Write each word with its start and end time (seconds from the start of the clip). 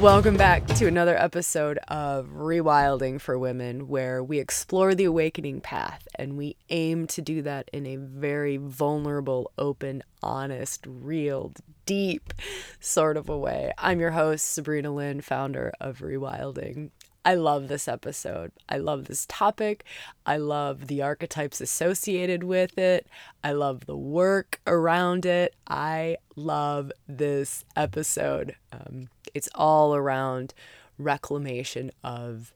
Welcome 0.00 0.36
back 0.36 0.66
to 0.66 0.86
another 0.86 1.16
episode 1.16 1.78
of 1.88 2.26
Rewilding 2.26 3.18
for 3.18 3.38
Women, 3.38 3.88
where 3.88 4.22
we 4.22 4.38
explore 4.38 4.94
the 4.94 5.06
awakening 5.06 5.62
path 5.62 6.06
and 6.16 6.36
we 6.36 6.56
aim 6.68 7.06
to 7.08 7.22
do 7.22 7.40
that 7.42 7.70
in 7.72 7.86
a 7.86 7.96
very 7.96 8.58
vulnerable, 8.58 9.50
open, 9.56 10.02
honest, 10.22 10.84
real, 10.86 11.54
deep 11.86 12.34
sort 12.78 13.16
of 13.16 13.30
a 13.30 13.38
way. 13.38 13.72
I'm 13.78 13.98
your 13.98 14.10
host, 14.10 14.52
Sabrina 14.52 14.90
Lynn, 14.92 15.22
founder 15.22 15.72
of 15.80 16.00
Rewilding. 16.00 16.90
I 17.26 17.34
love 17.34 17.66
this 17.66 17.88
episode. 17.88 18.52
I 18.68 18.78
love 18.78 19.06
this 19.06 19.26
topic. 19.28 19.84
I 20.24 20.36
love 20.36 20.86
the 20.86 21.02
archetypes 21.02 21.60
associated 21.60 22.44
with 22.44 22.78
it. 22.78 23.08
I 23.42 23.50
love 23.50 23.86
the 23.86 23.96
work 23.96 24.60
around 24.64 25.26
it. 25.26 25.56
I 25.66 26.18
love 26.36 26.92
this 27.08 27.64
episode. 27.74 28.54
Um, 28.70 29.08
it's 29.34 29.48
all 29.56 29.96
around 29.96 30.54
reclamation 30.98 31.90
of 32.04 32.52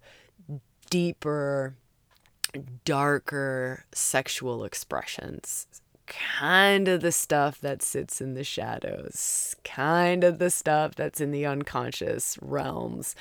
deeper, 0.89 1.75
darker 2.85 3.87
sexual 3.93 4.63
expressions. 4.63 5.67
Kind 6.07 6.87
of 6.87 7.01
the 7.01 7.13
stuff 7.13 7.61
that 7.61 7.83
sits 7.83 8.21
in 8.21 8.35
the 8.35 8.45
shadows, 8.45 9.57
kind 9.65 10.23
of 10.23 10.39
the 10.39 10.51
stuff 10.51 10.95
that's 10.95 11.21
in 11.21 11.33
the 11.33 11.45
unconscious 11.45 12.39
realms 12.41 13.17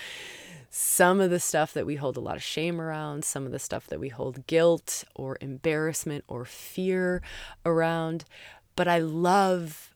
some 0.69 1.19
of 1.19 1.29
the 1.29 1.39
stuff 1.39 1.73
that 1.73 1.85
we 1.85 1.95
hold 1.95 2.17
a 2.17 2.21
lot 2.21 2.35
of 2.35 2.43
shame 2.43 2.79
around, 2.79 3.25
some 3.25 3.45
of 3.45 3.51
the 3.51 3.59
stuff 3.59 3.87
that 3.87 3.99
we 3.99 4.09
hold 4.09 4.45
guilt 4.47 5.03
or 5.15 5.37
embarrassment 5.41 6.23
or 6.27 6.45
fear 6.45 7.21
around. 7.65 8.25
But 8.75 8.87
I 8.87 8.99
love 8.99 9.93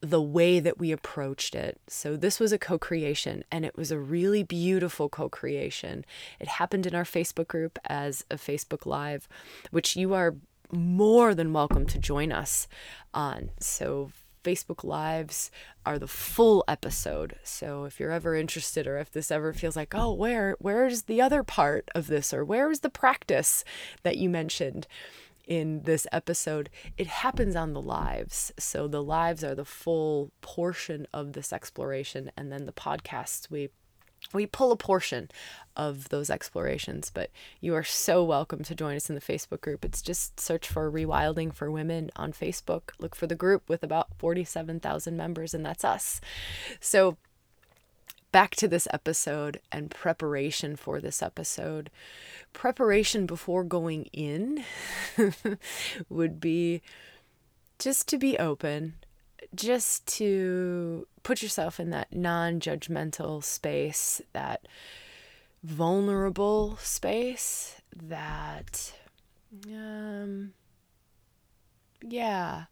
the 0.00 0.22
way 0.22 0.60
that 0.60 0.78
we 0.78 0.92
approached 0.92 1.54
it. 1.54 1.80
So, 1.86 2.16
this 2.16 2.40
was 2.40 2.52
a 2.52 2.58
co 2.58 2.78
creation 2.78 3.44
and 3.52 3.64
it 3.64 3.76
was 3.76 3.90
a 3.90 3.98
really 3.98 4.42
beautiful 4.42 5.08
co 5.08 5.28
creation. 5.28 6.04
It 6.38 6.48
happened 6.48 6.86
in 6.86 6.94
our 6.94 7.04
Facebook 7.04 7.48
group 7.48 7.78
as 7.86 8.24
a 8.30 8.36
Facebook 8.36 8.86
Live, 8.86 9.28
which 9.70 9.96
you 9.96 10.14
are 10.14 10.36
more 10.72 11.34
than 11.34 11.52
welcome 11.52 11.86
to 11.86 11.98
join 11.98 12.32
us 12.32 12.66
on. 13.12 13.50
So, 13.60 14.10
Facebook 14.42 14.84
Lives 14.84 15.50
are 15.84 15.98
the 15.98 16.08
full 16.08 16.64
episode. 16.66 17.36
So 17.42 17.84
if 17.84 18.00
you're 18.00 18.12
ever 18.12 18.34
interested 18.34 18.86
or 18.86 18.98
if 18.98 19.10
this 19.10 19.30
ever 19.30 19.52
feels 19.52 19.76
like, 19.76 19.94
"Oh, 19.94 20.12
where 20.12 20.56
where's 20.58 21.02
the 21.02 21.20
other 21.20 21.42
part 21.42 21.88
of 21.94 22.06
this 22.06 22.32
or 22.32 22.44
where 22.44 22.70
is 22.70 22.80
the 22.80 22.90
practice 22.90 23.64
that 24.02 24.16
you 24.16 24.28
mentioned?" 24.28 24.86
in 25.46 25.82
this 25.82 26.06
episode, 26.12 26.70
it 26.96 27.08
happens 27.08 27.56
on 27.56 27.72
the 27.72 27.82
lives. 27.82 28.52
So 28.56 28.86
the 28.86 29.02
lives 29.02 29.42
are 29.42 29.56
the 29.56 29.64
full 29.64 30.30
portion 30.42 31.08
of 31.12 31.32
this 31.32 31.52
exploration 31.52 32.30
and 32.36 32.52
then 32.52 32.66
the 32.66 32.72
podcasts 32.72 33.50
we 33.50 33.70
we 34.32 34.46
pull 34.46 34.72
a 34.72 34.76
portion 34.76 35.30
of 35.76 36.08
those 36.10 36.30
explorations, 36.30 37.10
but 37.12 37.30
you 37.60 37.74
are 37.74 37.84
so 37.84 38.22
welcome 38.22 38.62
to 38.64 38.74
join 38.74 38.96
us 38.96 39.08
in 39.08 39.14
the 39.14 39.20
Facebook 39.20 39.60
group. 39.60 39.84
It's 39.84 40.02
just 40.02 40.38
search 40.38 40.68
for 40.68 40.90
Rewilding 40.90 41.54
for 41.54 41.70
Women 41.70 42.10
on 42.16 42.32
Facebook. 42.32 42.90
Look 42.98 43.14
for 43.14 43.26
the 43.26 43.34
group 43.34 43.68
with 43.68 43.82
about 43.82 44.08
47,000 44.18 45.16
members, 45.16 45.54
and 45.54 45.64
that's 45.64 45.84
us. 45.84 46.20
So, 46.80 47.16
back 48.32 48.54
to 48.56 48.68
this 48.68 48.86
episode 48.92 49.60
and 49.72 49.90
preparation 49.90 50.76
for 50.76 51.00
this 51.00 51.22
episode. 51.22 51.90
Preparation 52.52 53.26
before 53.26 53.64
going 53.64 54.04
in 54.12 54.64
would 56.08 56.40
be 56.40 56.82
just 57.78 58.06
to 58.08 58.18
be 58.18 58.38
open 58.38 58.94
just 59.54 60.06
to 60.06 61.06
put 61.22 61.42
yourself 61.42 61.78
in 61.80 61.90
that 61.90 62.12
non 62.12 62.60
judgmental 62.60 63.42
space, 63.42 64.20
that 64.32 64.66
vulnerable 65.62 66.76
space, 66.80 67.80
that, 67.94 68.92
um, 69.66 70.52
yeah, 72.02 72.64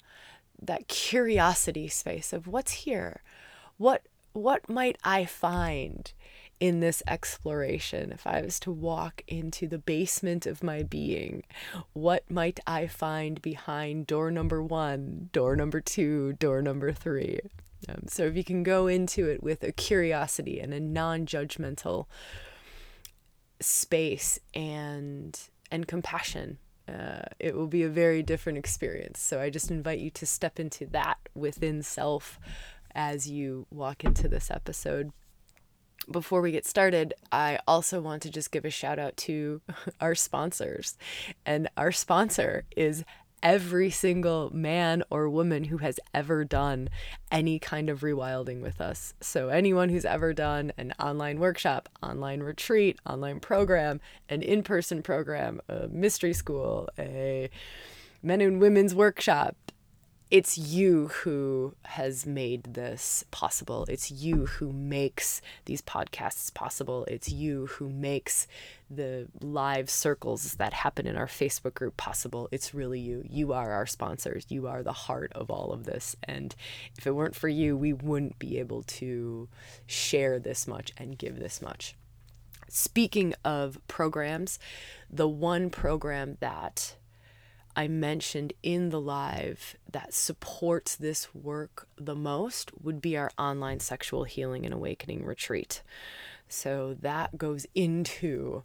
that 0.61 0.89
curiosity 0.89 1.89
space 1.89 2.33
of 2.33 2.47
what's 2.47 2.73
here. 2.73 3.23
What, 3.77 4.03
what 4.33 4.69
might 4.69 4.99
I 5.05 5.25
find 5.25 6.13
in 6.61 6.81
this 6.81 7.03
exploration, 7.07 8.11
if 8.11 8.27
I 8.27 8.43
was 8.43 8.59
to 8.61 8.73
walk 8.73 9.23
into 9.29 9.69
the 9.69 9.79
basement 9.79 10.47
of 10.47 10.63
my 10.63 10.83
being, 10.83 11.45
what 11.93 12.29
might 12.31 12.59
I 12.67 12.87
find 12.87 13.41
behind 13.41 14.07
door 14.07 14.31
number 14.31 14.63
one, 14.63 15.31
door 15.33 15.55
number 15.55 15.81
two, 15.81 16.33
door 16.35 16.61
number 16.63 16.93
three? 16.93 17.41
Um, 17.89 18.05
so 18.07 18.25
if 18.25 18.37
you 18.37 18.45
can 18.45 18.63
go 18.63 18.87
into 18.87 19.27
it 19.27 19.43
with 19.43 19.63
a 19.63 19.73
curiosity 19.73 20.61
and 20.61 20.73
a 20.73 20.81
non-judgmental 20.81 22.07
space 23.61 24.39
and 24.55 25.39
and 25.71 25.87
compassion, 25.87 26.59
uh, 26.89 27.23
it 27.39 27.55
will 27.55 27.67
be 27.67 27.83
a 27.83 27.89
very 27.89 28.23
different 28.23 28.57
experience. 28.57 29.21
So 29.21 29.41
I 29.41 29.51
just 29.51 29.71
invite 29.71 29.99
you 29.99 30.11
to 30.11 30.27
step 30.27 30.59
into 30.59 30.87
that 30.87 31.19
within 31.35 31.83
self 31.83 32.39
as 32.95 33.29
you 33.29 33.67
walk 33.71 34.03
into 34.03 34.29
this 34.29 34.51
episode 34.51 35.13
before 36.11 36.41
we 36.41 36.53
get 36.53 36.67
started, 36.67 37.15
I 37.31 37.59
also 37.67 38.01
want 38.01 38.23
to 38.23 38.31
just 38.31 38.51
give 38.51 38.65
a 38.65 38.71
shout 38.71 38.99
out 38.99 39.17
to 39.19 39.61
our 40.01 40.15
sponsors. 40.15 40.97
And 41.45 41.69
our 41.77 41.93
sponsor 41.93 42.65
is 42.77 43.05
every 43.43 43.91
single 43.91 44.51
man 44.55 45.03
or 45.11 45.29
woman 45.29 45.65
who 45.65 45.79
has 45.79 45.99
ever 46.13 46.45
done 46.45 46.89
any 47.31 47.59
kind 47.59 47.89
of 47.89 48.01
rewilding 48.01 48.61
with 48.61 48.81
us. 48.81 49.15
So, 49.21 49.49
anyone 49.49 49.89
who's 49.89 50.05
ever 50.05 50.33
done 50.33 50.73
an 50.77 50.93
online 50.99 51.39
workshop, 51.39 51.89
online 52.03 52.41
retreat, 52.41 52.99
online 53.07 53.41
program, 53.41 54.01
an 54.29 54.43
in 54.43 54.63
person 54.63 55.03
program, 55.03 55.61
a 55.69 55.89
mystery 55.89 56.33
school, 56.33 56.89
a 56.99 57.51
men 58.23 58.41
and 58.41 58.61
women's 58.61 58.95
workshop, 58.95 59.57
it's 60.31 60.59
you 60.59 61.09
who 61.09 61.75
has 61.85 62.27
made 62.27 62.75
this 62.75 63.25
possible. 63.31 63.87
It's 63.89 64.11
you 64.11 64.47
who 64.47 64.73
makes 64.73 65.41
these 65.65 65.81
podcasts 65.81 66.53
possible. 66.53 67.07
It's 67.07 67.31
you 67.31 67.67
who 67.67 67.89
makes 67.89 68.47
the 68.91 69.29
live 69.41 69.89
circles 69.89 70.55
that 70.55 70.75
happen 70.75 71.07
in 71.07 71.17
our 71.17 71.27
Facebook 71.27 71.75
group 71.75 71.97
possible. 71.97 72.49
It's 72.53 72.75
really 72.75 73.01
you. 73.01 73.25
You 73.29 73.55
are 73.55 73.73
our 73.73 73.87
sponsors. 73.87 74.45
You 74.51 74.67
are 74.67 74.83
the 74.83 74.93
heart 74.93 75.33
of 75.35 75.51
all 75.51 75.73
of 75.73 75.85
this. 75.85 76.15
And 76.25 76.55
if 76.99 77.07
it 77.07 77.13
weren't 77.13 77.37
for 77.37 77.49
you, 77.49 77.77
we 77.77 77.95
wouldn't 77.95 78.39
be 78.39 78.59
able 78.59 78.83
to 78.83 79.49
share 79.87 80.39
this 80.39 80.69
much 80.69 80.93
and 80.99 81.17
give 81.17 81.39
this 81.39 81.63
much. 81.63 81.95
Speaking 82.69 83.33
of 83.47 83.79
programs, 83.89 84.59
the 85.11 85.29
one 85.29 85.71
program 85.71 86.37
that 86.41 86.97
I 87.79 87.87
mentioned 87.87 88.55
in 88.65 88.89
the 88.89 89.01
live 89.01 89.77
that 89.93 90.13
supports 90.13 90.97
this 90.97 91.33
work 91.33 91.87
the 91.97 92.17
most 92.17 92.73
would 92.83 93.01
be 93.01 93.17
our 93.17 93.31
online 93.39 93.79
sexual 93.79 94.25
healing 94.25 94.65
and 94.65 94.75
awakening 94.75 95.25
retreat. 95.25 95.83
So 96.49 96.97
that 97.03 97.39
goes 97.39 97.69
into 97.77 98.65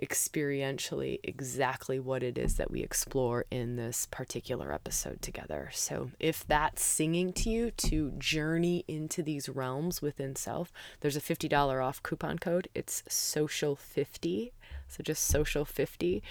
experientially 0.00 1.18
exactly 1.24 1.98
what 1.98 2.22
it 2.22 2.38
is 2.38 2.54
that 2.54 2.70
we 2.70 2.84
explore 2.84 3.46
in 3.50 3.74
this 3.74 4.06
particular 4.12 4.72
episode 4.72 5.20
together. 5.20 5.68
So, 5.72 6.12
if 6.20 6.46
that's 6.46 6.84
singing 6.84 7.32
to 7.32 7.50
you 7.50 7.72
to 7.72 8.12
journey 8.12 8.84
into 8.86 9.24
these 9.24 9.48
realms 9.48 10.00
within 10.00 10.36
self, 10.36 10.72
there's 11.00 11.16
a 11.16 11.20
$50 11.20 11.84
off 11.84 12.00
coupon 12.04 12.38
code. 12.38 12.68
It's 12.76 13.02
social50 13.08 14.52
so 14.90 15.02
just 15.02 15.24
social 15.26 15.64
50. 15.64 16.22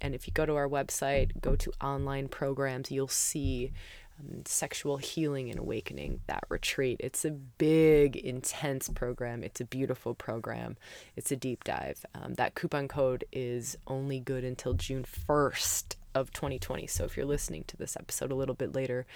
And 0.00 0.14
if 0.14 0.26
you 0.26 0.32
go 0.32 0.46
to 0.46 0.54
our 0.54 0.68
website, 0.68 1.40
go 1.40 1.56
to 1.56 1.72
online 1.80 2.28
programs, 2.28 2.90
you'll 2.90 3.08
see 3.08 3.72
um, 4.18 4.42
sexual 4.46 4.96
healing 4.96 5.50
and 5.50 5.58
awakening 5.58 6.20
that 6.26 6.44
retreat. 6.48 6.96
It's 7.00 7.24
a 7.24 7.30
big, 7.30 8.16
intense 8.16 8.88
program. 8.88 9.44
It's 9.44 9.60
a 9.60 9.64
beautiful 9.64 10.14
program. 10.14 10.76
It's 11.16 11.30
a 11.30 11.36
deep 11.36 11.64
dive. 11.64 12.04
Um, 12.14 12.34
that 12.34 12.54
coupon 12.54 12.88
code 12.88 13.24
is 13.32 13.76
only 13.86 14.20
good 14.20 14.44
until 14.44 14.74
June 14.74 15.04
1st 15.04 15.96
of 16.14 16.32
2020. 16.32 16.86
So 16.86 17.04
if 17.04 17.16
you're 17.16 17.26
listening 17.26 17.64
to 17.64 17.76
this 17.76 17.96
episode 17.96 18.32
a 18.32 18.34
little 18.34 18.54
bit 18.54 18.74
later, 18.74 19.06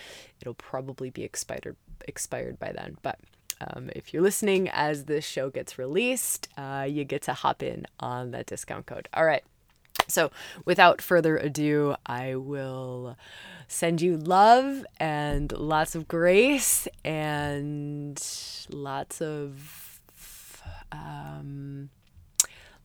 it'll 0.41 0.55
probably 0.55 1.11
be 1.11 1.25
expired 1.25 1.77
expired 2.07 2.59
by 2.59 2.73
then. 2.73 2.99
But 3.03 3.19
um, 3.61 3.91
if 3.95 4.13
you're 4.13 4.23
listening 4.23 4.69
as 4.69 5.05
this 5.05 5.25
show 5.25 5.51
gets 5.51 5.79
released, 5.79 6.49
uh, 6.57 6.87
you 6.89 7.05
get 7.05 7.23
to 7.23 7.35
hop 7.35 7.63
in 7.63 7.87
on 7.99 8.31
that 8.31 8.47
discount 8.47 8.87
code. 8.87 9.09
All 9.13 9.25
right. 9.25 9.45
So, 10.09 10.31
without 10.65 11.03
further 11.03 11.37
ado, 11.37 11.95
I 12.07 12.35
will 12.37 13.17
send 13.69 14.01
you 14.01 14.17
love 14.17 14.85
and 14.99 15.53
lots 15.53 15.95
of 15.95 16.09
grace 16.09 16.89
and 17.05 18.21
lots 18.71 19.21
of 19.21 20.01
um, 20.91 21.91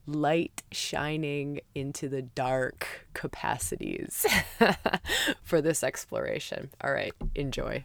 light 0.05 0.61
shining 0.71 1.61
into 1.73 2.07
the 2.07 2.21
dark 2.21 3.07
capacities 3.13 4.25
for 5.41 5.61
this 5.61 5.83
exploration. 5.83 6.69
All 6.81 6.91
right, 6.91 7.13
enjoy. 7.33 7.83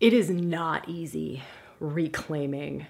It 0.00 0.12
is 0.12 0.30
not 0.30 0.88
easy 0.88 1.42
reclaiming 1.80 2.86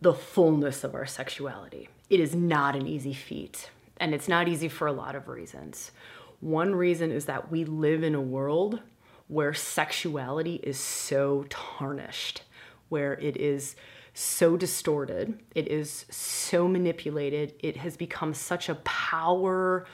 the 0.00 0.14
fullness 0.14 0.84
of 0.84 0.94
our 0.94 1.06
sexuality. 1.06 1.88
It 2.10 2.20
is 2.20 2.34
not 2.34 2.76
an 2.76 2.86
easy 2.86 3.14
feat, 3.14 3.70
and 3.98 4.14
it's 4.14 4.28
not 4.28 4.48
easy 4.48 4.68
for 4.68 4.86
a 4.86 4.92
lot 4.92 5.14
of 5.14 5.28
reasons. 5.28 5.92
One 6.40 6.74
reason 6.74 7.10
is 7.10 7.24
that 7.26 7.50
we 7.50 7.64
live 7.64 8.02
in 8.02 8.14
a 8.14 8.20
world 8.20 8.80
where 9.28 9.54
sexuality 9.54 10.56
is 10.62 10.78
so 10.78 11.46
tarnished, 11.48 12.42
where 12.88 13.14
it 13.14 13.36
is 13.36 13.76
so 14.12 14.56
distorted, 14.56 15.40
it 15.54 15.66
is 15.68 16.04
so 16.10 16.68
manipulated, 16.68 17.54
it 17.60 17.78
has 17.78 17.96
become 17.96 18.34
such 18.34 18.68
a 18.68 18.76
power 18.76 19.86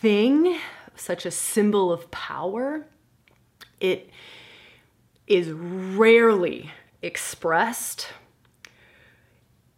thing, 0.00 0.58
such 0.96 1.24
a 1.24 1.30
symbol 1.30 1.92
of 1.92 2.10
power. 2.10 2.86
It 3.78 4.10
is 5.26 5.50
rarely 5.50 6.70
expressed 7.00 8.08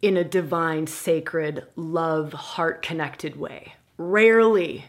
in 0.01 0.17
a 0.17 0.23
divine, 0.23 0.87
sacred, 0.87 1.65
love, 1.75 2.33
heart 2.33 2.81
connected 2.81 3.35
way. 3.35 3.73
Rarely 3.97 4.85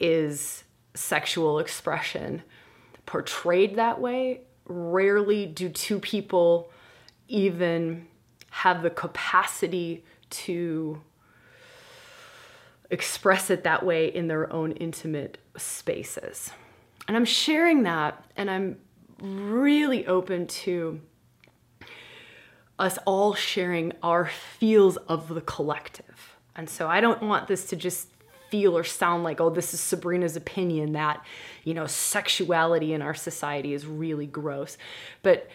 is 0.00 0.64
sexual 0.94 1.58
expression 1.58 2.42
portrayed 3.06 3.76
that 3.76 4.00
way. 4.00 4.40
Rarely 4.66 5.46
do 5.46 5.68
two 5.68 5.98
people 6.00 6.70
even 7.28 8.06
have 8.50 8.82
the 8.82 8.90
capacity 8.90 10.04
to 10.30 11.00
express 12.90 13.50
it 13.50 13.64
that 13.64 13.84
way 13.84 14.06
in 14.06 14.28
their 14.28 14.52
own 14.52 14.72
intimate 14.72 15.38
spaces. 15.56 16.50
And 17.08 17.16
I'm 17.16 17.24
sharing 17.24 17.82
that, 17.84 18.24
and 18.36 18.50
I'm 18.50 18.78
really 19.22 20.06
open 20.06 20.46
to 20.48 21.00
us 22.78 22.98
all 23.06 23.34
sharing 23.34 23.92
our 24.02 24.26
feels 24.58 24.96
of 24.96 25.28
the 25.28 25.40
collective. 25.40 26.36
And 26.56 26.68
so 26.68 26.88
I 26.88 27.00
don't 27.00 27.22
want 27.22 27.46
this 27.46 27.66
to 27.66 27.76
just 27.76 28.08
feel 28.50 28.76
or 28.76 28.84
sound 28.84 29.24
like, 29.24 29.40
oh, 29.40 29.48
this 29.48 29.72
is 29.72 29.80
Sabrina's 29.80 30.36
opinion 30.36 30.92
that, 30.92 31.24
you 31.64 31.72
know, 31.72 31.86
sexuality 31.86 32.92
in 32.92 33.00
our 33.00 33.14
society 33.14 33.72
is 33.72 33.86
really 33.86 34.26
gross. 34.26 34.76
But 35.22 35.48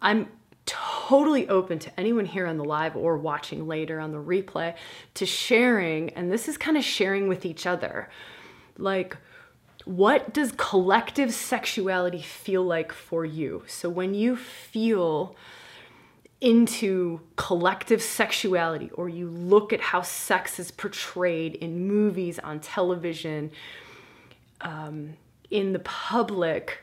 I'm 0.00 0.28
totally 0.64 1.48
open 1.48 1.78
to 1.80 2.00
anyone 2.00 2.24
here 2.24 2.46
on 2.46 2.56
the 2.56 2.64
live 2.64 2.96
or 2.96 3.18
watching 3.18 3.68
later 3.68 4.00
on 4.00 4.10
the 4.12 4.18
replay 4.18 4.74
to 5.14 5.26
sharing, 5.26 6.10
and 6.10 6.32
this 6.32 6.48
is 6.48 6.56
kind 6.56 6.76
of 6.76 6.84
sharing 6.84 7.28
with 7.28 7.44
each 7.44 7.66
other. 7.66 8.08
Like, 8.78 9.16
what 9.84 10.32
does 10.32 10.52
collective 10.56 11.32
sexuality 11.32 12.22
feel 12.22 12.62
like 12.62 12.92
for 12.92 13.24
you? 13.24 13.64
So 13.66 13.88
when 13.88 14.14
you 14.14 14.36
feel 14.36 15.36
into 16.40 17.20
collective 17.36 18.02
sexuality 18.02 18.90
or 18.94 19.08
you 19.08 19.28
look 19.28 19.72
at 19.72 19.80
how 19.80 20.02
sex 20.02 20.58
is 20.58 20.70
portrayed 20.70 21.54
in 21.54 21.86
movies, 21.86 22.38
on 22.40 22.58
television, 22.58 23.50
um, 24.60 25.14
in 25.50 25.72
the 25.72 25.78
public, 25.80 26.82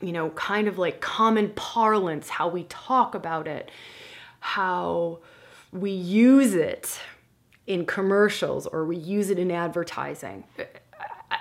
you 0.00 0.12
know, 0.12 0.30
kind 0.30 0.68
of 0.68 0.78
like 0.78 1.00
common 1.00 1.50
parlance, 1.56 2.28
how 2.28 2.48
we 2.48 2.64
talk 2.64 3.14
about 3.14 3.48
it, 3.48 3.70
how 4.38 5.18
we 5.72 5.90
use 5.90 6.54
it 6.54 7.00
in 7.66 7.84
commercials 7.86 8.66
or 8.66 8.84
we 8.84 8.96
use 8.96 9.30
it 9.30 9.38
in 9.38 9.50
advertising. 9.50 10.44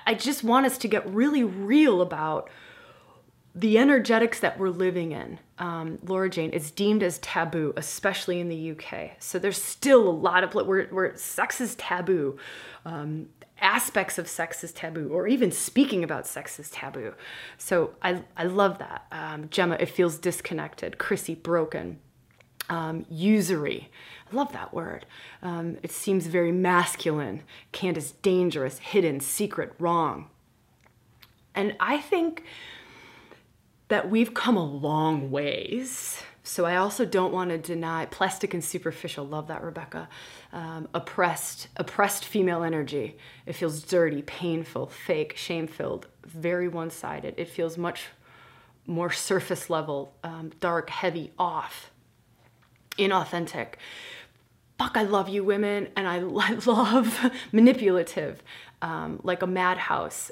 I 0.10 0.16
just 0.16 0.44
want 0.44 0.66
us 0.66 0.80
to 0.80 0.88
get 0.88 1.08
really 1.08 1.44
real 1.44 2.02
about 2.02 2.50
the 3.54 3.78
energetics 3.78 4.40
that 4.40 4.58
we're 4.58 4.70
living 4.70 5.12
in. 5.12 5.38
Um, 5.60 6.00
Laura 6.02 6.32
Jane 6.32 6.50
is 6.50 6.72
deemed 6.72 7.04
as 7.04 7.20
taboo, 7.20 7.74
especially 7.78 8.40
in 8.40 8.50
the 8.50 8.72
UK. 8.72 9.12
So 9.20 9.38
there's 9.38 9.62
still 9.62 10.10
a 10.10 10.10
lot 10.10 10.44
of 10.44 10.56
where, 10.56 10.88
where 10.88 11.16
sex 11.16 11.62
is 11.62 11.76
taboo. 11.76 12.40
Um, 12.86 13.28
aspects 13.62 14.18
of 14.18 14.28
sex 14.28 14.64
is 14.64 14.72
taboo, 14.72 15.10
or 15.10 15.28
even 15.28 15.52
speaking 15.52 16.04
about 16.04 16.26
sex 16.26 16.60
is 16.60 16.72
taboo. 16.72 17.14
So 17.60 17.92
I, 18.02 18.24
I 18.36 18.46
love 18.46 18.80
that. 18.80 19.06
Um, 19.12 19.48
Gemma, 19.52 19.78
it 19.80 19.92
feels 19.92 20.18
disconnected. 20.18 20.98
Chrissy, 20.98 21.36
broken. 21.36 22.00
Um, 22.68 23.06
usury. 23.12 23.92
I 24.32 24.36
love 24.36 24.52
that 24.54 24.74
word. 24.74 25.06
Um, 25.42 25.78
it 25.84 25.92
seems 25.92 26.28
very 26.28 26.52
masculine. 26.52 27.44
Candace, 27.72 28.12
dangerous, 28.12 28.80
hidden, 28.80 29.20
secret, 29.20 29.74
wrong. 29.80 30.30
And 31.56 31.76
I 31.80 32.00
think 32.00 32.44
that 33.88 34.10
we've 34.10 34.34
come 34.34 34.56
a 34.56 34.64
long 34.64 35.32
ways. 35.32 36.22
So 36.44 36.66
I 36.66 36.78
also 36.78 37.06
don't 37.06 37.34
want 37.34 37.50
to 37.50 37.58
deny 37.58 38.06
plastic 38.06 38.54
and 38.54 38.64
superficial. 38.64 39.26
Love 39.26 39.48
that, 39.48 39.64
Rebecca. 39.64 40.08
Um, 40.54 40.88
oppressed, 40.94 41.68
oppressed 41.76 42.26
female 42.26 42.64
energy. 42.64 43.18
It 43.46 43.54
feels 43.54 43.82
dirty, 43.84 44.22
painful, 44.22 44.88
fake, 44.88 45.36
shame-filled, 45.38 46.08
very 46.26 46.68
one-sided. 46.68 47.36
It 47.38 47.50
feels 47.50 47.78
much 47.78 48.06
more 48.88 49.12
surface 49.12 49.70
level, 49.70 50.16
um, 50.24 50.52
dark, 50.60 50.90
heavy, 50.90 51.32
off, 51.38 51.92
inauthentic. 52.98 53.74
Fuck, 54.80 54.96
I 54.96 55.04
love 55.04 55.28
you, 55.28 55.44
women, 55.44 55.90
and 55.98 56.08
I, 56.08 56.20
love 56.66 57.32
manipulative, 57.52 58.42
um, 58.82 59.20
like 59.24 59.42
a 59.42 59.48
madhouse. 59.48 60.32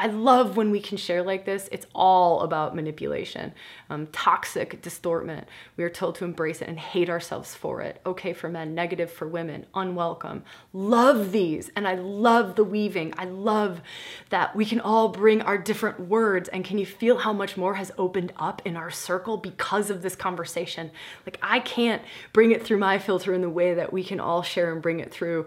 I 0.00 0.06
love 0.06 0.56
when 0.56 0.70
we 0.70 0.80
can 0.80 0.96
share 0.96 1.22
like 1.22 1.44
this. 1.44 1.68
It's 1.70 1.84
all 1.94 2.40
about 2.40 2.74
manipulation, 2.74 3.52
um, 3.90 4.06
toxic 4.06 4.80
distortment. 4.80 5.46
We 5.76 5.84
are 5.84 5.90
told 5.90 6.14
to 6.14 6.24
embrace 6.24 6.62
it 6.62 6.68
and 6.68 6.78
hate 6.78 7.10
ourselves 7.10 7.54
for 7.54 7.82
it. 7.82 8.00
Okay 8.06 8.32
for 8.32 8.48
men, 8.48 8.74
negative 8.74 9.12
for 9.12 9.28
women, 9.28 9.66
unwelcome. 9.74 10.42
Love 10.72 11.32
these. 11.32 11.70
And 11.76 11.86
I 11.86 11.96
love 11.96 12.56
the 12.56 12.64
weaving. 12.64 13.12
I 13.18 13.26
love 13.26 13.82
that 14.30 14.56
we 14.56 14.64
can 14.64 14.80
all 14.80 15.10
bring 15.10 15.42
our 15.42 15.58
different 15.58 16.00
words. 16.00 16.48
And 16.48 16.64
can 16.64 16.78
you 16.78 16.86
feel 16.86 17.18
how 17.18 17.34
much 17.34 17.58
more 17.58 17.74
has 17.74 17.92
opened 17.98 18.32
up 18.38 18.62
in 18.64 18.76
our 18.76 18.90
circle 18.90 19.36
because 19.36 19.90
of 19.90 20.00
this 20.00 20.16
conversation? 20.16 20.92
Like, 21.26 21.38
I 21.42 21.60
can't 21.60 22.00
bring 22.32 22.52
it 22.52 22.64
through 22.64 22.78
my 22.78 22.98
filter 22.98 23.34
in 23.34 23.42
the 23.42 23.50
way 23.50 23.74
that 23.74 23.92
we 23.92 24.02
can 24.02 24.18
all 24.18 24.40
share 24.40 24.72
and 24.72 24.80
bring 24.80 25.00
it 25.00 25.12
through 25.12 25.44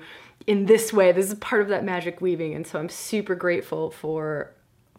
in 0.48 0.66
this 0.66 0.92
way. 0.92 1.12
This 1.12 1.28
is 1.28 1.36
part 1.36 1.62
of 1.62 1.70
that 1.70 1.84
magic 1.84 2.22
weaving, 2.22 2.54
and 2.54 2.68
so 2.68 2.80
I'm 2.80 2.90
super 2.90 3.36
grateful 3.36 3.92
for 3.92 4.43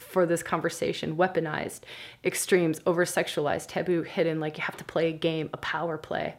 for 0.04 0.26
this 0.26 0.42
conversation. 0.42 1.16
Weaponized, 1.16 1.80
extremes, 2.24 2.80
over 2.86 3.04
sexualized, 3.04 3.66
taboo, 3.68 4.02
hidden. 4.02 4.40
Like 4.40 4.56
you 4.56 4.62
have 4.64 4.76
to 4.76 4.84
play 4.84 5.08
a 5.08 5.12
game, 5.12 5.50
a 5.52 5.56
power 5.58 5.98
play, 5.98 6.34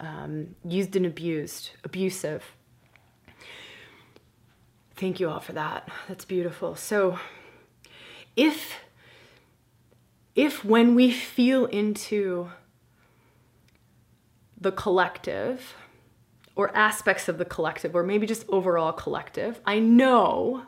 um, 0.00 0.54
used 0.64 0.96
and 0.96 1.06
abused, 1.06 1.70
abusive. 1.84 2.44
Thank 4.96 5.20
you 5.20 5.28
all 5.28 5.40
for 5.40 5.52
that. 5.52 5.88
That's 6.08 6.24
beautiful. 6.24 6.76
So, 6.76 7.18
if 8.36 8.74
if 10.34 10.64
when 10.64 10.94
we 10.94 11.10
feel 11.12 11.66
into 11.66 12.50
the 14.60 14.72
collective 14.72 15.74
or 16.56 16.74
aspects 16.76 17.28
of 17.28 17.38
the 17.38 17.44
collective, 17.44 17.94
or 17.94 18.02
maybe 18.02 18.26
just 18.26 18.44
overall 18.48 18.92
collective. 18.92 19.60
I 19.66 19.78
know 19.78 20.64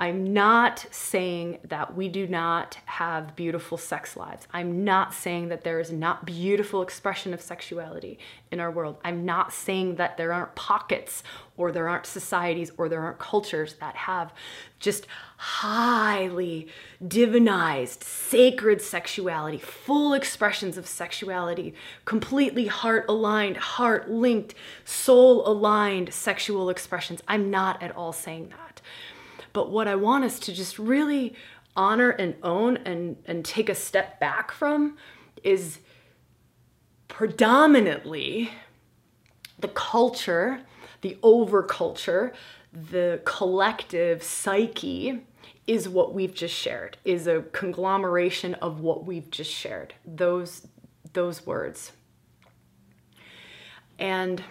I'm 0.00 0.32
not 0.32 0.86
saying 0.90 1.58
that 1.64 1.94
we 1.94 2.08
do 2.08 2.26
not 2.26 2.78
have 2.86 3.36
beautiful 3.36 3.78
sex 3.78 4.16
lives. 4.16 4.48
I'm 4.52 4.82
not 4.84 5.14
saying 5.14 5.48
that 5.48 5.62
there 5.62 5.78
is 5.78 5.92
not 5.92 6.24
beautiful 6.24 6.82
expression 6.82 7.32
of 7.32 7.40
sexuality 7.40 8.18
in 8.50 8.58
our 8.58 8.70
world. 8.70 8.96
I'm 9.04 9.24
not 9.24 9.52
saying 9.52 9.96
that 9.96 10.16
there 10.16 10.32
aren't 10.32 10.56
pockets 10.56 11.22
or 11.56 11.70
there 11.70 11.88
aren't 11.88 12.06
societies 12.06 12.72
or 12.76 12.88
there 12.88 13.02
aren't 13.02 13.20
cultures 13.20 13.74
that 13.74 13.94
have 13.94 14.32
just 14.80 15.06
highly 15.36 16.68
divinized, 17.04 18.02
sacred 18.02 18.82
sexuality, 18.82 19.58
full 19.58 20.14
expressions 20.14 20.76
of 20.76 20.86
sexuality, 20.86 21.74
completely 22.06 22.66
heart 22.66 23.04
aligned, 23.08 23.56
heart 23.56 24.10
linked, 24.10 24.54
soul 24.84 25.46
aligned 25.46 26.12
sexual 26.12 26.70
expressions. 26.70 27.22
I'm 27.28 27.50
not 27.50 27.80
at 27.82 27.94
all 27.94 28.12
saying 28.12 28.48
that. 28.48 28.71
But 29.52 29.70
what 29.70 29.88
I 29.88 29.94
want 29.94 30.24
us 30.24 30.38
to 30.40 30.52
just 30.52 30.78
really 30.78 31.34
honor 31.76 32.10
and 32.10 32.34
own 32.42 32.78
and, 32.78 33.16
and 33.26 33.44
take 33.44 33.68
a 33.68 33.74
step 33.74 34.20
back 34.20 34.52
from 34.52 34.96
is 35.42 35.78
predominantly 37.08 38.50
the 39.58 39.68
culture, 39.68 40.60
the 41.00 41.18
overculture, 41.22 42.32
the 42.72 43.20
collective 43.24 44.22
psyche 44.22 45.24
is 45.66 45.88
what 45.88 46.14
we've 46.14 46.34
just 46.34 46.54
shared, 46.54 46.96
is 47.04 47.26
a 47.26 47.42
conglomeration 47.52 48.54
of 48.54 48.80
what 48.80 49.04
we've 49.04 49.30
just 49.30 49.50
shared. 49.50 49.94
Those 50.04 50.66
those 51.12 51.46
words. 51.46 51.92
And 53.98 54.42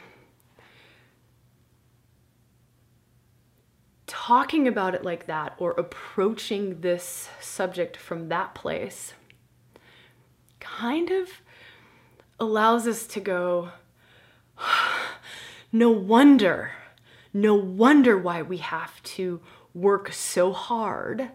talking 4.32 4.66
about 4.66 4.96
it 4.96 5.04
like 5.04 5.26
that 5.26 5.54
or 5.58 5.72
approaching 5.72 6.80
this 6.80 7.28
subject 7.42 7.98
from 7.98 8.30
that 8.30 8.56
place 8.56 9.14
kind 10.62 11.12
of 11.12 11.28
allows 12.40 12.88
us 12.88 13.06
to 13.06 13.20
go, 13.20 13.72
no 15.74 15.90
wonder, 15.90 16.72
no 17.34 17.54
wonder 17.56 18.18
why 18.18 18.42
we 18.42 18.56
have 18.56 19.04
to 19.04 19.42
work 19.74 20.14
so 20.14 20.54
hard, 20.54 21.28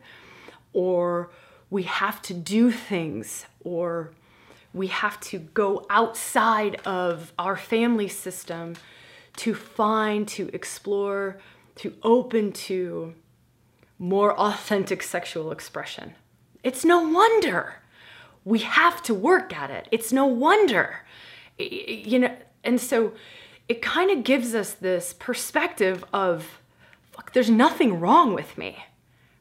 or 0.73 1.29
we 1.69 1.83
have 1.83 2.23
to 2.23 2.33
do 2.33 2.71
things, 2.71 3.45
or 3.63 4.11
we 4.73 4.87
have 4.87 5.21
to 5.21 5.39
go 5.39 5.85
outside 5.91 6.77
of 6.87 7.35
our 7.39 7.59
family 7.59 8.09
system 8.09 8.75
to 9.37 9.55
find, 9.55 10.27
to 10.27 10.49
explore, 10.55 11.39
to 11.77 11.95
open 12.03 12.53
to 12.53 13.15
more 13.99 14.39
authentic 14.39 15.03
sexual 15.03 15.51
expression. 15.51 16.15
It's 16.63 16.85
no 16.85 17.09
wonder 17.09 17.77
we 18.47 18.61
have 18.61 19.03
to 19.03 19.13
work 19.13 19.57
at 19.57 19.71
it. 19.71 19.89
It's 19.91 20.13
no 20.13 20.25
wonder, 20.25 21.01
you 21.59 22.21
know, 22.21 22.37
and 22.63 22.81
so 22.81 23.13
it 23.69 23.83
kind 23.83 24.11
of 24.11 24.23
gives 24.23 24.55
us 24.55 24.73
this 24.73 25.13
perspective 25.13 26.05
of, 26.13 26.61
fuck, 27.11 27.33
there's 27.33 27.51
nothing 27.51 27.99
wrong 27.99 28.35
with 28.35 28.57
me, 28.57 28.85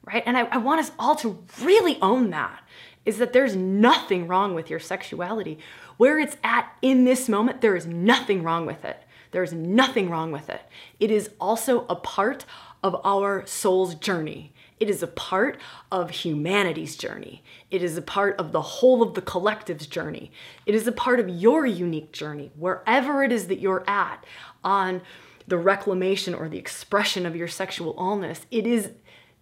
right? 0.03 0.23
And 0.25 0.35
I, 0.35 0.45
I 0.45 0.57
want 0.57 0.79
us 0.79 0.91
all 0.97 1.15
to 1.17 1.43
really 1.61 1.99
own 2.01 2.31
that 2.31 2.63
is 3.05 3.19
that 3.19 3.31
there's 3.31 3.55
nothing 3.55 4.25
wrong 4.25 4.55
with 4.55 4.71
your 4.71 4.79
sexuality. 4.79 5.59
Where 5.97 6.17
it's 6.17 6.37
at 6.43 6.75
in 6.81 7.05
this 7.05 7.29
moment, 7.29 7.61
there 7.61 7.75
is 7.75 7.85
nothing 7.85 8.41
wrong 8.41 8.65
with 8.65 8.83
it. 8.83 8.99
There 9.35 9.43
is 9.43 9.51
nothing 9.51 10.09
wrong 10.09 10.31
with 10.31 10.49
it. 10.49 10.61
It 10.97 11.11
is 11.11 11.29
also 11.41 11.85
a 11.89 11.95
part 11.97 12.45
of 12.81 12.95
our 13.03 13.45
soul's 13.45 13.93
journey. 13.93 14.53
It 14.79 14.89
is 14.89 15.03
a 15.03 15.07
part 15.07 15.59
of 15.91 16.09
humanity's 16.09 16.95
journey. 16.95 17.43
It 17.69 17.83
is 17.83 17.97
a 17.97 18.01
part 18.01 18.39
of 18.39 18.53
the 18.53 18.61
whole 18.61 19.03
of 19.03 19.13
the 19.13 19.21
collective's 19.21 19.87
journey. 19.87 20.31
It 20.65 20.73
is 20.73 20.87
a 20.87 20.93
part 20.93 21.19
of 21.19 21.27
your 21.27 21.65
unique 21.65 22.13
journey, 22.13 22.53
wherever 22.55 23.23
it 23.23 23.33
is 23.33 23.47
that 23.47 23.59
you're 23.59 23.83
at 23.89 24.23
on 24.63 25.01
the 25.45 25.57
reclamation 25.57 26.33
or 26.33 26.47
the 26.47 26.57
expression 26.57 27.25
of 27.25 27.35
your 27.35 27.49
sexual 27.49 27.93
illness. 27.97 28.45
It 28.51 28.65
is 28.65 28.91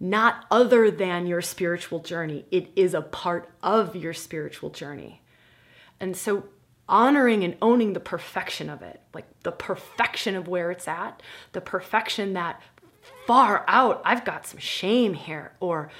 not 0.00 0.44
other 0.50 0.90
than 0.90 1.28
your 1.28 1.40
spiritual 1.40 2.00
journey, 2.00 2.46
it 2.50 2.68
is 2.74 2.94
a 2.94 3.00
part 3.00 3.48
of 3.62 3.94
your 3.94 4.12
spiritual 4.12 4.70
journey. 4.70 5.22
And 6.00 6.16
so, 6.16 6.46
honoring 6.88 7.44
and 7.44 7.56
owning 7.62 7.92
the 7.92 8.00
perfection 8.00 8.68
of 8.68 8.82
it, 8.82 9.00
like 9.12 9.26
the 9.42 9.52
perfection 9.52 10.36
of 10.36 10.48
where 10.48 10.70
it's 10.70 10.88
at, 10.88 11.22
the 11.52 11.60
perfection 11.60 12.34
that 12.34 12.60
far 13.26 13.64
out. 13.68 14.02
I've 14.04 14.24
got 14.24 14.46
some 14.46 14.58
shame 14.58 15.14
here, 15.14 15.52
or 15.60 15.90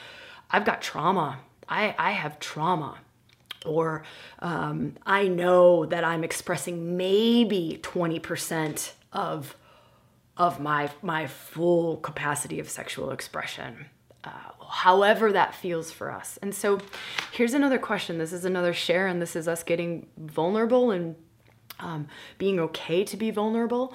I've 0.51 0.65
got 0.65 0.83
trauma. 0.83 1.39
I, 1.69 1.95
I 1.99 2.13
have 2.13 2.39
trauma. 2.39 2.99
Or 3.65 4.05
um, 4.41 4.97
I 5.07 5.29
know 5.29 5.87
that 5.87 6.05
I'm 6.05 6.23
expressing 6.23 6.99
maybe 6.99 7.81
20% 7.83 8.93
of, 9.13 9.57
of 10.37 10.61
my, 10.61 10.91
my 11.01 11.27
full 11.27 11.97
capacity 11.97 12.61
of 12.61 12.69
sexual 12.69 13.11
expression. 13.11 13.87
Uh, 14.25 14.31
however 14.69 15.33
that 15.33 15.55
feels 15.55 15.91
for 15.91 16.11
us. 16.11 16.39
And 16.43 16.55
so 16.55 16.81
here's 17.33 17.55
another 17.55 17.79
question. 17.79 18.19
This 18.19 18.33
is 18.33 18.45
another 18.45 18.73
share, 18.73 19.07
and 19.07 19.21
this 19.21 19.37
is 19.37 19.47
us 19.47 19.63
getting 19.63 20.07
vulnerable 20.17 20.91
and 20.91 21.17
um, 21.79 22.09
being 22.39 22.59
okay 22.59 23.05
to 23.05 23.17
be 23.17 23.31
vulnerable. 23.31 23.95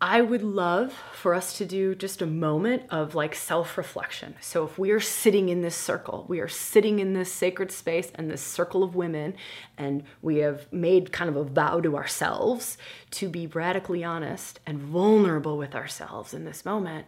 I 0.00 0.20
would 0.20 0.42
love 0.42 0.92
for 1.14 1.32
us 1.32 1.56
to 1.58 1.64
do 1.64 1.94
just 1.94 2.20
a 2.20 2.26
moment 2.26 2.82
of 2.90 3.14
like 3.14 3.36
self 3.36 3.78
reflection. 3.78 4.34
So, 4.40 4.64
if 4.64 4.76
we 4.76 4.90
are 4.90 4.98
sitting 4.98 5.48
in 5.48 5.62
this 5.62 5.76
circle, 5.76 6.26
we 6.28 6.40
are 6.40 6.48
sitting 6.48 6.98
in 6.98 7.12
this 7.12 7.32
sacred 7.32 7.70
space 7.70 8.10
and 8.16 8.28
this 8.28 8.42
circle 8.42 8.82
of 8.82 8.96
women, 8.96 9.34
and 9.78 10.02
we 10.20 10.38
have 10.38 10.70
made 10.72 11.12
kind 11.12 11.30
of 11.30 11.36
a 11.36 11.44
vow 11.44 11.80
to 11.80 11.96
ourselves 11.96 12.76
to 13.12 13.28
be 13.28 13.46
radically 13.46 14.02
honest 14.02 14.58
and 14.66 14.80
vulnerable 14.80 15.56
with 15.56 15.76
ourselves 15.76 16.34
in 16.34 16.44
this 16.44 16.64
moment. 16.64 17.06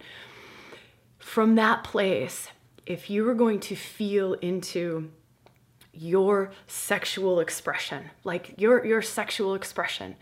From 1.25 1.55
that 1.55 1.83
place, 1.83 2.51
if 2.85 3.09
you 3.09 3.25
were 3.25 3.35
going 3.35 3.59
to 3.61 3.75
feel 3.75 4.35
into 4.35 5.11
your 5.95 6.53
sexual 6.67 7.41
expression, 7.41 8.11
like 8.25 8.55
your, 8.59 8.85
your 8.85 9.01
sexual 9.01 9.55
expression, 9.55 10.17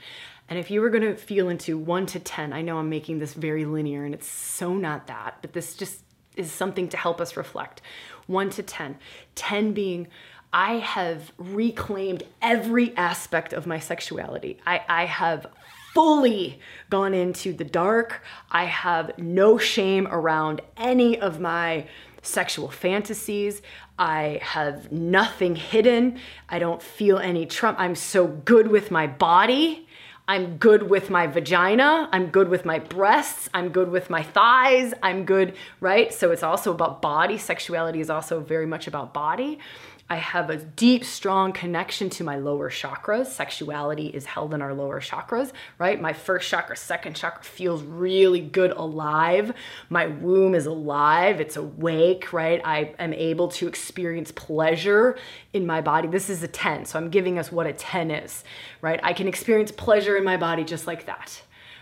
and 0.49 0.61
if 0.61 0.71
you 0.71 0.81
were 0.81 0.91
going 0.91 1.03
to 1.03 1.17
feel 1.17 1.49
into 1.49 1.77
one 1.77 2.07
to 2.07 2.21
10, 2.21 2.53
I 2.53 2.63
know 2.63 2.79
I'm 2.79 2.89
making 2.89 3.19
this 3.19 3.35
very 3.35 3.65
linear 3.65 4.05
and 4.05 4.15
it's 4.15 4.29
so 4.29 4.75
not 4.75 5.09
that, 5.09 5.39
but 5.43 5.53
this 5.53 5.75
just 5.75 6.03
is 6.37 6.53
something 6.53 6.89
to 6.91 6.97
help 6.97 7.21
us 7.21 7.37
reflect. 7.37 7.83
One 8.29 8.49
to 8.51 8.63
10. 8.63 8.97
10 9.35 9.73
being, 9.73 10.07
I 10.53 10.75
have 10.75 11.33
reclaimed 11.37 12.23
every 12.41 12.97
aspect 12.97 13.53
of 13.53 13.67
my 13.67 13.81
sexuality. 13.81 14.61
I, 14.65 14.83
I 14.89 15.05
have 15.07 15.49
fully 15.93 16.59
gone 16.91 17.15
into 17.15 17.53
the 17.53 17.65
dark. 17.65 18.23
I 18.51 18.65
have 18.65 19.19
no 19.19 19.59
shame 19.59 20.09
around 20.11 20.63
any 20.77 21.21
of 21.21 21.41
my 21.41 21.87
sexual 22.23 22.71
fantasies. 22.71 23.63
I 23.99 24.41
have 24.43 24.91
nothing 24.91 25.57
hidden. 25.57 26.19
I 26.49 26.59
don't 26.59 26.83
feel 26.83 27.19
any 27.19 27.47
trump. 27.47 27.79
I'm 27.79 27.95
so 27.95 28.27
good 28.27 28.69
with 28.69 28.91
my 28.91 29.07
body. 29.07 29.87
I'm 30.29 30.57
good 30.57 30.89
with 30.89 31.11
my 31.11 31.27
vagina. 31.27 32.09
I'm 32.13 32.29
good 32.29 32.49
with 32.49 32.65
my 32.65 32.79
breasts. 32.79 33.51
I'm 33.53 33.71
good 33.71 33.91
with 33.91 34.09
my 34.09 34.23
thighs. 34.23 34.95
I'm 35.03 35.25
good, 35.25 35.57
right? 35.81 36.15
So 36.15 36.31
it's 36.31 36.45
also 36.45 36.73
about 36.73 37.03
body. 37.03 37.39
Sexuality 37.39 38.01
is 38.01 38.09
also 38.09 38.41
very 38.41 38.67
much 38.67 38.87
about 38.87 39.13
body. 39.13 39.59
I 40.13 40.17
have 40.17 40.51
a 40.51 40.59
deep, 40.59 41.07
strong 41.07 41.55
connection 41.55 42.11
to 42.11 42.23
my 42.23 42.37
lower 42.37 42.69
chakras. 42.69 43.29
Sexuality 43.29 44.09
is 44.09 44.27
held 44.27 44.53
in 44.53 44.61
our 44.61 44.75
lower 44.75 45.01
chakras, 45.01 45.53
right? 45.79 45.99
My 45.99 46.13
first 46.13 46.51
chakra, 46.51 46.77
second 46.77 47.17
chakra 47.17 47.43
feels 47.43 47.83
really 47.83 48.43
good, 48.43 48.73
alive. 48.73 49.55
My 49.89 50.09
womb 50.09 50.55
is 50.55 50.67
alive, 50.67 51.41
it's 51.41 51.57
awake, 51.57 52.31
right? 52.31 52.61
I 52.63 52.95
am 52.99 53.15
able 53.15 53.49
to 53.53 53.67
experience 53.67 54.31
pleasure 54.33 55.17
in 55.55 55.65
my 55.65 55.81
body. 55.81 56.09
This 56.09 56.29
is 56.29 56.43
a 56.43 56.49
10, 56.49 56.85
so 56.85 56.99
I'm 56.99 57.09
giving 57.09 57.39
us 57.39 57.51
what 57.51 57.67
a 57.67 57.73
10 57.73 58.11
is, 58.11 58.45
right? 58.83 59.01
I 59.03 59.15
can 59.15 59.29
experience 59.29 59.73
pleasure 59.73 60.19
in 60.19 60.25
my 60.25 60.37
body 60.37 60.63
just 60.63 60.87
like 60.87 61.07
that, 61.07 61.41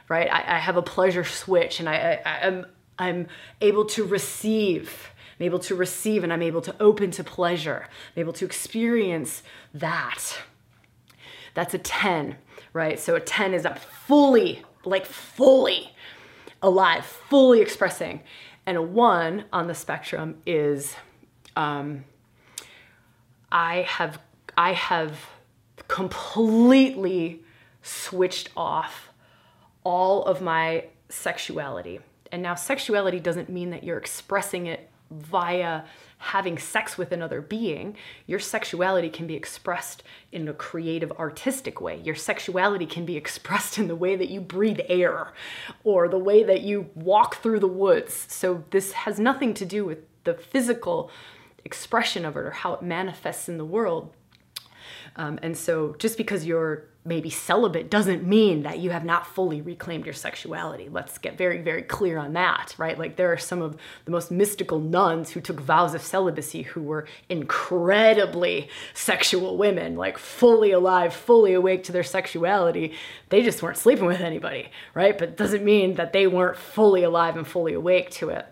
right? 0.08 0.32
I, 0.32 0.54
I 0.54 0.58
have 0.60 0.76
a 0.76 0.82
pleasure 0.82 1.24
switch 1.24 1.80
and 1.80 1.88
I, 1.88 2.22
I, 2.24 2.46
I'm, 2.46 2.66
I'm 2.96 3.26
able 3.60 3.86
to 3.86 4.04
receive 4.04 5.10
I'm 5.40 5.46
able 5.46 5.58
to 5.60 5.74
receive 5.74 6.22
and 6.22 6.32
I'm 6.32 6.42
able 6.42 6.60
to 6.60 6.74
open 6.78 7.10
to 7.12 7.24
pleasure. 7.24 7.86
I'm 8.14 8.20
able 8.20 8.34
to 8.34 8.44
experience 8.44 9.42
that. 9.72 10.36
That's 11.54 11.72
a 11.72 11.78
10, 11.78 12.36
right? 12.74 13.00
So 13.00 13.14
a 13.14 13.20
10 13.20 13.54
is 13.54 13.64
a 13.64 13.74
fully, 13.74 14.62
like 14.84 15.06
fully 15.06 15.94
alive, 16.60 17.06
fully 17.06 17.62
expressing. 17.62 18.20
And 18.66 18.76
a 18.76 18.82
one 18.82 19.46
on 19.50 19.66
the 19.66 19.74
spectrum 19.74 20.36
is 20.44 20.94
um, 21.56 22.04
I 23.50 23.82
have 23.88 24.20
I 24.58 24.72
have 24.74 25.18
completely 25.88 27.42
switched 27.82 28.50
off 28.54 29.08
all 29.84 30.24
of 30.26 30.42
my 30.42 30.84
sexuality. 31.08 32.00
And 32.30 32.42
now 32.42 32.54
sexuality 32.54 33.18
doesn't 33.20 33.48
mean 33.48 33.70
that 33.70 33.82
you're 33.82 33.96
expressing 33.96 34.66
it 34.66 34.90
via 35.10 35.82
having 36.18 36.58
sex 36.58 36.98
with 36.98 37.12
another 37.12 37.40
being, 37.40 37.96
your 38.26 38.38
sexuality 38.38 39.08
can 39.08 39.26
be 39.26 39.34
expressed 39.34 40.02
in 40.32 40.46
a 40.48 40.52
creative, 40.52 41.10
artistic 41.12 41.80
way. 41.80 42.00
Your 42.04 42.14
sexuality 42.14 42.86
can 42.86 43.06
be 43.06 43.16
expressed 43.16 43.78
in 43.78 43.88
the 43.88 43.96
way 43.96 44.16
that 44.16 44.28
you 44.28 44.40
breathe 44.40 44.80
air 44.88 45.32
or 45.82 46.08
the 46.08 46.18
way 46.18 46.42
that 46.42 46.60
you 46.60 46.90
walk 46.94 47.36
through 47.36 47.60
the 47.60 47.66
woods. 47.66 48.26
So, 48.28 48.64
this 48.70 48.92
has 48.92 49.18
nothing 49.18 49.54
to 49.54 49.64
do 49.64 49.84
with 49.84 49.98
the 50.24 50.34
physical 50.34 51.10
expression 51.64 52.24
of 52.24 52.36
it 52.36 52.40
or 52.40 52.50
how 52.50 52.74
it 52.74 52.82
manifests 52.82 53.48
in 53.48 53.58
the 53.58 53.64
world. 53.64 54.14
Um, 55.16 55.38
and 55.42 55.56
so, 55.56 55.96
just 55.98 56.16
because 56.16 56.44
you're 56.44 56.89
maybe 57.04 57.30
celibate 57.30 57.90
doesn't 57.90 58.26
mean 58.26 58.62
that 58.62 58.78
you 58.78 58.90
have 58.90 59.04
not 59.04 59.26
fully 59.26 59.62
reclaimed 59.62 60.04
your 60.04 60.12
sexuality. 60.12 60.88
Let's 60.90 61.16
get 61.16 61.38
very, 61.38 61.62
very 61.62 61.82
clear 61.82 62.18
on 62.18 62.34
that, 62.34 62.74
right? 62.76 62.98
Like, 62.98 63.16
there 63.16 63.32
are 63.32 63.38
some 63.38 63.62
of 63.62 63.76
the 64.04 64.10
most 64.10 64.30
mystical 64.30 64.78
nuns 64.78 65.30
who 65.30 65.40
took 65.40 65.60
vows 65.60 65.94
of 65.94 66.02
celibacy 66.02 66.62
who 66.62 66.82
were 66.82 67.06
incredibly 67.30 68.68
sexual 68.92 69.56
women, 69.56 69.96
like 69.96 70.18
fully 70.18 70.72
alive, 70.72 71.14
fully 71.14 71.54
awake 71.54 71.84
to 71.84 71.92
their 71.92 72.02
sexuality. 72.02 72.92
They 73.30 73.42
just 73.42 73.62
weren't 73.62 73.78
sleeping 73.78 74.06
with 74.06 74.20
anybody, 74.20 74.68
right? 74.92 75.16
But 75.16 75.30
it 75.30 75.36
doesn't 75.38 75.64
mean 75.64 75.94
that 75.94 76.12
they 76.12 76.26
weren't 76.26 76.58
fully 76.58 77.02
alive 77.02 77.36
and 77.36 77.46
fully 77.46 77.72
awake 77.72 78.10
to 78.12 78.28
it. 78.28 78.46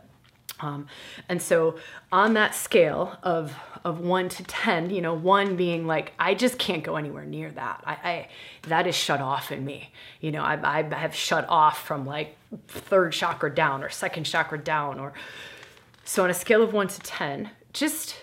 Um, 0.61 0.87
and 1.29 1.41
so, 1.41 1.79
on 2.11 2.35
that 2.35 2.55
scale 2.55 3.17
of 3.23 3.55
of 3.85 4.01
one 4.01 4.29
to 4.29 4.45
ten, 4.45 4.91
you 4.91 5.01
know, 5.01 5.15
one 5.15 5.57
being 5.57 5.87
like 5.87 6.13
I 6.19 6.35
just 6.35 6.59
can't 6.59 6.83
go 6.83 6.97
anywhere 6.97 7.25
near 7.25 7.51
that. 7.53 7.83
I, 7.87 7.93
I 7.93 8.29
that 8.69 8.87
is 8.87 8.95
shut 8.95 9.21
off 9.21 9.53
in 9.53 9.65
me. 9.65 9.93
You 10.21 10.33
know, 10.33 10.43
I, 10.43 10.79
I 10.79 10.83
have 10.95 11.15
shut 11.15 11.47
off 11.49 11.87
from 11.87 12.07
like 12.07 12.37
third 12.69 13.13
chakra 13.13 13.55
down 13.55 13.83
or 13.83 13.89
second 13.89 14.25
chakra 14.25 14.59
down, 14.59 14.99
or 14.99 15.13
so 16.05 16.25
on 16.25 16.31
a 16.31 16.35
scale 16.35 16.63
of 16.63 16.73
one 16.73 16.89
to 16.89 17.01
ten, 17.01 17.51
just 17.73 18.17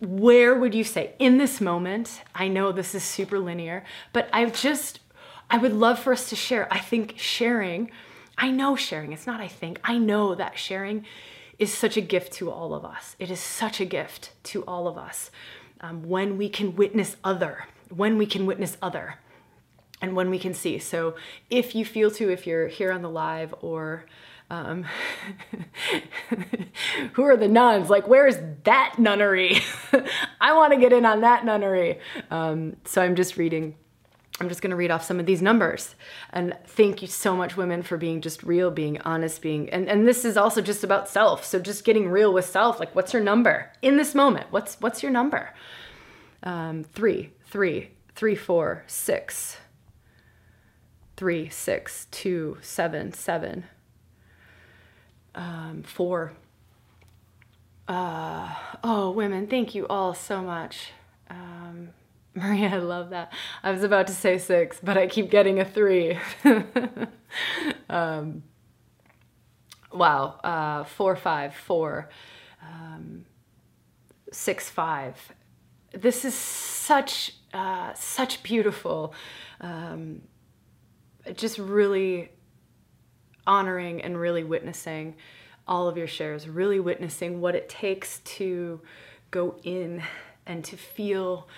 where 0.00 0.54
would 0.54 0.74
you 0.74 0.84
say 0.84 1.12
in 1.18 1.38
this 1.38 1.60
moment? 1.60 2.22
I 2.34 2.48
know 2.48 2.72
this 2.72 2.94
is 2.94 3.04
super 3.04 3.38
linear, 3.38 3.84
but 4.12 4.28
I've 4.32 4.58
just, 4.58 5.00
I 5.50 5.58
would 5.58 5.74
love 5.74 5.98
for 5.98 6.12
us 6.12 6.30
to 6.30 6.36
share. 6.36 6.66
I 6.72 6.78
think 6.78 7.14
sharing, 7.18 7.90
I 8.38 8.50
know 8.50 8.76
sharing, 8.76 9.12
it's 9.12 9.26
not 9.26 9.40
I 9.40 9.48
think, 9.48 9.78
I 9.84 9.98
know 9.98 10.34
that 10.34 10.58
sharing 10.58 11.04
is 11.60 11.72
such 11.72 11.96
a 11.96 12.00
gift 12.00 12.32
to 12.32 12.50
all 12.50 12.74
of 12.74 12.84
us. 12.84 13.14
It 13.18 13.30
is 13.30 13.38
such 13.38 13.80
a 13.80 13.84
gift 13.84 14.32
to 14.44 14.64
all 14.64 14.88
of 14.88 14.96
us 14.96 15.30
um, 15.82 16.08
when 16.08 16.38
we 16.38 16.48
can 16.48 16.74
witness 16.74 17.16
other, 17.22 17.66
when 17.94 18.16
we 18.16 18.26
can 18.26 18.46
witness 18.46 18.78
other, 18.80 19.16
and 20.00 20.16
when 20.16 20.30
we 20.30 20.38
can 20.38 20.54
see. 20.54 20.78
So 20.78 21.14
if 21.50 21.74
you 21.74 21.84
feel 21.84 22.10
to, 22.12 22.32
if 22.32 22.46
you're 22.46 22.68
here 22.68 22.90
on 22.90 23.02
the 23.02 23.10
live 23.10 23.54
or 23.60 24.06
um, 24.50 24.86
who 27.12 27.22
are 27.22 27.36
the 27.36 27.46
nuns? 27.46 27.90
Like, 27.90 28.08
where's 28.08 28.36
that 28.64 28.96
nunnery? 28.98 29.58
I 30.40 30.54
want 30.54 30.72
to 30.72 30.78
get 30.78 30.92
in 30.92 31.04
on 31.04 31.20
that 31.20 31.44
nunnery. 31.44 32.00
Um, 32.30 32.76
so 32.84 33.02
I'm 33.02 33.14
just 33.14 33.36
reading. 33.36 33.76
I'm 34.40 34.48
just 34.48 34.62
going 34.62 34.70
to 34.70 34.76
read 34.76 34.90
off 34.90 35.04
some 35.04 35.20
of 35.20 35.26
these 35.26 35.42
numbers. 35.42 35.94
And 36.32 36.56
thank 36.64 37.02
you 37.02 37.08
so 37.08 37.36
much, 37.36 37.56
women, 37.56 37.82
for 37.82 37.98
being 37.98 38.22
just 38.22 38.42
real, 38.42 38.70
being 38.70 38.98
honest, 39.02 39.42
being, 39.42 39.68
and, 39.70 39.88
and 39.88 40.08
this 40.08 40.24
is 40.24 40.36
also 40.36 40.62
just 40.62 40.82
about 40.82 41.08
self. 41.08 41.44
So 41.44 41.58
just 41.58 41.84
getting 41.84 42.08
real 42.08 42.32
with 42.32 42.46
self. 42.46 42.80
Like, 42.80 42.94
what's 42.94 43.12
your 43.12 43.22
number 43.22 43.70
in 43.82 43.98
this 43.98 44.14
moment? 44.14 44.46
What's, 44.50 44.80
what's 44.80 45.02
your 45.02 45.12
number? 45.12 45.50
Um, 46.42 46.84
three, 46.84 47.32
three, 47.44 47.90
three, 48.14 48.34
four, 48.34 48.82
six, 48.86 49.58
three, 51.18 51.50
six, 51.50 52.06
two, 52.10 52.56
seven, 52.62 53.12
seven, 53.12 53.64
um, 55.34 55.82
four. 55.82 56.32
Uh, 57.86 58.54
oh, 58.82 59.10
women, 59.10 59.46
thank 59.46 59.74
you 59.74 59.86
all 59.88 60.14
so 60.14 60.40
much. 60.42 60.92
Um, 61.28 61.90
Maria, 62.40 62.70
I 62.74 62.78
love 62.78 63.10
that. 63.10 63.32
I 63.62 63.70
was 63.70 63.82
about 63.82 64.06
to 64.06 64.14
say 64.14 64.38
six, 64.38 64.80
but 64.82 64.96
I 64.96 65.06
keep 65.06 65.30
getting 65.30 65.60
a 65.60 65.64
three. 65.64 66.18
um, 67.90 68.42
wow. 69.92 70.40
Uh, 70.42 70.84
four, 70.84 71.16
five, 71.16 71.54
four, 71.54 72.08
um, 72.62 73.26
six, 74.32 74.70
five. 74.70 75.16
This 75.92 76.24
is 76.24 76.34
such, 76.34 77.34
uh, 77.52 77.92
such 77.94 78.42
beautiful, 78.42 79.12
um, 79.60 80.22
just 81.34 81.58
really 81.58 82.30
honoring 83.46 84.00
and 84.00 84.18
really 84.18 84.44
witnessing 84.44 85.16
all 85.66 85.88
of 85.88 85.96
your 85.96 86.06
shares, 86.06 86.48
really 86.48 86.80
witnessing 86.80 87.40
what 87.40 87.54
it 87.54 87.68
takes 87.68 88.20
to 88.20 88.80
go 89.30 89.56
in 89.62 90.02
and 90.46 90.64
to 90.64 90.76
feel. 90.76 91.48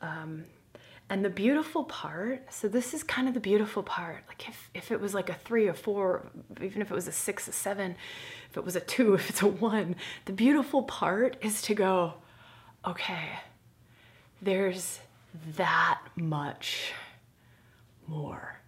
Um, 0.00 0.44
and 1.08 1.24
the 1.24 1.30
beautiful 1.30 1.84
part, 1.84 2.52
so 2.52 2.68
this 2.68 2.94
is 2.94 3.02
kind 3.02 3.26
of 3.26 3.34
the 3.34 3.40
beautiful 3.40 3.82
part. 3.82 4.22
Like 4.28 4.48
if, 4.48 4.70
if 4.74 4.92
it 4.92 5.00
was 5.00 5.12
like 5.12 5.28
a 5.28 5.34
three 5.34 5.66
or 5.66 5.74
four, 5.74 6.30
even 6.62 6.82
if 6.82 6.90
it 6.90 6.94
was 6.94 7.08
a 7.08 7.12
six, 7.12 7.48
a 7.48 7.52
seven, 7.52 7.96
if 8.50 8.56
it 8.56 8.64
was 8.64 8.76
a 8.76 8.80
two, 8.80 9.14
if 9.14 9.28
it's 9.28 9.42
a 9.42 9.48
one, 9.48 9.96
the 10.26 10.32
beautiful 10.32 10.84
part 10.84 11.36
is 11.42 11.62
to 11.62 11.74
go, 11.74 12.14
okay, 12.86 13.30
there's 14.40 15.00
that 15.56 16.00
much 16.16 16.92
more 18.06 18.60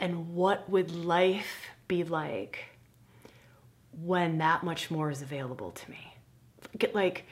and 0.00 0.34
what 0.34 0.68
would 0.68 0.90
life 0.90 1.68
be 1.86 2.02
like 2.02 2.64
when 4.02 4.38
that 4.38 4.64
much 4.64 4.90
more 4.90 5.10
is 5.10 5.20
available 5.20 5.70
to 5.72 5.90
me? 5.90 6.14
Get 6.76 6.94
Like, 6.94 7.26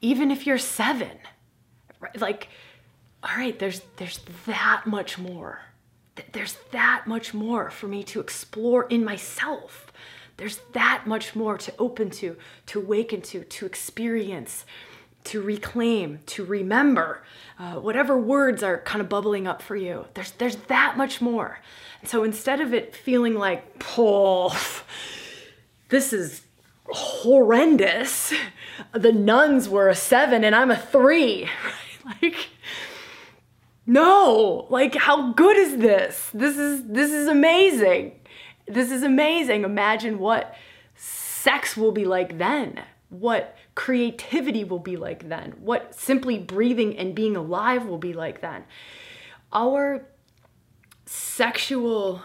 even 0.00 0.30
if 0.30 0.46
you're 0.46 0.58
seven, 0.58 1.18
Right? 2.00 2.20
like, 2.20 2.48
all 3.22 3.36
right, 3.36 3.58
there's 3.58 3.80
there's 3.96 4.20
that 4.46 4.82
much 4.86 5.18
more. 5.18 5.60
There's 6.32 6.56
that 6.72 7.04
much 7.06 7.32
more 7.34 7.70
for 7.70 7.86
me 7.86 8.02
to 8.04 8.20
explore 8.20 8.84
in 8.84 9.04
myself. 9.04 9.92
There's 10.36 10.60
that 10.72 11.04
much 11.06 11.34
more 11.34 11.58
to 11.58 11.74
open 11.78 12.10
to, 12.10 12.36
to 12.66 12.78
awaken 12.80 13.22
to, 13.22 13.42
to 13.42 13.66
experience, 13.66 14.64
to 15.24 15.40
reclaim, 15.40 16.20
to 16.26 16.44
remember, 16.44 17.24
uh, 17.58 17.74
whatever 17.74 18.16
words 18.16 18.62
are 18.62 18.78
kind 18.78 19.00
of 19.00 19.08
bubbling 19.08 19.48
up 19.48 19.60
for 19.62 19.74
you. 19.76 20.06
There's 20.14 20.30
there's 20.32 20.56
that 20.68 20.96
much 20.96 21.20
more. 21.20 21.58
And 22.00 22.08
so 22.08 22.22
instead 22.22 22.60
of 22.60 22.72
it 22.72 22.94
feeling 22.94 23.34
like, 23.34 23.84
oh, 23.98 24.56
this 25.88 26.12
is 26.12 26.42
horrendous, 26.90 28.32
the 28.92 29.12
nuns 29.12 29.68
were 29.68 29.88
a 29.88 29.94
seven 29.94 30.44
and 30.44 30.54
I'm 30.54 30.70
a 30.70 30.76
three. 30.76 31.48
like, 32.04 32.48
no, 33.86 34.66
like 34.70 34.94
how 34.94 35.32
good 35.32 35.56
is 35.56 35.78
this? 35.78 36.30
This 36.34 36.56
is 36.56 36.86
this 36.86 37.10
is 37.10 37.26
amazing. 37.28 38.20
This 38.66 38.90
is 38.90 39.02
amazing. 39.02 39.64
Imagine 39.64 40.18
what 40.18 40.54
sex 40.94 41.76
will 41.76 41.92
be 41.92 42.04
like 42.04 42.38
then. 42.38 42.84
What 43.08 43.56
creativity 43.74 44.64
will 44.64 44.78
be 44.78 44.96
like 44.96 45.28
then. 45.28 45.54
What 45.60 45.94
simply 45.94 46.38
breathing 46.38 46.98
and 46.98 47.14
being 47.14 47.36
alive 47.36 47.86
will 47.86 47.98
be 47.98 48.12
like 48.12 48.42
then. 48.42 48.64
Our 49.52 50.06
sexual 51.06 52.22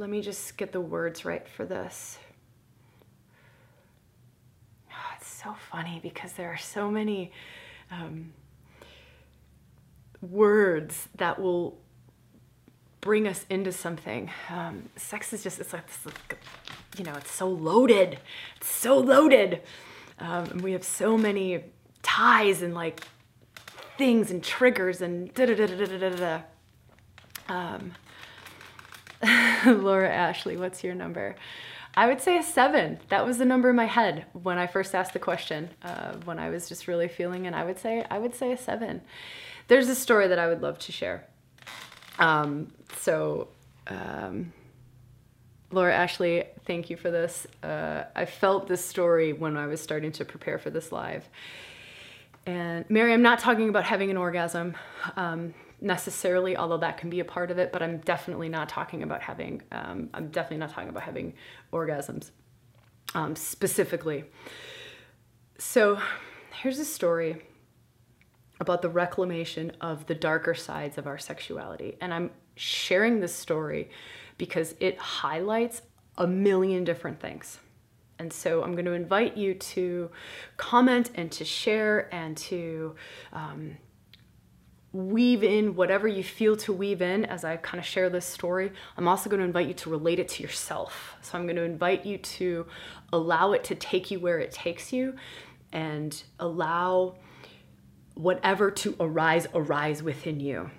let 0.00 0.08
me 0.08 0.22
just 0.22 0.56
get 0.56 0.72
the 0.72 0.80
words 0.80 1.26
right 1.26 1.46
for 1.46 1.66
this. 1.66 2.18
Oh, 4.90 5.14
it's 5.18 5.28
so 5.28 5.54
funny 5.70 6.00
because 6.02 6.32
there 6.32 6.50
are 6.50 6.56
so 6.56 6.90
many 6.90 7.32
um, 7.90 8.32
words 10.22 11.06
that 11.16 11.38
will 11.38 11.76
bring 13.02 13.28
us 13.28 13.44
into 13.50 13.72
something. 13.72 14.30
Um, 14.48 14.88
sex 14.96 15.34
is 15.34 15.42
just, 15.42 15.60
it's 15.60 15.74
like, 15.74 15.86
this, 15.86 16.14
you 16.96 17.04
know, 17.04 17.12
it's 17.16 17.30
so 17.30 17.48
loaded. 17.48 18.18
It's 18.56 18.70
so 18.70 18.96
loaded. 18.96 19.60
Um, 20.18 20.44
and 20.44 20.60
we 20.62 20.72
have 20.72 20.84
so 20.84 21.18
many 21.18 21.62
ties 22.02 22.62
and 22.62 22.72
like 22.72 23.00
things 23.98 24.30
and 24.30 24.42
triggers 24.42 25.02
and 25.02 25.34
da 25.34 25.44
da 25.44 25.54
da 25.54 25.66
da 25.66 25.84
da 25.84 25.98
da 25.98 26.08
da. 26.16 26.40
Um, 27.54 27.92
Laura 29.66 30.08
Ashley, 30.08 30.56
what's 30.56 30.82
your 30.82 30.94
number? 30.94 31.36
I 31.96 32.06
would 32.06 32.20
say 32.20 32.38
a 32.38 32.42
seven. 32.42 33.00
That 33.08 33.26
was 33.26 33.38
the 33.38 33.44
number 33.44 33.70
in 33.70 33.76
my 33.76 33.86
head 33.86 34.26
when 34.32 34.58
I 34.58 34.66
first 34.66 34.94
asked 34.94 35.12
the 35.12 35.18
question. 35.18 35.70
Uh, 35.82 36.14
when 36.24 36.38
I 36.38 36.50
was 36.50 36.68
just 36.68 36.86
really 36.86 37.08
feeling, 37.08 37.46
and 37.46 37.56
I 37.56 37.64
would 37.64 37.78
say 37.78 38.04
I 38.10 38.18
would 38.18 38.34
say 38.34 38.52
a 38.52 38.56
seven. 38.56 39.02
There's 39.68 39.88
a 39.88 39.94
story 39.94 40.28
that 40.28 40.38
I 40.38 40.46
would 40.46 40.62
love 40.62 40.78
to 40.80 40.92
share. 40.92 41.26
Um, 42.18 42.72
so, 42.98 43.48
um, 43.88 44.52
Laura 45.72 45.94
Ashley, 45.94 46.44
thank 46.64 46.90
you 46.90 46.96
for 46.96 47.10
this. 47.10 47.46
Uh, 47.62 48.04
I 48.14 48.24
felt 48.24 48.68
this 48.68 48.84
story 48.84 49.32
when 49.32 49.56
I 49.56 49.66
was 49.66 49.80
starting 49.80 50.12
to 50.12 50.24
prepare 50.24 50.58
for 50.58 50.70
this 50.70 50.92
live. 50.92 51.28
And 52.46 52.84
Mary, 52.88 53.12
I'm 53.12 53.22
not 53.22 53.38
talking 53.38 53.68
about 53.68 53.84
having 53.84 54.10
an 54.10 54.16
orgasm 54.16 54.74
um, 55.16 55.54
necessarily, 55.80 56.56
although 56.56 56.78
that 56.78 56.98
can 56.98 57.10
be 57.10 57.20
a 57.20 57.24
part 57.24 57.50
of 57.50 57.58
it, 57.58 57.72
but 57.72 57.82
I'm 57.82 57.98
definitely 57.98 58.48
not 58.48 58.68
talking 58.68 59.02
about 59.02 59.22
having, 59.22 59.62
um, 59.72 60.10
I'm 60.14 60.28
definitely 60.28 60.58
not 60.58 60.70
talking 60.70 60.88
about 60.88 61.02
having 61.02 61.34
orgasms 61.72 62.30
um, 63.14 63.34
specifically. 63.36 64.24
So 65.58 66.00
here's 66.52 66.78
a 66.78 66.84
story 66.84 67.42
about 68.60 68.82
the 68.82 68.88
reclamation 68.88 69.72
of 69.80 70.06
the 70.06 70.14
darker 70.14 70.54
sides 70.54 70.98
of 70.98 71.06
our 71.06 71.18
sexuality. 71.18 71.96
And 72.00 72.12
I'm 72.12 72.30
sharing 72.56 73.20
this 73.20 73.34
story 73.34 73.90
because 74.36 74.74
it 74.80 74.98
highlights 74.98 75.82
a 76.18 76.26
million 76.26 76.84
different 76.84 77.20
things. 77.20 77.58
And 78.18 78.30
so 78.30 78.62
I'm 78.62 78.72
going 78.72 78.84
to 78.84 78.92
invite 78.92 79.38
you 79.38 79.54
to 79.54 80.10
comment 80.58 81.10
and 81.14 81.32
to 81.32 81.44
share 81.44 82.14
and 82.14 82.36
to 82.36 82.94
um, 83.32 83.78
weave 84.92 85.44
in 85.44 85.76
whatever 85.76 86.08
you 86.08 86.24
feel 86.24 86.56
to 86.56 86.72
weave 86.72 87.00
in 87.00 87.24
as 87.24 87.44
I 87.44 87.56
kind 87.56 87.78
of 87.78 87.86
share 87.86 88.10
this 88.10 88.26
story. 88.26 88.72
I'm 88.96 89.06
also 89.06 89.30
going 89.30 89.38
to 89.38 89.46
invite 89.46 89.68
you 89.68 89.74
to 89.74 89.90
relate 89.90 90.18
it 90.18 90.28
to 90.30 90.42
yourself. 90.42 91.14
So 91.22 91.38
I'm 91.38 91.44
going 91.44 91.56
to 91.56 91.62
invite 91.62 92.04
you 92.04 92.18
to 92.18 92.66
allow 93.12 93.52
it 93.52 93.64
to 93.64 93.74
take 93.74 94.10
you 94.10 94.18
where 94.18 94.38
it 94.38 94.50
takes 94.50 94.92
you 94.92 95.14
and 95.72 96.20
allow 96.40 97.14
whatever 98.14 98.70
to 98.70 98.96
arise, 98.98 99.46
arise 99.54 100.02
within 100.02 100.40
you. 100.40 100.70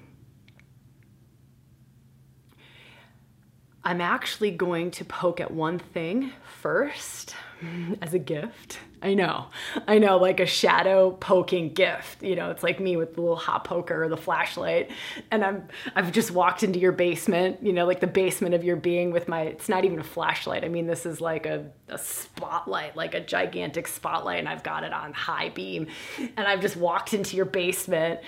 I'm 3.83 4.01
actually 4.01 4.51
going 4.51 4.91
to 4.91 5.05
poke 5.05 5.39
at 5.39 5.51
one 5.51 5.79
thing 5.79 6.33
first 6.61 7.33
as 8.01 8.13
a 8.13 8.19
gift. 8.19 8.79
I 9.03 9.15
know, 9.15 9.47
I 9.87 9.97
know, 9.97 10.17
like 10.17 10.39
a 10.39 10.45
shadow 10.45 11.11
poking 11.11 11.73
gift. 11.73 12.21
You 12.21 12.35
know, 12.35 12.51
it's 12.51 12.61
like 12.61 12.79
me 12.79 12.97
with 12.97 13.15
the 13.15 13.21
little 13.21 13.35
hot 13.35 13.63
poker 13.63 14.03
or 14.03 14.09
the 14.09 14.17
flashlight, 14.17 14.91
and 15.31 15.43
I'm 15.43 15.67
I've 15.95 16.11
just 16.11 16.29
walked 16.29 16.61
into 16.61 16.77
your 16.77 16.91
basement. 16.91 17.63
You 17.63 17.73
know, 17.73 17.87
like 17.87 17.99
the 17.99 18.07
basement 18.07 18.53
of 18.53 18.63
your 18.63 18.75
being 18.75 19.11
with 19.11 19.27
my. 19.27 19.41
It's 19.41 19.69
not 19.69 19.85
even 19.85 19.99
a 19.99 20.03
flashlight. 20.03 20.63
I 20.63 20.67
mean, 20.67 20.85
this 20.85 21.07
is 21.07 21.19
like 21.19 21.47
a, 21.47 21.65
a 21.87 21.97
spotlight, 21.97 22.95
like 22.95 23.15
a 23.15 23.21
gigantic 23.21 23.87
spotlight, 23.87 24.37
and 24.37 24.47
I've 24.47 24.63
got 24.63 24.83
it 24.83 24.93
on 24.93 25.13
high 25.13 25.49
beam, 25.49 25.87
and 26.19 26.47
I've 26.47 26.61
just 26.61 26.77
walked 26.77 27.15
into 27.15 27.35
your 27.35 27.45
basement 27.45 28.19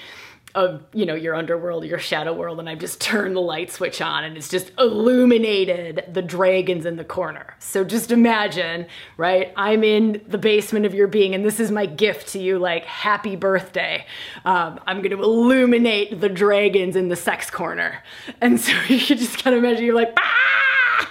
of 0.55 0.83
you 0.93 1.05
know 1.05 1.15
your 1.15 1.33
underworld 1.33 1.83
your 1.83 1.97
shadow 1.97 2.31
world 2.31 2.59
and 2.59 2.69
i've 2.69 2.77
just 2.77 3.01
turned 3.01 3.35
the 3.35 3.41
light 3.41 3.71
switch 3.71 4.01
on 4.01 4.23
and 4.23 4.37
it's 4.37 4.49
just 4.49 4.71
illuminated 4.77 6.03
the 6.11 6.21
dragons 6.21 6.85
in 6.85 6.95
the 6.95 7.03
corner. 7.03 7.55
So 7.59 7.83
just 7.83 8.11
imagine 8.11 8.85
right 9.17 9.51
i'm 9.55 9.83
in 9.83 10.21
the 10.27 10.37
basement 10.37 10.85
of 10.85 10.93
your 10.93 11.07
being 11.07 11.33
and 11.33 11.43
this 11.43 11.59
is 11.59 11.71
my 11.71 11.85
gift 11.85 12.29
to 12.29 12.39
you 12.39 12.59
like 12.59 12.85
happy 12.85 13.35
birthday. 13.35 14.05
Um, 14.45 14.79
i'm 14.85 14.97
going 14.97 15.11
to 15.11 15.23
illuminate 15.23 16.21
the 16.21 16.29
dragons 16.29 16.95
in 16.95 17.09
the 17.09 17.15
sex 17.15 17.49
corner. 17.49 18.03
And 18.39 18.59
so 18.59 18.71
you 18.87 18.99
can 18.99 19.17
just 19.17 19.43
kind 19.43 19.55
of 19.55 19.63
imagine 19.63 19.85
you're 19.85 19.95
like 19.95 20.13
ah! 20.17 21.09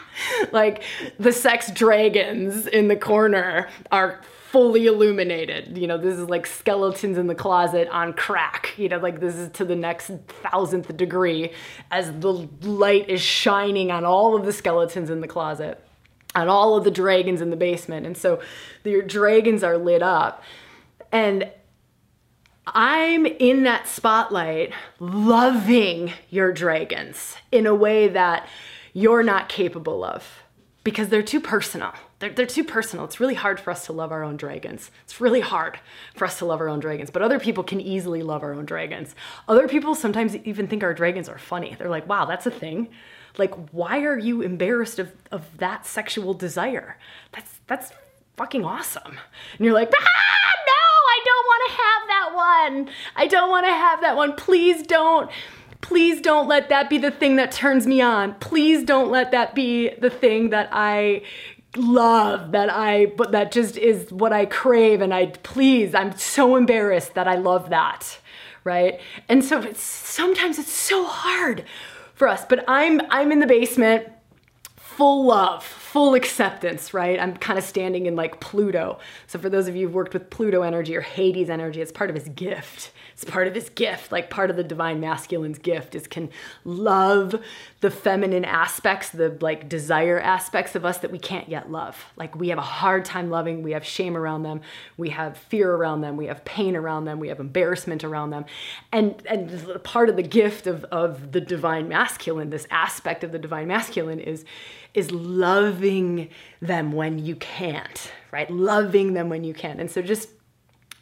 like 0.52 0.84
the 1.18 1.32
sex 1.32 1.70
dragons 1.70 2.66
in 2.66 2.88
the 2.88 2.96
corner 2.96 3.68
are 3.90 4.20
fully 4.52 4.84
illuminated. 4.84 5.78
You 5.78 5.86
know, 5.86 5.96
this 5.96 6.18
is 6.18 6.28
like 6.28 6.46
skeletons 6.46 7.16
in 7.16 7.26
the 7.26 7.34
closet 7.34 7.88
on 7.88 8.12
crack. 8.12 8.74
You 8.76 8.90
know, 8.90 8.98
like 8.98 9.18
this 9.18 9.34
is 9.34 9.50
to 9.52 9.64
the 9.64 9.74
next 9.74 10.10
thousandth 10.42 10.94
degree 10.94 11.52
as 11.90 12.12
the 12.20 12.32
light 12.60 13.08
is 13.08 13.22
shining 13.22 13.90
on 13.90 14.04
all 14.04 14.36
of 14.36 14.44
the 14.44 14.52
skeletons 14.52 15.08
in 15.08 15.22
the 15.22 15.26
closet, 15.26 15.82
on 16.34 16.48
all 16.48 16.76
of 16.76 16.84
the 16.84 16.90
dragons 16.90 17.40
in 17.40 17.48
the 17.48 17.56
basement. 17.56 18.04
And 18.04 18.14
so 18.14 18.42
your 18.84 19.00
dragons 19.00 19.64
are 19.64 19.78
lit 19.78 20.02
up. 20.02 20.42
And 21.10 21.50
I'm 22.66 23.24
in 23.24 23.62
that 23.64 23.88
spotlight 23.88 24.74
loving 25.00 26.12
your 26.28 26.52
dragons 26.52 27.36
in 27.50 27.66
a 27.66 27.74
way 27.74 28.06
that 28.08 28.46
you're 28.92 29.22
not 29.22 29.48
capable 29.48 30.04
of 30.04 30.42
because 30.84 31.08
they're 31.08 31.22
too 31.22 31.40
personal. 31.40 31.94
They're, 32.22 32.30
they're 32.30 32.46
too 32.46 32.62
personal. 32.62 33.04
It's 33.04 33.18
really 33.18 33.34
hard 33.34 33.58
for 33.58 33.72
us 33.72 33.86
to 33.86 33.92
love 33.92 34.12
our 34.12 34.22
own 34.22 34.36
dragons. 34.36 34.92
It's 35.02 35.20
really 35.20 35.40
hard 35.40 35.80
for 36.14 36.24
us 36.24 36.38
to 36.38 36.44
love 36.44 36.60
our 36.60 36.68
own 36.68 36.78
dragons, 36.78 37.10
but 37.10 37.20
other 37.20 37.40
people 37.40 37.64
can 37.64 37.80
easily 37.80 38.22
love 38.22 38.44
our 38.44 38.54
own 38.54 38.64
dragons. 38.64 39.16
Other 39.48 39.66
people 39.66 39.96
sometimes 39.96 40.36
even 40.36 40.68
think 40.68 40.84
our 40.84 40.94
dragons 40.94 41.28
are 41.28 41.36
funny. 41.36 41.74
They're 41.76 41.88
like, 41.88 42.08
wow, 42.08 42.24
that's 42.24 42.46
a 42.46 42.50
thing. 42.52 42.90
Like, 43.38 43.52
why 43.72 44.04
are 44.04 44.16
you 44.16 44.40
embarrassed 44.40 45.00
of, 45.00 45.10
of 45.32 45.58
that 45.58 45.84
sexual 45.84 46.32
desire? 46.32 46.96
That's, 47.32 47.58
that's 47.66 47.90
fucking 48.36 48.64
awesome. 48.64 49.18
And 49.58 49.64
you're 49.64 49.74
like, 49.74 49.90
ah, 49.92 50.52
no, 50.68 50.72
I 50.72 51.20
don't 51.24 51.46
want 51.48 51.62
to 51.66 51.76
have 51.82 52.06
that 52.06 52.34
one. 52.36 52.94
I 53.16 53.26
don't 53.26 53.50
want 53.50 53.66
to 53.66 53.72
have 53.72 54.00
that 54.02 54.16
one. 54.16 54.34
Please 54.36 54.86
don't. 54.86 55.28
Please 55.80 56.20
don't 56.20 56.46
let 56.46 56.68
that 56.68 56.88
be 56.88 56.96
the 56.96 57.10
thing 57.10 57.34
that 57.36 57.50
turns 57.50 57.88
me 57.88 58.00
on. 58.00 58.34
Please 58.36 58.84
don't 58.84 59.10
let 59.10 59.32
that 59.32 59.56
be 59.56 59.90
the 59.94 60.10
thing 60.10 60.50
that 60.50 60.68
I 60.70 61.22
love 61.76 62.52
that 62.52 62.70
I 62.70 63.06
but 63.06 63.32
that 63.32 63.52
just 63.52 63.76
is 63.76 64.10
what 64.12 64.32
I 64.32 64.46
crave 64.46 65.00
and 65.00 65.12
I 65.14 65.26
please. 65.26 65.94
I'm 65.94 66.16
so 66.16 66.56
embarrassed 66.56 67.14
that 67.14 67.28
I 67.28 67.36
love 67.36 67.70
that 67.70 68.18
right? 68.64 69.00
And 69.28 69.44
so 69.44 69.60
it's, 69.60 69.82
sometimes 69.82 70.58
it's 70.58 70.72
so 70.72 71.04
hard 71.06 71.64
for 72.14 72.28
us 72.28 72.44
but 72.48 72.64
I'm 72.68 73.00
I'm 73.10 73.32
in 73.32 73.40
the 73.40 73.46
basement 73.46 74.08
full 74.76 75.26
love 75.26 75.64
full 75.92 76.14
acceptance, 76.14 76.94
right? 76.94 77.20
I'm 77.20 77.36
kind 77.36 77.58
of 77.58 77.64
standing 77.66 78.06
in 78.06 78.16
like 78.16 78.40
Pluto. 78.40 78.98
So 79.26 79.38
for 79.38 79.50
those 79.50 79.68
of 79.68 79.76
you 79.76 79.88
who've 79.88 79.94
worked 79.94 80.14
with 80.14 80.30
Pluto 80.30 80.62
energy 80.62 80.96
or 80.96 81.02
Hades 81.02 81.50
energy, 81.50 81.82
it's 81.82 81.92
part 81.92 82.08
of 82.08 82.16
his 82.16 82.30
gift. 82.30 82.92
It's 83.12 83.24
part 83.24 83.46
of 83.46 83.54
his 83.54 83.68
gift, 83.68 84.10
like 84.10 84.30
part 84.30 84.48
of 84.48 84.56
the 84.56 84.64
divine 84.64 85.02
masculine's 85.02 85.58
gift 85.58 85.94
is 85.94 86.06
can 86.06 86.30
love 86.64 87.34
the 87.82 87.90
feminine 87.90 88.46
aspects, 88.46 89.10
the 89.10 89.36
like 89.42 89.68
desire 89.68 90.18
aspects 90.18 90.74
of 90.74 90.86
us 90.86 90.96
that 90.98 91.12
we 91.12 91.18
can't 91.18 91.46
yet 91.46 91.70
love. 91.70 92.06
Like 92.16 92.34
we 92.34 92.48
have 92.48 92.58
a 92.58 92.62
hard 92.62 93.04
time 93.04 93.28
loving, 93.28 93.62
we 93.62 93.72
have 93.72 93.84
shame 93.84 94.16
around 94.16 94.44
them, 94.44 94.62
we 94.96 95.10
have 95.10 95.36
fear 95.36 95.74
around 95.74 96.00
them, 96.00 96.16
we 96.16 96.24
have 96.26 96.42
pain 96.46 96.74
around 96.74 97.04
them, 97.04 97.20
we 97.20 97.28
have 97.28 97.38
embarrassment 97.38 98.02
around 98.02 98.30
them. 98.30 98.46
And 98.92 99.22
and 99.26 99.82
part 99.84 100.08
of 100.08 100.16
the 100.16 100.22
gift 100.22 100.66
of, 100.66 100.84
of 100.84 101.32
the 101.32 101.40
divine 101.40 101.86
masculine, 101.86 102.48
this 102.48 102.66
aspect 102.70 103.22
of 103.22 103.30
the 103.30 103.38
divine 103.38 103.68
masculine 103.68 104.20
is 104.20 104.46
is 104.94 105.10
loving 105.10 106.28
them 106.60 106.92
when 106.92 107.18
you 107.18 107.36
can't, 107.36 108.12
right? 108.30 108.50
Loving 108.50 109.14
them 109.14 109.28
when 109.28 109.44
you 109.44 109.54
can. 109.54 109.80
And 109.80 109.90
so 109.90 110.02
just 110.02 110.28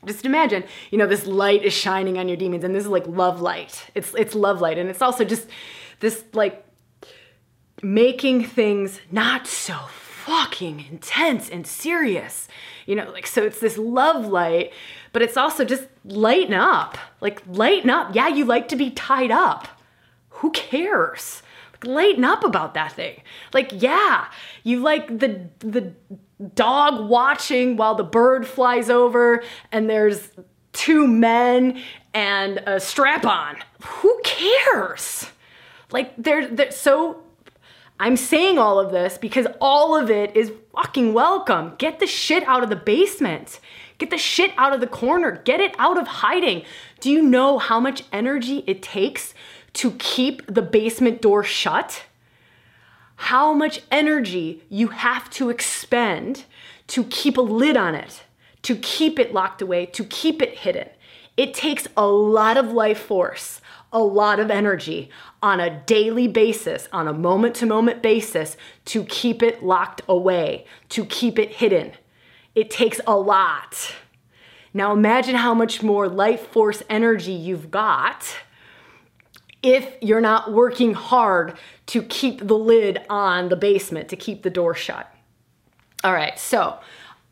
just 0.07 0.24
imagine, 0.24 0.64
you 0.90 0.96
know, 0.96 1.07
this 1.07 1.26
light 1.26 1.62
is 1.62 1.74
shining 1.74 2.16
on 2.18 2.26
your 2.26 2.37
demons 2.37 2.64
and 2.64 2.74
this 2.74 2.85
is 2.85 2.90
like 2.90 3.07
love 3.07 3.40
light. 3.40 3.90
It's 3.94 4.14
it's 4.14 4.35
love 4.35 4.61
light 4.61 4.79
and 4.79 4.88
it's 4.88 5.03
also 5.03 5.24
just 5.24 5.46
this 6.00 6.24
like 6.33 6.64
making 7.83 8.44
things 8.44 9.00
not 9.11 9.46
so 9.46 9.74
fucking 9.74 10.87
intense 10.90 11.48
and 11.48 11.66
serious. 11.66 12.48
You 12.87 12.96
know, 12.96 13.11
like 13.11 13.26
so 13.26 13.42
it's 13.42 13.61
this 13.61 13.76
love 13.76 14.26
light, 14.26 14.72
but 15.12 15.22
it's 15.22 15.37
also 15.37 15.64
just 15.64 15.87
lighten 16.05 16.55
up. 16.55 16.96
Like 17.20 17.42
lighten 17.46 17.90
up. 17.90 18.14
Yeah, 18.14 18.29
you 18.29 18.44
like 18.44 18.68
to 18.68 18.76
be 18.76 18.90
tied 18.90 19.31
up. 19.31 19.68
Who 20.31 20.50
cares? 20.53 21.42
Lighten 21.85 22.25
up 22.25 22.45
about 22.45 22.75
that 22.75 22.93
thing. 22.93 23.21
Like, 23.53 23.71
yeah, 23.75 24.27
you 24.62 24.81
like 24.81 25.07
the 25.19 25.49
the 25.61 25.93
dog 26.55 27.09
watching 27.09 27.77
while 27.77 27.95
the 27.95 28.05
bird 28.05 28.47
flies 28.47 28.88
over 28.88 29.43
and 29.73 29.90
there's 29.90 30.31
two 30.73 31.07
men 31.07 31.81
and 32.14 32.62
a 32.66 32.81
strap 32.81 33.25
on. 33.25 33.57
Who 33.83 34.21
cares? 34.25 35.31
Like 35.93 36.14
they're, 36.16 36.47
they're 36.47 36.71
so 36.71 37.23
I'm 37.99 38.16
saying 38.16 38.59
all 38.59 38.81
of 38.81 38.93
this 38.93 39.19
because 39.19 39.47
all 39.61 39.95
of 39.95 40.11
it 40.11 40.35
is 40.35 40.51
fucking 40.75 41.12
welcome. 41.12 41.75
Get 41.77 41.99
the 41.99 42.07
shit 42.07 42.43
out 42.45 42.62
of 42.62 42.71
the 42.71 42.77
basement. 42.77 43.61
Get 43.99 44.09
the 44.09 44.16
shit 44.16 44.53
out 44.57 44.73
of 44.73 44.81
the 44.81 44.87
corner. 44.87 45.43
Get 45.45 45.61
it 45.61 45.75
out 45.79 45.99
of 45.99 46.07
hiding. 46.07 46.62
Do 47.01 47.11
you 47.11 47.21
know 47.21 47.59
how 47.59 47.79
much 47.79 48.05
energy 48.11 48.64
it 48.66 48.83
takes 48.83 49.35
to 49.74 49.92
keep 49.92 50.46
the 50.46 50.62
basement 50.62 51.22
door 51.22 51.44
shut, 51.44 52.04
how 53.16 53.52
much 53.52 53.83
energy 53.90 54.62
you 54.68 54.88
have 54.88 55.28
to 55.30 55.50
expend 55.50 56.44
to 56.87 57.04
keep 57.04 57.37
a 57.37 57.42
lid 57.42 57.76
on 57.76 57.94
it, 57.94 58.22
to 58.62 58.76
keep 58.76 59.18
it 59.18 59.33
locked 59.33 59.62
away, 59.62 59.87
to 59.87 60.04
keep 60.04 60.42
it 60.42 60.59
hidden. 60.59 60.88
It 61.37 61.54
takes 61.54 61.87
a 61.96 62.06
lot 62.06 62.56
of 62.56 62.72
life 62.72 62.98
force, 62.98 63.61
a 63.92 64.00
lot 64.00 64.40
of 64.40 64.50
energy 64.50 65.11
on 65.42 65.61
a 65.61 65.80
daily 65.87 66.28
basis, 66.28 66.88
on 66.92 67.09
a 67.09 67.12
moment 67.12 67.54
to 67.56 67.66
moment 67.66 68.02
basis 68.02 68.56
to 68.87 69.04
keep 69.04 69.42
it 69.42 69.62
locked 69.62 70.02
away, 70.09 70.64
to 70.90 71.04
keep 71.04 71.38
it 71.38 71.56
hidden. 71.56 71.92
It 72.54 72.70
takes 72.70 73.00
a 73.06 73.16
lot. 73.16 73.94
Now 74.72 74.92
imagine 74.92 75.37
how 75.37 75.54
much 75.54 75.83
more 75.83 76.09
life 76.09 76.48
force 76.48 76.83
energy 76.88 77.33
you've 77.33 77.70
got 77.70 78.37
if 79.62 79.96
you're 80.01 80.20
not 80.20 80.53
working 80.53 80.94
hard 80.94 81.59
to 81.87 82.03
keep 82.03 82.46
the 82.46 82.57
lid 82.57 83.01
on 83.11 83.49
the 83.49 83.57
basement, 83.57 84.09
to 84.09 84.16
keep 84.16 84.42
the 84.42 84.51
door 84.51 84.75
shut. 84.75 85.12
All 86.03 86.12
right, 86.12 86.38
so 86.38 86.79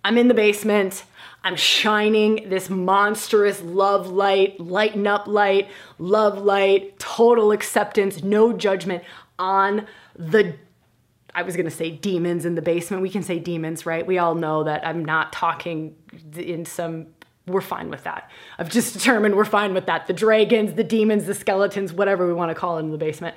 I'm 0.04 0.18
in 0.18 0.28
the 0.28 0.34
basement. 0.34 1.04
I'm 1.44 1.56
shining 1.56 2.48
this 2.48 2.68
monstrous 2.68 3.62
love 3.62 4.08
light, 4.08 4.60
lighten 4.60 5.06
up 5.06 5.26
light, 5.26 5.68
love 5.98 6.38
light, 6.38 6.98
total 6.98 7.52
acceptance, 7.52 8.22
no 8.22 8.52
judgment 8.52 9.04
on 9.38 9.86
the 10.16 10.54
I 11.34 11.42
was 11.42 11.56
gonna 11.56 11.70
say 11.70 11.90
demons 11.90 12.44
in 12.44 12.56
the 12.56 12.62
basement. 12.62 13.00
We 13.00 13.10
can 13.10 13.22
say 13.22 13.38
demons, 13.38 13.86
right? 13.86 14.04
We 14.04 14.18
all 14.18 14.34
know 14.34 14.64
that 14.64 14.84
I'm 14.86 15.04
not 15.04 15.32
talking 15.32 15.94
in 16.34 16.64
some 16.64 17.06
we're 17.48 17.60
fine 17.60 17.90
with 17.90 18.04
that. 18.04 18.30
I've 18.58 18.70
just 18.70 18.92
determined 18.94 19.36
we're 19.36 19.44
fine 19.44 19.74
with 19.74 19.86
that. 19.86 20.06
The 20.06 20.12
dragons, 20.12 20.74
the 20.74 20.84
demons, 20.84 21.26
the 21.26 21.34
skeletons, 21.34 21.92
whatever 21.92 22.26
we 22.26 22.32
want 22.32 22.50
to 22.50 22.54
call 22.54 22.78
it 22.78 22.80
in 22.80 22.90
the 22.90 22.98
basement. 22.98 23.36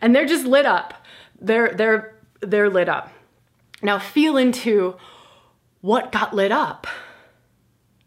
And 0.00 0.14
they're 0.14 0.26
just 0.26 0.44
lit 0.46 0.66
up. 0.66 0.94
They're 1.40 1.72
they're 1.74 2.14
they're 2.40 2.70
lit 2.70 2.88
up. 2.88 3.12
Now 3.82 3.98
feel 3.98 4.36
into 4.36 4.96
what 5.80 6.12
got 6.12 6.34
lit 6.34 6.52
up. 6.52 6.86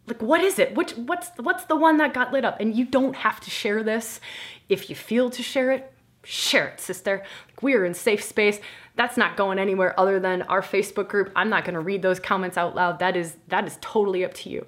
Like 0.06 0.22
what 0.22 0.40
is 0.40 0.58
it? 0.58 0.74
Which 0.74 0.92
what's 0.92 1.30
what's 1.36 1.64
the 1.64 1.76
one 1.76 1.96
that 1.98 2.14
got 2.14 2.32
lit 2.32 2.44
up? 2.44 2.58
And 2.60 2.74
you 2.74 2.84
don't 2.84 3.16
have 3.16 3.40
to 3.40 3.50
share 3.50 3.82
this. 3.82 4.20
If 4.68 4.88
you 4.88 4.96
feel 4.96 5.30
to 5.30 5.42
share 5.42 5.70
it, 5.72 5.92
share 6.22 6.68
it, 6.68 6.80
sister. 6.80 7.24
Like 7.48 7.62
we 7.62 7.74
are 7.74 7.84
in 7.84 7.94
safe 7.94 8.22
space. 8.22 8.60
That's 8.96 9.16
not 9.16 9.36
going 9.36 9.58
anywhere 9.58 9.98
other 9.98 10.18
than 10.18 10.42
our 10.42 10.62
Facebook 10.62 11.08
group. 11.08 11.30
I'm 11.36 11.50
not 11.50 11.64
going 11.64 11.74
to 11.74 11.80
read 11.80 12.02
those 12.02 12.18
comments 12.18 12.56
out 12.56 12.74
loud. 12.74 12.98
That 12.98 13.16
is 13.16 13.36
that 13.48 13.66
is 13.66 13.78
totally 13.80 14.24
up 14.24 14.34
to 14.34 14.50
you 14.50 14.66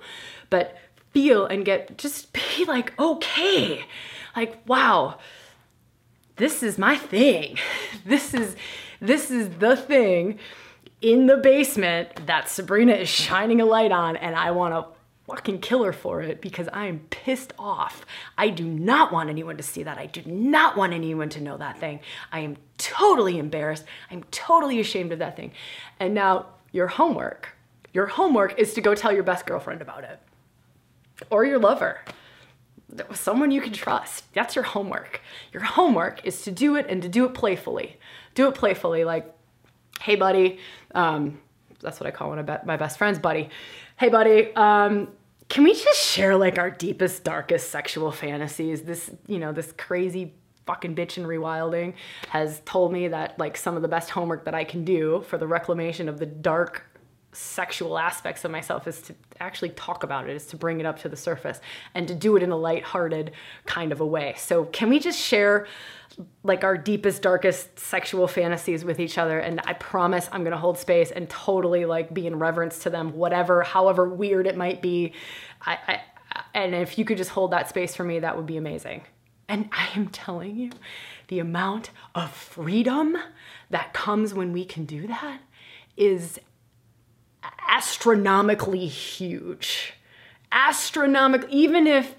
but 0.50 0.76
feel 1.10 1.46
and 1.46 1.64
get 1.64 1.98
just 1.98 2.32
be 2.32 2.64
like, 2.68 2.98
okay, 2.98 3.84
like, 4.36 4.66
wow, 4.68 5.18
this 6.36 6.62
is 6.62 6.78
my 6.78 6.96
thing. 6.96 7.58
This 8.04 8.32
is 8.32 8.56
This 9.00 9.30
is 9.30 9.48
the 9.58 9.76
thing 9.76 10.38
in 11.00 11.26
the 11.26 11.36
basement 11.36 12.26
that 12.26 12.48
Sabrina 12.48 12.92
is 12.92 13.08
shining 13.08 13.60
a 13.60 13.64
light 13.64 13.92
on, 13.92 14.16
and 14.16 14.34
I 14.34 14.50
want 14.50 14.74
to 14.74 14.86
fucking 15.28 15.60
kill 15.60 15.84
her 15.84 15.92
for 15.92 16.22
it 16.22 16.40
because 16.40 16.68
I 16.72 16.86
am 16.86 17.00
pissed 17.10 17.52
off. 17.58 18.06
I 18.38 18.48
do 18.48 18.64
not 18.64 19.12
want 19.12 19.28
anyone 19.28 19.58
to 19.58 19.62
see 19.62 19.82
that. 19.82 19.98
I 19.98 20.06
do 20.06 20.22
not 20.24 20.76
want 20.76 20.94
anyone 20.94 21.28
to 21.30 21.40
know 21.40 21.58
that 21.58 21.78
thing. 21.78 22.00
I 22.32 22.40
am 22.40 22.56
totally 22.78 23.38
embarrassed. 23.38 23.84
I'm 24.10 24.24
totally 24.30 24.80
ashamed 24.80 25.12
of 25.12 25.18
that 25.18 25.36
thing. 25.36 25.52
And 26.00 26.14
now 26.14 26.46
your 26.72 26.86
homework. 26.86 27.50
Your 27.92 28.06
homework 28.06 28.58
is 28.58 28.74
to 28.74 28.80
go 28.80 28.94
tell 28.94 29.12
your 29.12 29.22
best 29.22 29.46
girlfriend 29.46 29.82
about 29.82 30.04
it 30.04 30.18
or 31.30 31.44
your 31.44 31.58
lover. 31.58 32.00
Someone 33.12 33.50
you 33.50 33.60
can 33.60 33.72
trust. 33.72 34.32
That's 34.32 34.54
your 34.54 34.64
homework. 34.64 35.20
Your 35.52 35.62
homework 35.62 36.24
is 36.24 36.42
to 36.42 36.50
do 36.50 36.76
it 36.76 36.86
and 36.88 37.02
to 37.02 37.08
do 37.08 37.24
it 37.26 37.34
playfully. 37.34 37.98
Do 38.34 38.48
it 38.48 38.54
playfully, 38.54 39.04
like, 39.04 39.32
hey, 40.00 40.16
buddy. 40.16 40.58
Um, 40.94 41.40
that's 41.80 42.00
what 42.00 42.06
I 42.06 42.10
call 42.10 42.30
one 42.30 42.38
of 42.38 42.66
my 42.66 42.76
best 42.76 42.98
friends, 42.98 43.18
buddy. 43.18 43.50
Hey, 43.96 44.08
buddy. 44.08 44.54
Um, 44.54 45.08
can 45.48 45.64
we 45.64 45.72
just 45.72 46.00
share 46.00 46.36
like 46.36 46.58
our 46.58 46.70
deepest, 46.70 47.24
darkest 47.24 47.70
sexual 47.70 48.10
fantasies? 48.10 48.82
This, 48.82 49.10
you 49.26 49.38
know, 49.38 49.52
this 49.52 49.72
crazy 49.72 50.34
fucking 50.66 50.94
bitch 50.94 51.16
in 51.16 51.24
rewilding 51.24 51.94
has 52.28 52.60
told 52.66 52.92
me 52.92 53.08
that 53.08 53.38
like 53.38 53.56
some 53.56 53.74
of 53.74 53.80
the 53.80 53.88
best 53.88 54.10
homework 54.10 54.44
that 54.44 54.54
I 54.54 54.64
can 54.64 54.84
do 54.84 55.24
for 55.26 55.38
the 55.38 55.46
reclamation 55.46 56.08
of 56.08 56.18
the 56.18 56.26
dark 56.26 56.84
sexual 57.38 57.98
aspects 57.98 58.44
of 58.44 58.50
myself 58.50 58.88
is 58.88 59.00
to 59.02 59.14
actually 59.38 59.70
talk 59.70 60.02
about 60.02 60.28
it, 60.28 60.34
is 60.34 60.46
to 60.46 60.56
bring 60.56 60.80
it 60.80 60.86
up 60.86 60.98
to 61.00 61.08
the 61.08 61.16
surface 61.16 61.60
and 61.94 62.08
to 62.08 62.14
do 62.14 62.36
it 62.36 62.42
in 62.42 62.50
a 62.50 62.56
light-hearted 62.56 63.30
kind 63.64 63.92
of 63.92 64.00
a 64.00 64.06
way. 64.06 64.34
So 64.36 64.64
can 64.66 64.88
we 64.88 64.98
just 64.98 65.18
share 65.18 65.66
like 66.42 66.64
our 66.64 66.76
deepest, 66.76 67.22
darkest 67.22 67.78
sexual 67.78 68.26
fantasies 68.26 68.84
with 68.84 68.98
each 68.98 69.18
other? 69.18 69.38
And 69.38 69.60
I 69.64 69.74
promise 69.74 70.28
I'm 70.32 70.42
gonna 70.42 70.58
hold 70.58 70.78
space 70.78 71.12
and 71.12 71.30
totally 71.30 71.84
like 71.84 72.12
be 72.12 72.26
in 72.26 72.38
reverence 72.38 72.80
to 72.80 72.90
them, 72.90 73.12
whatever, 73.14 73.62
however 73.62 74.08
weird 74.08 74.46
it 74.46 74.56
might 74.56 74.82
be. 74.82 75.12
I, 75.62 75.78
I 75.86 76.00
and 76.54 76.74
if 76.74 76.98
you 76.98 77.04
could 77.04 77.18
just 77.18 77.30
hold 77.30 77.52
that 77.52 77.68
space 77.68 77.94
for 77.94 78.04
me, 78.04 78.18
that 78.18 78.36
would 78.36 78.46
be 78.46 78.56
amazing. 78.56 79.02
And 79.48 79.68
I 79.72 79.88
am 79.96 80.08
telling 80.08 80.56
you, 80.56 80.70
the 81.28 81.38
amount 81.38 81.90
of 82.14 82.30
freedom 82.30 83.16
that 83.70 83.92
comes 83.92 84.34
when 84.34 84.52
we 84.52 84.64
can 84.64 84.84
do 84.84 85.06
that 85.06 85.40
is 85.96 86.38
astronomically 87.68 88.86
huge. 88.86 89.94
Astronomic 90.50 91.44
even 91.50 91.86
if 91.86 92.14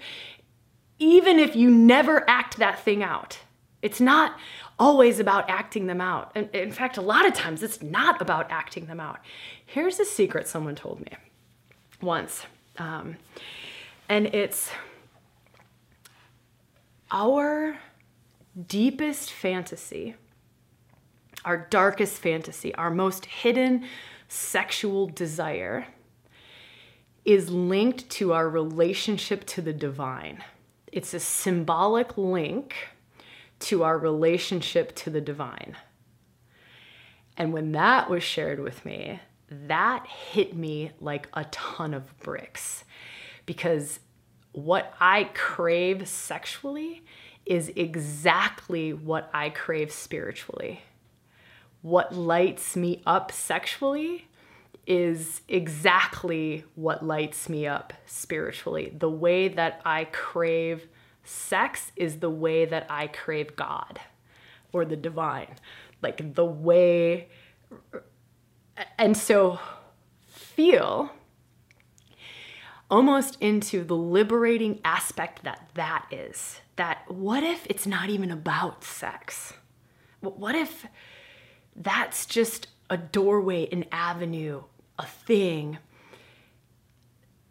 even 0.98 1.38
if 1.38 1.56
you 1.56 1.70
never 1.70 2.28
act 2.28 2.58
that 2.58 2.78
thing 2.80 3.02
out. 3.02 3.38
It's 3.82 4.00
not 4.00 4.38
always 4.78 5.18
about 5.18 5.48
acting 5.48 5.86
them 5.86 6.00
out. 6.00 6.32
And 6.34 6.48
in 6.54 6.70
fact, 6.70 6.98
a 6.98 7.00
lot 7.02 7.26
of 7.26 7.34
times 7.34 7.62
it's 7.62 7.82
not 7.82 8.20
about 8.20 8.50
acting 8.50 8.86
them 8.86 9.00
out. 9.00 9.20
Here's 9.64 9.98
a 9.98 10.04
secret 10.04 10.46
someone 10.46 10.74
told 10.74 11.00
me 11.00 11.12
once. 12.02 12.44
Um, 12.78 13.16
and 14.08 14.26
it's 14.26 14.70
our 17.10 17.78
deepest 18.66 19.32
fantasy, 19.32 20.14
our 21.44 21.66
darkest 21.70 22.18
fantasy, 22.18 22.74
our 22.74 22.90
most 22.90 23.26
hidden 23.26 23.84
sexual 24.30 25.08
desire 25.08 25.88
is 27.24 27.50
linked 27.50 28.08
to 28.08 28.32
our 28.32 28.48
relationship 28.48 29.44
to 29.44 29.60
the 29.60 29.72
divine. 29.72 30.42
It's 30.92 31.12
a 31.12 31.20
symbolic 31.20 32.16
link 32.16 32.74
to 33.58 33.82
our 33.82 33.98
relationship 33.98 34.94
to 34.96 35.10
the 35.10 35.20
divine. 35.20 35.76
And 37.36 37.52
when 37.52 37.72
that 37.72 38.08
was 38.08 38.22
shared 38.22 38.60
with 38.60 38.84
me, 38.84 39.20
that 39.50 40.06
hit 40.06 40.54
me 40.56 40.92
like 41.00 41.28
a 41.34 41.44
ton 41.46 41.92
of 41.92 42.16
bricks 42.20 42.84
because 43.46 43.98
what 44.52 44.94
I 45.00 45.24
crave 45.34 46.06
sexually 46.06 47.02
is 47.44 47.72
exactly 47.74 48.92
what 48.92 49.28
I 49.34 49.50
crave 49.50 49.90
spiritually 49.90 50.82
what 51.82 52.14
lights 52.14 52.76
me 52.76 53.02
up 53.06 53.32
sexually 53.32 54.26
is 54.86 55.42
exactly 55.48 56.64
what 56.74 57.04
lights 57.04 57.48
me 57.48 57.66
up 57.66 57.92
spiritually. 58.06 58.92
The 58.96 59.10
way 59.10 59.48
that 59.48 59.80
I 59.84 60.04
crave 60.04 60.88
sex 61.22 61.92
is 61.96 62.18
the 62.18 62.30
way 62.30 62.64
that 62.64 62.86
I 62.90 63.06
crave 63.06 63.56
God 63.56 64.00
or 64.72 64.84
the 64.84 64.96
divine. 64.96 65.54
Like 66.02 66.34
the 66.34 66.44
way. 66.44 67.28
And 68.98 69.16
so 69.16 69.58
feel 70.26 71.10
almost 72.90 73.36
into 73.40 73.84
the 73.84 73.96
liberating 73.96 74.80
aspect 74.84 75.44
that 75.44 75.70
that 75.74 76.06
is. 76.10 76.60
That 76.76 77.04
what 77.08 77.44
if 77.44 77.66
it's 77.66 77.86
not 77.86 78.08
even 78.08 78.30
about 78.30 78.82
sex? 78.82 79.52
What 80.20 80.54
if 80.54 80.86
that's 81.76 82.26
just 82.26 82.68
a 82.88 82.96
doorway, 82.96 83.68
an 83.70 83.84
avenue, 83.92 84.62
a 84.98 85.06
thing 85.06 85.78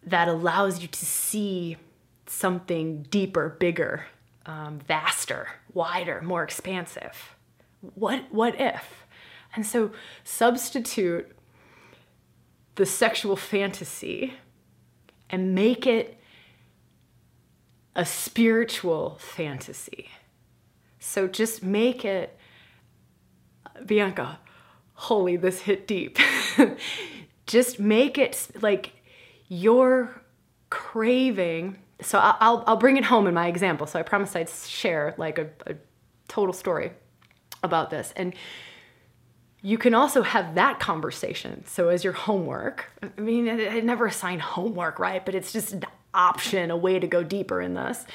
that 0.03 0.27
allows 0.27 0.81
you 0.81 0.87
to 0.87 1.05
see 1.05 1.77
something 2.25 3.03
deeper, 3.03 3.55
bigger, 3.59 4.05
um, 4.45 4.79
vaster, 4.79 5.47
wider, 5.73 6.21
more 6.21 6.43
expansive. 6.43 7.35
What 7.95 8.25
what 8.31 8.59
if? 8.59 9.05
And 9.55 9.65
so 9.65 9.91
substitute 10.23 11.35
the 12.75 12.85
sexual 12.85 13.35
fantasy 13.35 14.33
and 15.29 15.53
make 15.53 15.85
it 15.85 16.19
a 17.95 18.05
spiritual 18.05 19.17
fantasy. 19.19 20.09
So 20.99 21.27
just 21.27 21.63
make 21.63 22.05
it 22.05 22.38
Bianca, 23.85 24.39
holy, 24.93 25.35
this 25.35 25.61
hit 25.61 25.87
deep. 25.87 26.17
Just 27.47 27.79
make 27.79 28.17
it 28.17 28.47
like 28.61 28.91
your 29.47 30.21
craving. 30.69 31.77
So 32.01 32.19
I'll, 32.19 32.63
I'll 32.67 32.77
bring 32.77 32.97
it 32.97 33.05
home 33.05 33.27
in 33.27 33.33
my 33.33 33.47
example. 33.47 33.87
So 33.87 33.99
I 33.99 34.03
promised 34.03 34.35
I'd 34.35 34.49
share 34.49 35.15
like 35.17 35.37
a, 35.37 35.49
a 35.65 35.75
total 36.27 36.53
story 36.53 36.91
about 37.63 37.89
this. 37.89 38.13
And 38.15 38.33
you 39.61 39.77
can 39.77 39.93
also 39.93 40.21
have 40.21 40.55
that 40.55 40.79
conversation. 40.79 41.65
So 41.65 41.89
as 41.89 42.03
your 42.03 42.13
homework, 42.13 42.85
I 43.01 43.19
mean, 43.19 43.49
I, 43.49 43.67
I 43.67 43.79
never 43.81 44.05
assign 44.05 44.39
homework, 44.39 44.99
right? 44.99 45.25
But 45.25 45.35
it's 45.35 45.51
just 45.51 45.73
an 45.73 45.83
option, 46.13 46.71
a 46.71 46.77
way 46.77 46.99
to 46.99 47.07
go 47.07 47.23
deeper 47.23 47.61
in 47.61 47.73
this. 47.73 48.05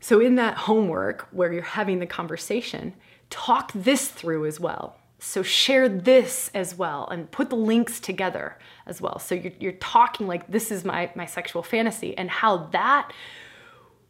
So 0.00 0.18
in 0.18 0.36
that 0.36 0.56
homework 0.56 1.28
where 1.30 1.52
you're 1.52 1.62
having 1.62 1.98
the 1.98 2.06
conversation, 2.06 2.94
talk 3.30 3.72
this 3.74 4.08
through 4.08 4.46
as 4.46 4.60
well. 4.60 4.96
So 5.20 5.42
share 5.42 5.88
this 5.88 6.50
as 6.54 6.74
well 6.74 7.06
and 7.08 7.30
put 7.30 7.50
the 7.50 7.56
links 7.56 8.00
together 8.00 8.56
as 8.86 9.00
well. 9.00 9.18
So 9.18 9.34
you're, 9.34 9.52
you're 9.60 9.72
talking 9.72 10.26
like 10.26 10.50
this 10.50 10.70
is 10.70 10.84
my, 10.84 11.10
my 11.14 11.26
sexual 11.26 11.62
fantasy 11.62 12.16
and 12.16 12.30
how 12.30 12.68
that 12.68 13.12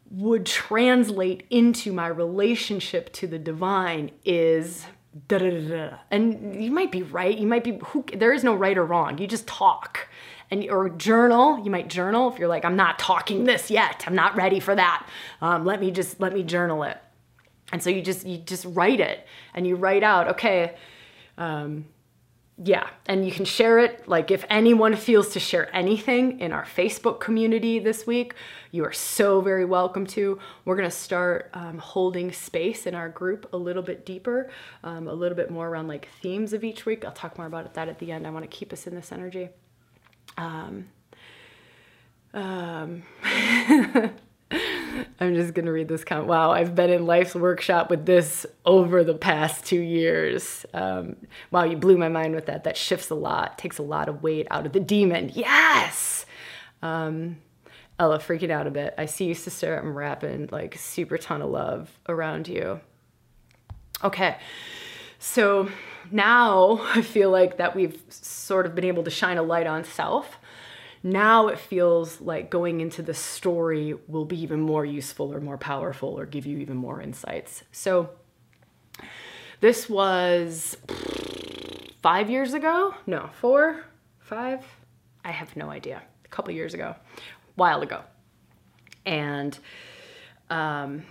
would 0.09 0.45
translate 0.45 1.45
into 1.49 1.91
my 1.91 2.07
relationship 2.07 3.11
to 3.13 3.27
the 3.27 3.39
divine 3.39 4.11
is 4.25 4.85
da 5.27 5.37
da 5.37 5.49
da 5.49 5.67
da. 5.67 5.97
And 6.09 6.61
you 6.61 6.71
might 6.71 6.91
be 6.91 7.03
right. 7.03 7.37
You 7.37 7.47
might 7.47 7.63
be 7.63 7.79
who 7.87 8.05
there 8.15 8.33
is 8.33 8.43
no 8.43 8.55
right 8.55 8.77
or 8.77 8.85
wrong. 8.85 9.17
You 9.17 9.27
just 9.27 9.47
talk. 9.47 10.07
And 10.49 10.69
or 10.69 10.89
journal. 10.89 11.63
You 11.63 11.71
might 11.71 11.87
journal 11.87 12.29
if 12.31 12.37
you're 12.37 12.49
like, 12.49 12.65
I'm 12.65 12.75
not 12.75 12.99
talking 12.99 13.45
this 13.45 13.71
yet. 13.71 14.03
I'm 14.05 14.15
not 14.15 14.35
ready 14.35 14.59
for 14.59 14.75
that. 14.75 15.07
Um, 15.41 15.65
let 15.65 15.79
me 15.79 15.91
just 15.91 16.19
let 16.19 16.33
me 16.33 16.43
journal 16.43 16.83
it 16.83 16.97
and 17.71 17.81
so 17.81 17.89
you 17.89 18.01
just 18.01 18.25
you 18.25 18.37
just 18.37 18.65
write 18.69 18.99
it 18.99 19.25
and 19.53 19.65
you 19.65 19.75
write 19.75 20.03
out 20.03 20.27
okay 20.27 20.75
um, 21.37 21.85
yeah 22.63 22.87
and 23.07 23.25
you 23.25 23.31
can 23.31 23.45
share 23.45 23.79
it. 23.79 24.07
Like 24.07 24.29
if 24.29 24.45
anyone 24.49 24.95
feels 24.95 25.29
to 25.29 25.39
share 25.39 25.73
anything 25.75 26.39
in 26.39 26.51
our 26.51 26.65
facebook 26.65 27.19
community 27.19 27.79
this 27.79 28.05
week 28.05 28.35
you 28.71 28.85
are 28.85 28.93
so 28.93 29.41
very 29.41 29.65
welcome 29.65 30.07
to. 30.07 30.39
We're 30.63 30.77
going 30.77 30.89
to 30.89 30.95
start 30.95 31.49
um, 31.53 31.77
holding 31.77 32.31
space 32.31 32.87
in 32.87 32.95
our 32.95 33.09
group 33.09 33.51
a 33.53 33.57
little 33.57 33.83
bit 33.83 34.05
deeper 34.05 34.49
um, 34.83 35.07
a 35.07 35.13
little 35.13 35.35
bit 35.35 35.51
more 35.51 35.67
around 35.67 35.87
like 35.87 36.07
themes 36.21 36.53
of 36.53 36.63
each 36.63 36.85
week. 36.85 37.03
I'll 37.03 37.11
talk 37.11 37.37
more 37.37 37.47
about 37.47 37.73
that 37.73 37.89
at 37.89 37.99
the 37.99 38.11
end. 38.11 38.25
I 38.25 38.29
want 38.29 38.49
to 38.49 38.57
keep 38.57 38.71
us 38.71 38.87
in 38.87 38.95
this 38.95 39.11
energy. 39.11 39.49
Um, 40.37 40.87
um 42.33 43.03
I'm 45.19 45.35
just 45.35 45.53
gonna 45.53 45.71
read 45.71 45.87
this 45.87 46.03
comment. 46.03 46.27
Wow, 46.27 46.51
I've 46.51 46.75
been 46.75 46.89
in 46.89 47.05
life's 47.05 47.35
workshop 47.35 47.89
with 47.89 48.05
this 48.05 48.45
over 48.65 49.03
the 49.03 49.13
past 49.13 49.65
two 49.65 49.79
years. 49.79 50.65
Um, 50.73 51.15
wow, 51.51 51.63
you 51.63 51.77
blew 51.77 51.97
my 51.97 52.09
mind 52.09 52.35
with 52.35 52.47
that. 52.47 52.63
That 52.63 52.77
shifts 52.77 53.09
a 53.09 53.15
lot, 53.15 53.57
takes 53.57 53.77
a 53.77 53.83
lot 53.83 54.09
of 54.09 54.23
weight 54.23 54.47
out 54.51 54.65
of 54.65 54.73
the 54.73 54.79
demon. 54.79 55.31
Yes. 55.33 56.25
Um, 56.81 57.37
Ella, 57.99 58.17
freaking 58.17 58.49
out 58.49 58.65
a 58.65 58.71
bit. 58.71 58.95
I 58.97 59.05
see 59.05 59.25
you, 59.25 59.35
sister. 59.35 59.77
I'm 59.77 59.95
wrapping 59.95 60.49
like 60.51 60.75
super 60.77 61.17
ton 61.17 61.41
of 61.41 61.51
love 61.51 61.99
around 62.09 62.47
you. 62.47 62.81
Okay, 64.03 64.37
so 65.19 65.69
now 66.09 66.79
I 66.95 67.01
feel 67.01 67.29
like 67.29 67.57
that 67.57 67.75
we've 67.75 68.01
sort 68.09 68.65
of 68.65 68.73
been 68.73 68.85
able 68.85 69.03
to 69.03 69.11
shine 69.11 69.37
a 69.37 69.43
light 69.43 69.67
on 69.67 69.83
self. 69.83 70.37
Now 71.03 71.47
it 71.47 71.57
feels 71.57 72.21
like 72.21 72.49
going 72.49 72.79
into 72.81 73.01
the 73.01 73.13
story 73.13 73.95
will 74.07 74.25
be 74.25 74.39
even 74.41 74.61
more 74.61 74.85
useful 74.85 75.33
or 75.33 75.39
more 75.39 75.57
powerful 75.57 76.09
or 76.09 76.25
give 76.25 76.45
you 76.45 76.59
even 76.59 76.77
more 76.77 77.01
insights. 77.01 77.63
So 77.71 78.11
this 79.61 79.89
was 79.89 80.77
five 82.01 82.29
years 82.29 82.53
ago? 82.53 82.93
No, 83.07 83.29
four, 83.39 83.83
five? 84.19 84.63
I 85.25 85.31
have 85.31 85.55
no 85.55 85.69
idea. 85.69 86.01
A 86.25 86.27
couple 86.27 86.53
years 86.53 86.73
ago, 86.73 86.95
a 86.95 86.97
while 87.55 87.81
ago. 87.81 88.01
And 89.05 89.57
um, 90.49 91.03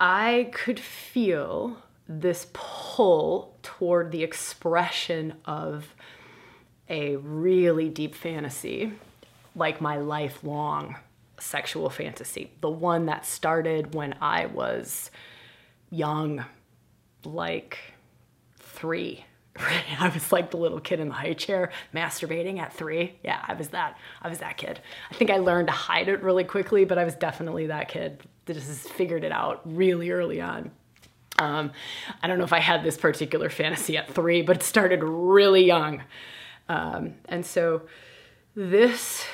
I 0.00 0.50
could 0.52 0.80
feel 0.80 1.76
this 2.08 2.46
pull 2.52 3.56
toward 3.62 4.12
the 4.12 4.22
expression 4.22 5.34
of 5.44 5.94
a 6.88 7.16
really 7.16 7.88
deep 7.88 8.14
fantasy, 8.14 8.92
like 9.54 9.80
my 9.80 9.96
lifelong 9.96 10.96
sexual 11.38 11.90
fantasy, 11.90 12.50
the 12.60 12.70
one 12.70 13.06
that 13.06 13.26
started 13.26 13.94
when 13.94 14.14
I 14.20 14.46
was 14.46 15.10
young, 15.90 16.44
like 17.24 17.78
three. 18.58 19.24
I 19.98 20.08
was 20.08 20.32
like 20.32 20.50
the 20.50 20.56
little 20.58 20.80
kid 20.80 21.00
in 21.00 21.08
the 21.08 21.14
high 21.14 21.32
chair 21.32 21.70
masturbating 21.94 22.58
at 22.58 22.72
three. 22.72 23.18
Yeah, 23.24 23.42
I 23.46 23.54
was 23.54 23.68
that. 23.68 23.96
I 24.22 24.28
was 24.28 24.38
that 24.38 24.56
kid. 24.56 24.80
I 25.10 25.14
think 25.14 25.30
I 25.30 25.38
learned 25.38 25.68
to 25.68 25.72
hide 25.72 26.08
it 26.08 26.22
really 26.22 26.44
quickly, 26.44 26.84
but 26.84 26.98
I 26.98 27.04
was 27.04 27.14
definitely 27.14 27.66
that 27.66 27.88
kid 27.88 28.22
that 28.46 28.54
just 28.54 28.88
figured 28.90 29.24
it 29.24 29.32
out 29.32 29.62
really 29.64 30.10
early 30.10 30.40
on. 30.40 30.70
Um, 31.38 31.72
I 32.22 32.28
don't 32.28 32.38
know 32.38 32.44
if 32.44 32.52
I 32.52 32.60
had 32.60 32.82
this 32.82 32.96
particular 32.96 33.50
fantasy 33.50 33.96
at 33.96 34.10
three, 34.10 34.42
but 34.42 34.56
it 34.56 34.62
started 34.62 35.02
really 35.02 35.64
young. 35.64 36.02
Um, 36.68 37.14
and 37.28 37.44
so 37.44 37.82
this 38.54 39.24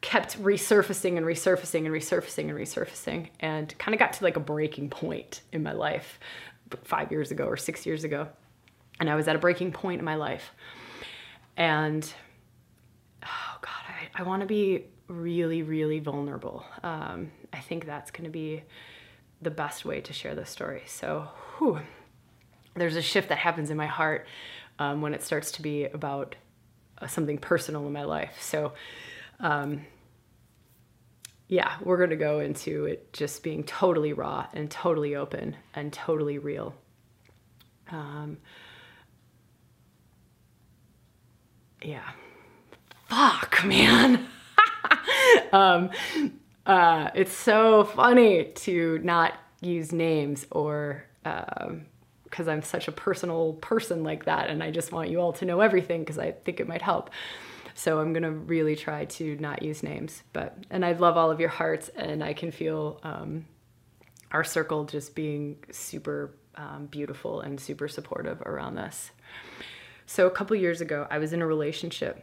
kept 0.00 0.40
resurfacing 0.42 1.16
and 1.16 1.26
resurfacing 1.26 1.84
and 1.84 1.88
resurfacing 1.88 2.48
and 2.48 2.52
resurfacing 2.52 3.28
and 3.40 3.76
kind 3.78 3.94
of 3.94 3.98
got 3.98 4.12
to 4.12 4.24
like 4.24 4.36
a 4.36 4.40
breaking 4.40 4.88
point 4.88 5.42
in 5.52 5.62
my 5.62 5.72
life 5.72 6.20
five 6.84 7.10
years 7.10 7.30
ago 7.30 7.46
or 7.46 7.56
six 7.56 7.84
years 7.84 8.04
ago. 8.04 8.28
And 9.00 9.10
I 9.10 9.16
was 9.16 9.28
at 9.28 9.36
a 9.36 9.38
breaking 9.38 9.72
point 9.72 9.98
in 9.98 10.04
my 10.04 10.14
life. 10.14 10.52
And 11.56 12.08
oh 13.24 13.58
God, 13.60 13.70
I, 13.88 14.20
I 14.20 14.22
want 14.22 14.42
to 14.42 14.46
be 14.46 14.84
really, 15.08 15.62
really 15.62 16.00
vulnerable. 16.00 16.64
Um, 16.82 17.30
I 17.52 17.58
think 17.58 17.86
that's 17.86 18.10
going 18.10 18.24
to 18.24 18.30
be 18.30 18.62
the 19.42 19.50
best 19.50 19.84
way 19.84 20.00
to 20.00 20.12
share 20.12 20.34
this 20.34 20.50
story. 20.50 20.82
So, 20.86 21.28
whew, 21.58 21.80
there's 22.74 22.96
a 22.96 23.02
shift 23.02 23.28
that 23.28 23.38
happens 23.38 23.70
in 23.70 23.76
my 23.76 23.86
heart 23.86 24.26
um, 24.78 25.00
when 25.00 25.14
it 25.14 25.22
starts 25.22 25.52
to 25.52 25.62
be 25.62 25.84
about 25.84 26.36
something 27.08 27.38
personal 27.38 27.86
in 27.86 27.92
my 27.92 28.04
life. 28.04 28.36
So, 28.40 28.72
um, 29.40 29.84
yeah, 31.48 31.76
we're 31.82 31.98
going 31.98 32.10
to 32.10 32.16
go 32.16 32.40
into 32.40 32.86
it 32.86 33.12
just 33.12 33.42
being 33.42 33.62
totally 33.64 34.12
raw 34.12 34.46
and 34.52 34.70
totally 34.70 35.14
open 35.14 35.56
and 35.74 35.92
totally 35.92 36.38
real. 36.38 36.74
Um, 37.90 38.38
yeah. 41.82 42.10
Fuck, 43.08 43.60
man. 43.64 44.26
um, 45.52 45.90
uh, 46.64 47.10
it's 47.14 47.32
so 47.32 47.84
funny 47.84 48.46
to 48.56 48.98
not 49.04 49.34
use 49.60 49.92
names 49.92 50.46
or 50.50 51.04
because 52.36 52.48
I'm 52.48 52.60
such 52.60 52.86
a 52.86 52.92
personal 52.92 53.54
person 53.54 54.04
like 54.04 54.26
that, 54.26 54.50
and 54.50 54.62
I 54.62 54.70
just 54.70 54.92
want 54.92 55.08
you 55.08 55.22
all 55.22 55.32
to 55.34 55.46
know 55.46 55.60
everything 55.60 56.00
because 56.00 56.18
I 56.18 56.32
think 56.32 56.60
it 56.60 56.68
might 56.68 56.82
help. 56.82 57.08
So 57.74 57.98
I'm 57.98 58.12
gonna 58.12 58.30
really 58.30 58.76
try 58.76 59.06
to 59.06 59.36
not 59.36 59.62
use 59.62 59.82
names, 59.82 60.22
but 60.34 60.54
and 60.68 60.84
I 60.84 60.92
love 60.92 61.16
all 61.16 61.30
of 61.30 61.40
your 61.40 61.48
hearts, 61.48 61.88
and 61.96 62.22
I 62.22 62.34
can 62.34 62.50
feel 62.50 63.00
um, 63.02 63.46
our 64.32 64.44
circle 64.44 64.84
just 64.84 65.14
being 65.14 65.56
super 65.70 66.34
um, 66.56 66.88
beautiful 66.90 67.40
and 67.40 67.58
super 67.58 67.88
supportive 67.88 68.42
around 68.42 68.74
this. 68.74 69.12
So 70.04 70.26
a 70.26 70.30
couple 70.30 70.56
years 70.56 70.82
ago, 70.82 71.06
I 71.10 71.16
was 71.16 71.32
in 71.32 71.40
a 71.40 71.46
relationship, 71.46 72.22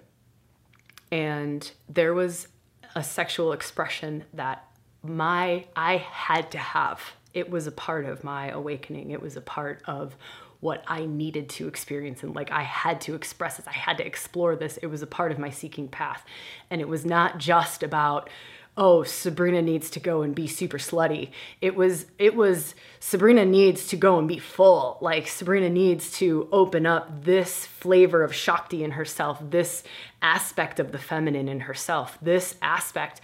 and 1.12 1.72
there 1.90 2.14
was 2.14 2.50
a 2.94 3.04
sexual 3.04 3.52
expression 3.52 4.26
that 4.34 4.64
my 5.02 5.66
I 5.76 5.98
had 5.98 6.52
to 6.52 6.60
have. 6.60 7.02
It 7.34 7.50
was 7.50 7.68
a 7.68 7.72
part 7.72 8.06
of 8.06 8.24
my 8.24 8.50
awakening. 8.50 9.12
It 9.12 9.22
was 9.22 9.36
a 9.38 9.42
part 9.42 9.82
of 9.86 10.16
what 10.60 10.84
I 10.88 11.06
needed 11.06 11.50
to 11.50 11.68
experience 11.68 12.24
and 12.24 12.34
like 12.34 12.50
I 12.50 12.62
had 12.64 13.02
to 13.02 13.16
express 13.16 13.58
this. 13.58 13.68
I 13.68 13.74
had 13.74 13.98
to 13.98 14.06
explore 14.06 14.56
this. 14.56 14.78
It 14.78 14.88
was 14.88 15.02
a 15.02 15.08
part 15.08 15.34
of 15.34 15.38
my 15.38 15.50
seeking 15.50 15.90
path. 15.90 16.24
And 16.70 16.80
it 16.80 16.88
was 16.88 17.06
not 17.06 17.38
just 17.38 17.84
about 17.84 18.30
oh 18.76 19.04
sabrina 19.04 19.62
needs 19.62 19.90
to 19.92 20.00
go 20.00 20.24
and 20.24 20.34
be 20.34 20.48
super 20.48 20.80
slutty 20.80 21.30
it 21.62 21.76
was 21.76 22.08
it 22.18 22.36
was 22.36 22.74
sabrina 23.00 23.46
needs 23.46 23.88
to 23.88 23.96
go 23.96 24.18
and 24.18 24.28
be 24.28 24.40
full 24.40 24.98
like 25.00 25.28
sabrina 25.28 25.70
needs 25.70 26.12
to 26.12 26.48
open 26.52 26.86
up 26.86 27.24
this 27.24 27.68
flavor 27.68 28.24
of 28.24 28.34
shakti 28.34 28.84
in 28.84 28.92
herself 28.92 29.38
this 29.48 29.84
aspect 30.24 30.80
of 30.80 30.92
the 30.92 30.98
feminine 30.98 31.48
in 31.48 31.62
herself 31.62 32.18
this 32.22 32.56
aspect 32.64 33.22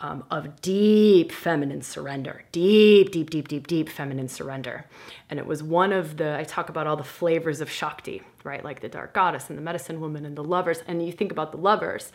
um, 0.00 0.24
of 0.30 0.60
deep 0.60 1.32
feminine 1.32 1.82
surrender, 1.82 2.44
deep, 2.52 3.10
deep, 3.10 3.30
deep, 3.30 3.48
deep, 3.48 3.66
deep 3.66 3.88
feminine 3.88 4.28
surrender. 4.28 4.84
And 5.28 5.38
it 5.38 5.46
was 5.46 5.62
one 5.62 5.92
of 5.92 6.16
the, 6.16 6.38
I 6.38 6.44
talk 6.44 6.68
about 6.68 6.86
all 6.86 6.96
the 6.96 7.04
flavors 7.04 7.60
of 7.60 7.68
Shakti, 7.68 8.22
right? 8.44 8.64
Like 8.64 8.80
the 8.80 8.88
dark 8.88 9.12
goddess 9.12 9.48
and 9.48 9.58
the 9.58 9.62
medicine 9.62 10.00
woman 10.00 10.24
and 10.24 10.36
the 10.36 10.44
lovers. 10.44 10.82
And 10.86 11.04
you 11.04 11.12
think 11.12 11.32
about 11.32 11.50
the 11.50 11.58
lovers 11.58 12.12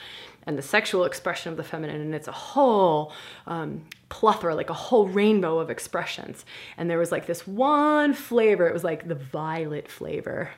and 0.47 0.57
the 0.57 0.61
sexual 0.61 1.03
expression 1.03 1.51
of 1.51 1.57
the 1.57 1.63
feminine, 1.63 2.01
and 2.01 2.15
it's 2.15 2.27
a 2.27 2.33
whole 2.33 3.11
um, 3.47 3.85
plethora, 4.07 4.55
like 4.55 4.69
a 4.69 4.73
whole 4.73 5.07
rainbow 5.07 5.59
of 5.59 5.69
expressions. 5.69 6.45
And 6.77 6.89
there 6.89 6.97
was 6.97 7.11
like 7.11 7.25
this 7.25 7.45
one 7.45 8.13
flavor, 8.13 8.67
it 8.67 8.73
was 8.73 8.83
like 8.83 9.07
the 9.07 9.15
violet 9.15 9.89
flavor. 9.89 10.49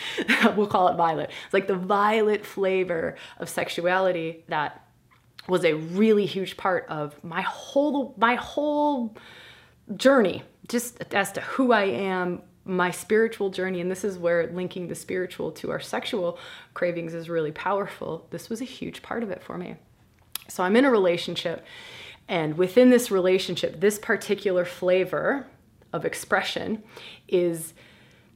we'll 0.56 0.66
call 0.66 0.88
it 0.88 0.96
violet. 0.96 1.30
It's 1.46 1.54
like 1.54 1.66
the 1.66 1.76
violet 1.76 2.44
flavor 2.44 3.16
of 3.38 3.48
sexuality 3.48 4.44
that 4.48 4.83
was 5.48 5.64
a 5.64 5.74
really 5.74 6.26
huge 6.26 6.56
part 6.56 6.86
of 6.88 7.22
my 7.22 7.42
whole 7.42 8.14
my 8.16 8.34
whole 8.36 9.14
journey 9.96 10.42
just 10.68 11.02
as 11.14 11.32
to 11.32 11.40
who 11.42 11.72
I 11.72 11.84
am 11.84 12.42
my 12.64 12.90
spiritual 12.90 13.50
journey 13.50 13.80
and 13.80 13.90
this 13.90 14.04
is 14.04 14.16
where 14.16 14.46
linking 14.46 14.88
the 14.88 14.94
spiritual 14.94 15.52
to 15.52 15.70
our 15.70 15.80
sexual 15.80 16.38
cravings 16.72 17.12
is 17.12 17.28
really 17.28 17.52
powerful. 17.52 18.26
This 18.30 18.48
was 18.48 18.62
a 18.62 18.64
huge 18.64 19.02
part 19.02 19.22
of 19.22 19.30
it 19.30 19.42
for 19.42 19.58
me. 19.58 19.76
So 20.48 20.62
I'm 20.62 20.76
in 20.76 20.84
a 20.84 20.90
relationship 20.90 21.64
and 22.26 22.56
within 22.56 22.88
this 22.88 23.10
relationship 23.10 23.80
this 23.80 23.98
particular 23.98 24.64
flavor 24.64 25.46
of 25.92 26.06
expression 26.06 26.82
is 27.28 27.74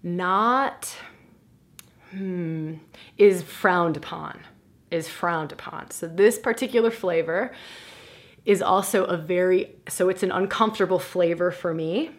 not 0.02 0.94
hmm, 2.10 2.74
is 3.16 3.42
frowned 3.42 3.96
upon 3.96 4.40
is 4.90 5.08
frowned 5.08 5.52
upon. 5.52 5.90
So 5.90 6.06
this 6.06 6.38
particular 6.38 6.90
flavor 6.90 7.52
is 8.44 8.62
also 8.62 9.04
a 9.04 9.16
very 9.16 9.74
so 9.88 10.08
it's 10.08 10.22
an 10.22 10.32
uncomfortable 10.32 10.98
flavor 10.98 11.50
for 11.50 11.74
me. 11.74 12.10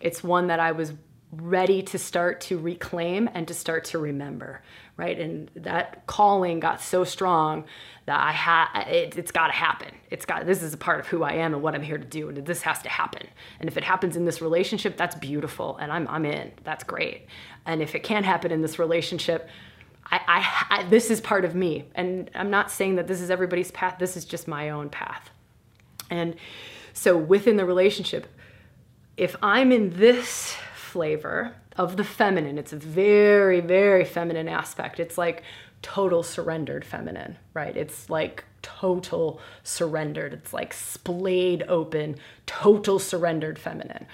It's 0.00 0.22
one 0.22 0.48
that 0.48 0.60
I 0.60 0.72
was 0.72 0.92
ready 1.32 1.82
to 1.82 1.98
start 1.98 2.40
to 2.40 2.58
reclaim 2.58 3.28
and 3.34 3.48
to 3.48 3.54
start 3.54 3.84
to 3.84 3.98
remember, 3.98 4.62
right? 4.96 5.18
And 5.18 5.50
that 5.56 6.06
calling 6.06 6.60
got 6.60 6.80
so 6.80 7.04
strong 7.04 7.64
that 8.06 8.20
I 8.20 8.32
had 8.32 8.88
it, 8.88 9.14
has 9.14 9.30
got 9.32 9.48
to 9.48 9.52
happen. 9.52 9.92
It's 10.10 10.24
got 10.24 10.46
this 10.46 10.62
is 10.62 10.72
a 10.72 10.76
part 10.76 11.00
of 11.00 11.06
who 11.06 11.22
I 11.22 11.32
am 11.32 11.52
and 11.54 11.62
what 11.62 11.74
I'm 11.74 11.82
here 11.82 11.98
to 11.98 12.04
do, 12.04 12.28
and 12.28 12.46
this 12.46 12.62
has 12.62 12.80
to 12.82 12.88
happen. 12.88 13.26
And 13.60 13.68
if 13.68 13.76
it 13.76 13.84
happens 13.84 14.16
in 14.16 14.24
this 14.24 14.40
relationship, 14.40 14.96
that's 14.96 15.16
beautiful, 15.16 15.76
and 15.78 15.92
I'm 15.92 16.06
I'm 16.08 16.24
in. 16.24 16.52
That's 16.64 16.84
great. 16.84 17.26
And 17.64 17.82
if 17.82 17.94
it 17.94 18.02
can't 18.02 18.24
happen 18.24 18.52
in 18.52 18.62
this 18.62 18.78
relationship, 18.78 19.48
I, 20.10 20.20
I, 20.26 20.78
I, 20.78 20.82
this 20.84 21.10
is 21.10 21.20
part 21.20 21.44
of 21.44 21.54
me. 21.54 21.84
And 21.94 22.30
I'm 22.34 22.50
not 22.50 22.70
saying 22.70 22.96
that 22.96 23.06
this 23.06 23.20
is 23.20 23.30
everybody's 23.30 23.70
path, 23.70 23.96
this 23.98 24.16
is 24.16 24.24
just 24.24 24.48
my 24.48 24.70
own 24.70 24.88
path. 24.88 25.30
And 26.10 26.36
so 26.92 27.16
within 27.16 27.56
the 27.56 27.64
relationship, 27.64 28.26
if 29.16 29.36
I'm 29.42 29.72
in 29.72 29.90
this 29.98 30.56
flavor 30.74 31.54
of 31.76 31.96
the 31.96 32.04
feminine, 32.04 32.58
it's 32.58 32.72
a 32.72 32.76
very, 32.76 33.60
very 33.60 34.04
feminine 34.04 34.48
aspect. 34.48 35.00
It's 35.00 35.18
like 35.18 35.42
total 35.82 36.22
surrendered 36.22 36.84
feminine, 36.84 37.36
right? 37.54 37.76
It's 37.76 38.08
like 38.08 38.44
total 38.62 39.40
surrendered. 39.62 40.32
It's 40.32 40.52
like 40.52 40.72
splayed 40.72 41.64
open, 41.68 42.16
total 42.46 42.98
surrendered 42.98 43.58
feminine. 43.58 44.06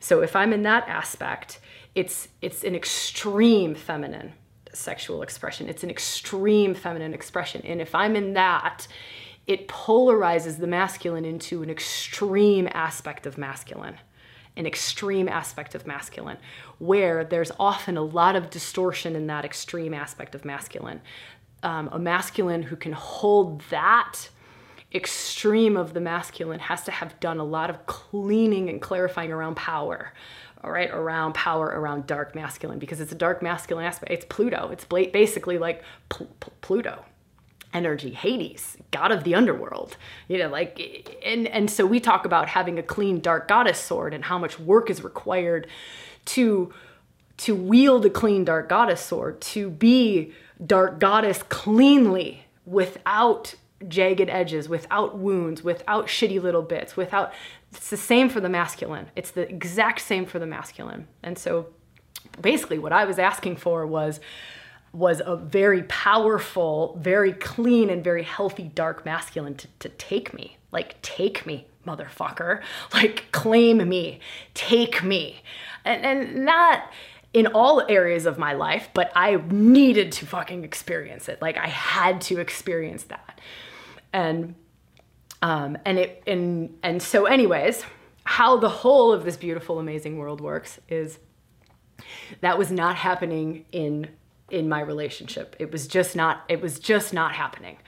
So 0.00 0.22
if 0.22 0.34
I'm 0.34 0.52
in 0.52 0.62
that 0.62 0.88
aspect, 0.88 1.60
it's 1.94 2.28
it's 2.40 2.64
an 2.64 2.74
extreme 2.74 3.74
feminine 3.74 4.32
sexual 4.72 5.22
expression. 5.22 5.68
It's 5.68 5.84
an 5.84 5.90
extreme 5.90 6.74
feminine 6.74 7.14
expression. 7.14 7.62
And 7.64 7.80
if 7.80 7.94
I'm 7.94 8.16
in 8.16 8.34
that, 8.34 8.86
it 9.46 9.68
polarizes 9.68 10.58
the 10.58 10.66
masculine 10.66 11.24
into 11.24 11.62
an 11.62 11.70
extreme 11.70 12.68
aspect 12.72 13.26
of 13.26 13.36
masculine. 13.38 13.98
an 14.56 14.66
extreme 14.66 15.28
aspect 15.28 15.74
of 15.74 15.86
masculine, 15.86 16.36
where 16.78 17.24
there's 17.24 17.50
often 17.58 17.96
a 17.96 18.02
lot 18.02 18.36
of 18.36 18.50
distortion 18.50 19.16
in 19.16 19.26
that 19.26 19.44
extreme 19.44 19.94
aspect 19.94 20.34
of 20.34 20.44
masculine. 20.44 21.00
Um, 21.62 21.88
a 21.92 21.98
masculine 21.98 22.62
who 22.62 22.76
can 22.76 22.92
hold 22.92 23.62
that 23.70 24.28
extreme 24.94 25.76
of 25.76 25.94
the 25.94 26.00
masculine 26.00 26.60
has 26.60 26.82
to 26.84 26.90
have 26.90 27.18
done 27.18 27.38
a 27.38 27.44
lot 27.44 27.70
of 27.70 27.86
cleaning 27.86 28.68
and 28.68 28.82
clarifying 28.82 29.32
around 29.32 29.54
power 29.54 30.12
all 30.64 30.70
right 30.70 30.90
around 30.90 31.34
power 31.34 31.66
around 31.66 32.06
dark 32.06 32.34
masculine 32.34 32.78
because 32.78 33.00
it's 33.00 33.12
a 33.12 33.16
dark 33.16 33.42
masculine 33.42 33.84
aspect. 33.84 34.12
It's 34.12 34.24
pluto. 34.24 34.70
It's 34.70 34.84
basically 34.84 35.58
like 35.58 35.82
Pl- 36.08 36.28
Pl- 36.40 36.52
pluto. 36.60 37.04
Energy 37.74 38.10
hades 38.10 38.76
god 38.90 39.12
of 39.12 39.24
the 39.24 39.34
underworld. 39.34 39.96
You 40.28 40.38
know 40.38 40.48
like 40.48 41.16
and 41.24 41.48
and 41.48 41.70
so 41.70 41.86
we 41.86 42.00
talk 42.00 42.26
about 42.26 42.48
having 42.48 42.78
a 42.78 42.82
clean 42.82 43.20
dark 43.20 43.48
goddess 43.48 43.78
sword 43.78 44.12
and 44.12 44.24
how 44.24 44.38
much 44.38 44.58
work 44.60 44.90
is 44.90 45.02
required 45.02 45.66
to 46.26 46.72
to 47.38 47.54
wield 47.54 48.04
a 48.04 48.10
clean 48.10 48.44
dark 48.44 48.68
goddess 48.68 49.00
sword 49.00 49.40
to 49.40 49.70
be 49.70 50.32
dark 50.64 51.00
goddess 51.00 51.42
cleanly 51.48 52.44
without 52.66 53.54
jagged 53.88 54.28
edges, 54.28 54.68
without 54.68 55.18
wounds, 55.18 55.62
without 55.62 56.06
shitty 56.06 56.42
little 56.42 56.62
bits, 56.62 56.96
without. 56.96 57.32
It's 57.72 57.90
the 57.90 57.96
same 57.96 58.28
for 58.28 58.40
the 58.40 58.48
masculine. 58.48 59.10
It's 59.16 59.30
the 59.30 59.48
exact 59.48 60.00
same 60.00 60.26
for 60.26 60.38
the 60.38 60.46
masculine. 60.46 61.08
And 61.22 61.38
so 61.38 61.68
basically, 62.40 62.78
what 62.78 62.92
I 62.92 63.04
was 63.04 63.18
asking 63.18 63.56
for 63.56 63.86
was 63.86 64.20
was 64.92 65.22
a 65.24 65.36
very 65.36 65.84
powerful, 65.84 66.98
very 67.00 67.32
clean, 67.32 67.88
and 67.88 68.04
very 68.04 68.22
healthy 68.22 68.64
dark 68.64 69.04
masculine 69.04 69.54
to, 69.54 69.68
to 69.78 69.88
take 69.88 70.34
me. 70.34 70.58
Like, 70.70 71.00
take 71.02 71.46
me, 71.46 71.66
motherfucker. 71.86 72.62
Like, 72.92 73.32
claim 73.32 73.88
me, 73.88 74.20
take 74.54 75.02
me. 75.02 75.42
And, 75.84 76.04
and 76.04 76.44
not 76.44 76.90
in 77.32 77.46
all 77.48 77.82
areas 77.88 78.26
of 78.26 78.38
my 78.38 78.52
life, 78.52 78.90
but 78.92 79.10
I 79.16 79.36
needed 79.50 80.12
to 80.12 80.26
fucking 80.26 80.64
experience 80.64 81.28
it. 81.28 81.40
Like, 81.40 81.56
I 81.56 81.68
had 81.68 82.20
to 82.22 82.38
experience 82.38 83.04
that 83.04 83.31
and 84.12 84.54
um, 85.40 85.76
and 85.84 85.98
it 85.98 86.22
and 86.26 86.78
and 86.82 87.02
so 87.02 87.26
anyways 87.26 87.84
how 88.24 88.56
the 88.56 88.68
whole 88.68 89.12
of 89.12 89.24
this 89.24 89.36
beautiful 89.36 89.78
amazing 89.78 90.16
world 90.16 90.40
works 90.40 90.78
is 90.88 91.18
that 92.40 92.56
was 92.56 92.70
not 92.70 92.96
happening 92.96 93.64
in 93.72 94.08
in 94.50 94.68
my 94.68 94.80
relationship. 94.80 95.56
It 95.58 95.72
was 95.72 95.86
just 95.86 96.14
not 96.14 96.44
it 96.48 96.60
was 96.60 96.78
just 96.78 97.12
not 97.12 97.34
happening. 97.34 97.78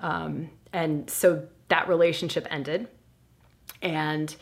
Um, 0.00 0.50
and 0.72 1.08
so 1.08 1.46
that 1.68 1.88
relationship 1.88 2.46
ended. 2.50 2.88
And 3.82 4.34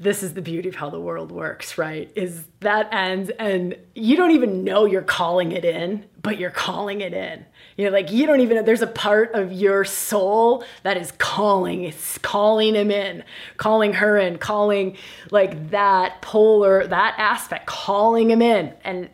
this 0.00 0.22
is 0.22 0.32
the 0.32 0.40
beauty 0.40 0.68
of 0.70 0.74
how 0.74 0.88
the 0.88 0.98
world 0.98 1.30
works, 1.30 1.76
right? 1.76 2.10
Is 2.16 2.44
that 2.60 2.92
ends 2.92 3.30
and 3.38 3.76
you 3.94 4.16
don't 4.16 4.30
even 4.30 4.64
know 4.64 4.86
you're 4.86 5.02
calling 5.02 5.52
it 5.52 5.62
in, 5.62 6.06
but 6.22 6.38
you're 6.38 6.50
calling 6.50 7.02
it 7.02 7.12
in. 7.12 7.44
You 7.76 7.84
know, 7.84 7.90
like 7.90 8.10
you 8.10 8.26
don't 8.26 8.40
even 8.40 8.56
know 8.56 8.62
there's 8.62 8.80
a 8.80 8.86
part 8.86 9.34
of 9.34 9.52
your 9.52 9.84
soul 9.84 10.64
that 10.84 10.96
is 10.96 11.12
calling, 11.12 11.84
it's 11.84 12.16
calling 12.16 12.74
him 12.74 12.90
in, 12.90 13.24
calling 13.58 13.92
her 13.92 14.16
in, 14.16 14.38
calling 14.38 14.96
like 15.30 15.70
that 15.70 16.22
polar, 16.22 16.86
that 16.86 17.14
aspect, 17.18 17.66
calling 17.66 18.30
him 18.30 18.40
in. 18.40 18.72
And 18.82 19.10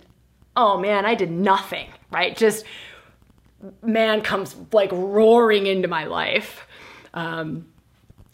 oh 0.56 0.78
man, 0.78 1.04
I 1.04 1.16
did 1.16 1.32
nothing, 1.32 1.88
right? 2.12 2.36
Just 2.36 2.64
man 3.82 4.20
comes 4.20 4.54
like 4.72 4.92
roaring 4.92 5.66
into 5.66 5.88
my 5.88 6.04
life. 6.04 6.64
Um, 7.12 7.66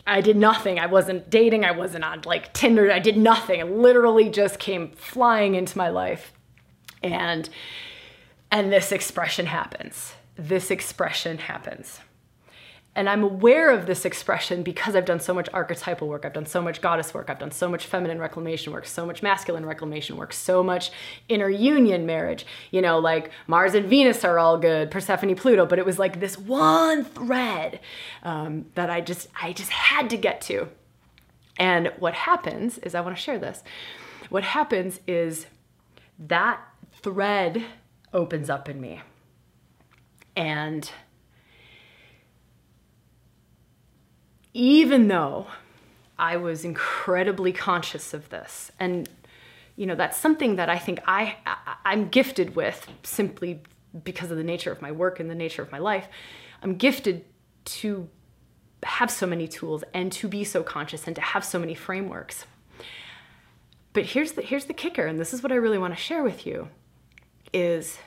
I 0.06 0.20
did 0.20 0.36
nothing. 0.36 0.78
I 0.78 0.86
wasn't 0.86 1.30
dating. 1.30 1.64
I 1.64 1.70
wasn't 1.70 2.04
on 2.04 2.22
like 2.24 2.52
Tinder. 2.52 2.90
I 2.90 2.98
did 2.98 3.16
nothing. 3.16 3.60
It 3.60 3.70
literally 3.70 4.30
just 4.30 4.58
came 4.58 4.90
flying 4.92 5.54
into 5.54 5.78
my 5.78 5.88
life. 5.88 6.32
And 7.02 7.48
and 8.50 8.72
this 8.72 8.92
expression 8.92 9.46
happens. 9.46 10.14
This 10.36 10.70
expression 10.70 11.38
happens. 11.38 12.00
And 12.94 13.08
I'm 13.08 13.22
aware 13.22 13.70
of 13.70 13.86
this 13.86 14.04
expression 14.04 14.62
because 14.62 14.94
I've 14.94 15.06
done 15.06 15.20
so 15.20 15.32
much 15.32 15.48
archetypal 15.54 16.08
work, 16.08 16.26
I've 16.26 16.34
done 16.34 16.44
so 16.44 16.60
much 16.60 16.82
goddess 16.82 17.14
work, 17.14 17.30
I've 17.30 17.38
done 17.38 17.50
so 17.50 17.70
much 17.70 17.86
feminine 17.86 18.18
reclamation 18.18 18.70
work, 18.70 18.84
so 18.84 19.06
much 19.06 19.22
masculine 19.22 19.64
reclamation 19.64 20.18
work, 20.18 20.34
so 20.34 20.62
much 20.62 20.90
inner 21.26 21.48
union 21.48 22.04
marriage. 22.04 22.44
You 22.70 22.82
know, 22.82 22.98
like 22.98 23.30
Mars 23.46 23.74
and 23.74 23.86
Venus 23.86 24.24
are 24.24 24.38
all 24.38 24.58
good, 24.58 24.90
Persephone, 24.90 25.34
Pluto, 25.36 25.64
but 25.64 25.78
it 25.78 25.86
was 25.86 25.98
like 25.98 26.20
this 26.20 26.36
one 26.36 27.04
thread 27.04 27.80
um, 28.24 28.66
that 28.74 28.90
I 28.90 29.00
just 29.00 29.28
I 29.40 29.54
just 29.54 29.70
had 29.70 30.10
to 30.10 30.18
get 30.18 30.42
to. 30.42 30.68
And 31.58 31.92
what 31.98 32.12
happens 32.12 32.76
is 32.78 32.94
I 32.94 33.00
want 33.00 33.16
to 33.16 33.22
share 33.22 33.38
this. 33.38 33.62
What 34.28 34.44
happens 34.44 35.00
is 35.06 35.46
that 36.18 36.60
thread 37.02 37.64
opens 38.12 38.50
up 38.50 38.68
in 38.68 38.80
me. 38.80 39.00
And 40.36 40.90
even 44.54 45.08
though 45.08 45.46
I 46.18 46.36
was 46.36 46.64
incredibly 46.64 47.52
conscious 47.52 48.14
of 48.14 48.28
this, 48.30 48.70
and 48.78 49.08
you 49.76 49.86
know 49.86 49.94
that's 49.94 50.18
something 50.18 50.56
that 50.56 50.68
I 50.68 50.78
think 50.78 51.00
I, 51.06 51.36
I 51.84 51.92
am 51.92 52.08
gifted 52.08 52.54
with 52.54 52.86
simply 53.02 53.62
because 54.04 54.30
of 54.30 54.36
the 54.36 54.44
nature 54.44 54.72
of 54.72 54.80
my 54.80 54.92
work 54.92 55.20
and 55.20 55.30
the 55.30 55.34
nature 55.34 55.62
of 55.62 55.72
my 55.72 55.78
life. 55.78 56.06
I'm 56.62 56.76
gifted 56.76 57.24
to 57.64 58.08
have 58.82 59.10
so 59.10 59.26
many 59.26 59.48
tools 59.48 59.84
and 59.94 60.10
to 60.12 60.28
be 60.28 60.44
so 60.44 60.62
conscious 60.62 61.06
and 61.06 61.14
to 61.16 61.22
have 61.22 61.44
so 61.44 61.58
many 61.58 61.74
frameworks. 61.74 62.46
But 63.92 64.06
here's 64.06 64.32
the 64.32 64.42
here's 64.42 64.66
the 64.66 64.74
kicker, 64.74 65.06
and 65.06 65.18
this 65.18 65.32
is 65.32 65.42
what 65.42 65.52
I 65.52 65.56
really 65.56 65.78
want 65.78 65.94
to 65.94 66.00
share 66.00 66.22
with 66.22 66.46
you 66.46 66.68
is 67.52 67.98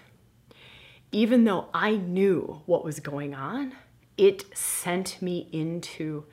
even 1.12 1.44
though 1.44 1.68
I 1.74 1.96
knew 1.96 2.62
what 2.66 2.84
was 2.84 3.00
going 3.00 3.34
on, 3.34 3.74
it 4.18 4.46
sent 4.58 5.22
me 5.22 5.48
into 5.52 6.26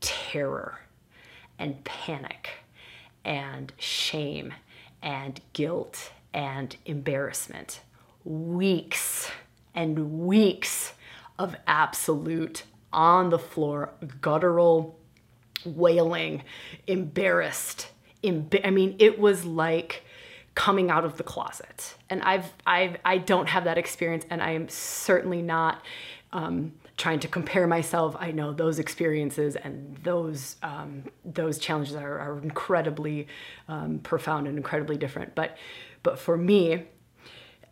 terror 0.00 0.80
and 1.58 1.82
panic 1.84 2.50
and 3.24 3.72
shame 3.78 4.54
and 5.02 5.40
guilt 5.52 6.12
and 6.32 6.76
embarrassment. 6.84 7.80
Weeks 8.24 9.30
and 9.74 10.26
weeks 10.26 10.92
of 11.38 11.56
absolute 11.66 12.64
on 12.92 13.30
the 13.30 13.38
floor, 13.38 13.90
guttural 14.20 14.98
wailing, 15.64 16.42
embarrassed. 16.86 17.88
Emb- 18.22 18.60
I 18.64 18.70
mean, 18.70 18.96
it 18.98 19.18
was 19.18 19.44
like 19.44 20.04
coming 20.54 20.90
out 20.90 21.04
of 21.04 21.18
the 21.18 21.22
closet. 21.22 21.94
And 22.08 22.22
I've, 22.22 22.50
I've, 22.66 22.96
I 23.04 23.18
don't 23.18 23.48
have 23.48 23.64
that 23.64 23.76
experience, 23.76 24.24
and 24.30 24.42
I 24.42 24.52
am 24.52 24.68
certainly 24.68 25.42
not 25.42 25.82
um, 26.32 26.72
trying 26.96 27.20
to 27.20 27.28
compare 27.28 27.66
myself. 27.66 28.16
I 28.18 28.30
know 28.30 28.52
those 28.52 28.78
experiences 28.78 29.56
and 29.56 29.96
those 30.02 30.56
um, 30.62 31.04
those 31.24 31.58
challenges 31.58 31.94
are, 31.94 32.18
are 32.18 32.38
incredibly 32.38 33.28
um, 33.68 33.98
profound 33.98 34.46
and 34.48 34.56
incredibly 34.56 34.96
different. 34.96 35.34
But 35.34 35.56
but 36.02 36.18
for 36.18 36.36
me, 36.36 36.84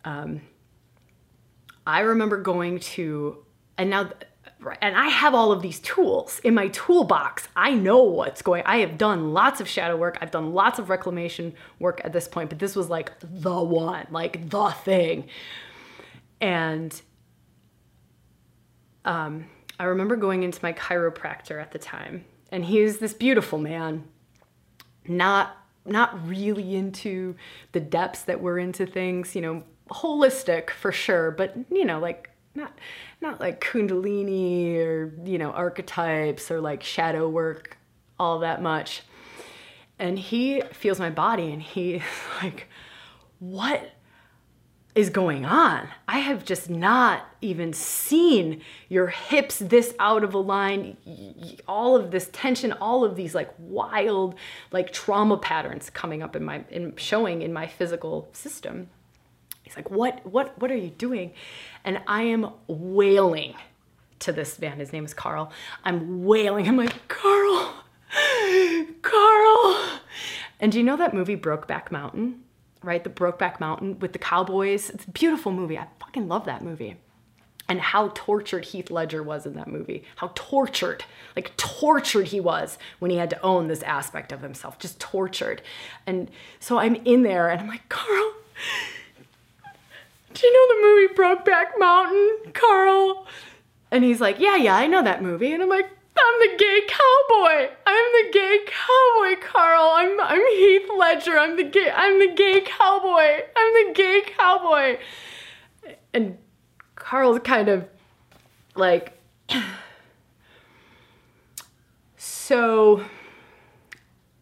um, 0.03 0.41
I 1.87 2.01
remember 2.01 2.37
going 2.37 2.79
to 2.79 3.43
and 3.77 3.89
now 3.89 4.11
and 4.81 4.95
I 4.95 5.07
have 5.07 5.35
all 5.35 5.51
of 5.51 5.61
these 5.61 5.79
tools 5.79 6.39
in 6.39 6.53
my 6.53 6.69
toolbox. 6.69 7.47
I 7.55 7.73
know 7.73 8.03
what's 8.03 8.41
going. 8.41 8.63
I 8.65 8.77
have 8.77 8.97
done 8.97 9.33
lots 9.33 9.59
of 9.59 9.67
shadow 9.67 9.95
work. 9.95 10.17
I've 10.21 10.31
done 10.31 10.53
lots 10.53 10.79
of 10.79 10.89
reclamation 10.89 11.53
work 11.79 12.01
at 12.03 12.13
this 12.13 12.27
point, 12.27 12.49
but 12.49 12.59
this 12.59 12.75
was 12.75 12.89
like 12.89 13.11
the 13.21 13.63
one, 13.63 14.07
like 14.11 14.49
the 14.49 14.69
thing. 14.69 15.27
And 16.41 16.99
um, 19.05 19.45
I 19.79 19.85
remember 19.85 20.15
going 20.15 20.43
into 20.43 20.59
my 20.61 20.73
chiropractor 20.73 21.61
at 21.61 21.71
the 21.71 21.79
time, 21.79 22.25
and 22.51 22.65
he 22.65 22.81
was 22.81 22.97
this 22.99 23.13
beautiful 23.13 23.59
man, 23.59 24.05
not 25.07 25.57
not 25.87 26.27
really 26.27 26.75
into 26.75 27.35
the 27.71 27.79
depths 27.79 28.23
that 28.23 28.41
we're 28.41 28.57
into 28.57 28.87
things, 28.87 29.35
you 29.35 29.41
know, 29.41 29.63
holistic 29.89 30.71
for 30.71 30.91
sure, 30.91 31.31
but 31.31 31.55
you 31.69 31.85
know, 31.85 31.99
like 31.99 32.29
not 32.55 32.77
not 33.21 33.39
like 33.39 33.61
kundalini 33.61 34.77
or 34.77 35.13
you 35.23 35.37
know 35.37 35.51
archetypes 35.51 36.49
or 36.49 36.59
like 36.59 36.81
shadow 36.81 37.29
work 37.29 37.77
all 38.19 38.39
that 38.39 38.61
much. 38.61 39.03
And 39.97 40.19
he 40.19 40.61
feels 40.73 40.99
my 40.99 41.09
body, 41.09 41.51
and 41.51 41.61
he's 41.61 42.01
like, 42.43 42.67
what 43.39 43.91
is 44.95 45.09
going 45.09 45.45
on? 45.45 45.89
I 46.07 46.19
have 46.19 46.45
just 46.45 46.69
not 46.69 47.25
even 47.41 47.73
seen 47.73 48.61
your 48.87 49.07
hips 49.07 49.59
this 49.59 49.93
out 49.99 50.23
of 50.23 50.33
a 50.33 50.39
line, 50.39 50.95
all 51.67 51.97
of 51.97 52.11
this 52.11 52.29
tension, 52.31 52.71
all 52.71 53.03
of 53.03 53.17
these 53.17 53.35
like 53.35 53.53
wild 53.59 54.35
like 54.71 54.93
trauma 54.93 55.37
patterns 55.37 55.89
coming 55.89 56.23
up 56.23 56.35
in 56.35 56.43
my 56.43 56.63
in 56.69 56.95
showing 56.95 57.41
in 57.41 57.51
my 57.51 57.67
physical 57.67 58.29
system. 58.31 58.89
He's 59.63 59.75
like, 59.75 59.91
"What 59.91 60.25
what 60.25 60.57
what 60.59 60.71
are 60.71 60.77
you 60.77 60.91
doing?" 60.91 61.33
And 61.83 62.01
I 62.07 62.23
am 62.23 62.51
wailing 62.67 63.55
to 64.19 64.31
this 64.31 64.57
man. 64.59 64.79
His 64.79 64.93
name 64.93 65.03
is 65.03 65.13
Carl. 65.13 65.51
I'm 65.83 66.23
wailing. 66.23 66.69
I'm 66.69 66.77
like, 66.77 67.07
"Carl, 67.09 67.73
Carl. 69.01 69.99
And 70.61 70.71
do 70.71 70.77
you 70.77 70.85
know 70.85 70.95
that 70.95 71.13
movie 71.13 71.35
Brokeback 71.35 71.91
Mountain? 71.91 72.44
Right? 72.85 73.03
The 73.03 73.09
Brokeback 73.09 73.59
Mountain 73.59 73.99
with 73.99 74.13
the 74.13 74.19
cowboys. 74.19 74.89
It's 74.91 75.05
a 75.05 75.11
beautiful 75.11 75.51
movie. 75.51 75.77
I 75.77 75.87
fucking 75.99 76.27
love 76.27 76.45
that 76.45 76.61
movie. 76.61 76.97
And 77.67 77.81
how 77.81 78.11
tortured 78.13 78.65
Heath 78.65 78.91
Ledger 78.91 79.23
was 79.23 79.47
in 79.47 79.55
that 79.55 79.67
movie. 79.67 80.03
How 80.17 80.31
tortured, 80.35 81.03
like 81.35 81.57
tortured 81.57 82.27
he 82.27 82.39
was 82.39 82.77
when 82.99 83.09
he 83.09 83.17
had 83.17 83.31
to 83.31 83.41
own 83.41 83.67
this 83.67 83.81
aspect 83.81 84.31
of 84.31 84.41
himself. 84.41 84.77
Just 84.77 84.99
tortured. 84.99 85.63
And 86.05 86.29
so 86.59 86.77
I'm 86.77 86.95
in 87.05 87.23
there 87.23 87.49
and 87.49 87.59
I'm 87.59 87.67
like, 87.67 87.89
Carl, 87.89 88.33
do 90.33 90.45
you 90.45 90.53
know 90.53 90.75
the 90.75 90.81
movie 90.87 91.13
Brokeback 91.15 91.79
Mountain, 91.79 92.53
Carl? 92.53 93.25
And 93.89 94.03
he's 94.03 94.21
like, 94.21 94.39
Yeah, 94.39 94.57
yeah, 94.57 94.75
I 94.75 94.85
know 94.85 95.01
that 95.01 95.23
movie. 95.23 95.51
And 95.51 95.63
I'm 95.63 95.69
like, 95.69 95.89
I'm 96.17 96.39
the 96.39 96.55
gay 96.57 96.81
cowboy. 96.87 97.69
I'm 97.85 98.11
the 98.13 98.29
gay 98.31 98.59
cowboy, 98.65 99.41
Carl. 99.41 99.91
I'm 99.95 100.19
I'm 100.21 100.39
Heath 100.39 100.89
Ledger. 100.97 101.37
I'm 101.37 101.57
the 101.57 101.63
gay 101.63 101.91
I'm 101.91 102.19
the 102.19 102.33
gay 102.33 102.61
cowboy. 102.61 103.41
I'm 103.55 103.87
the 103.87 103.93
gay 103.93 104.21
cowboy. 104.37 104.97
And 106.13 106.37
Carl's 106.95 107.39
kind 107.39 107.69
of 107.69 107.87
like 108.75 109.17
so 112.17 113.03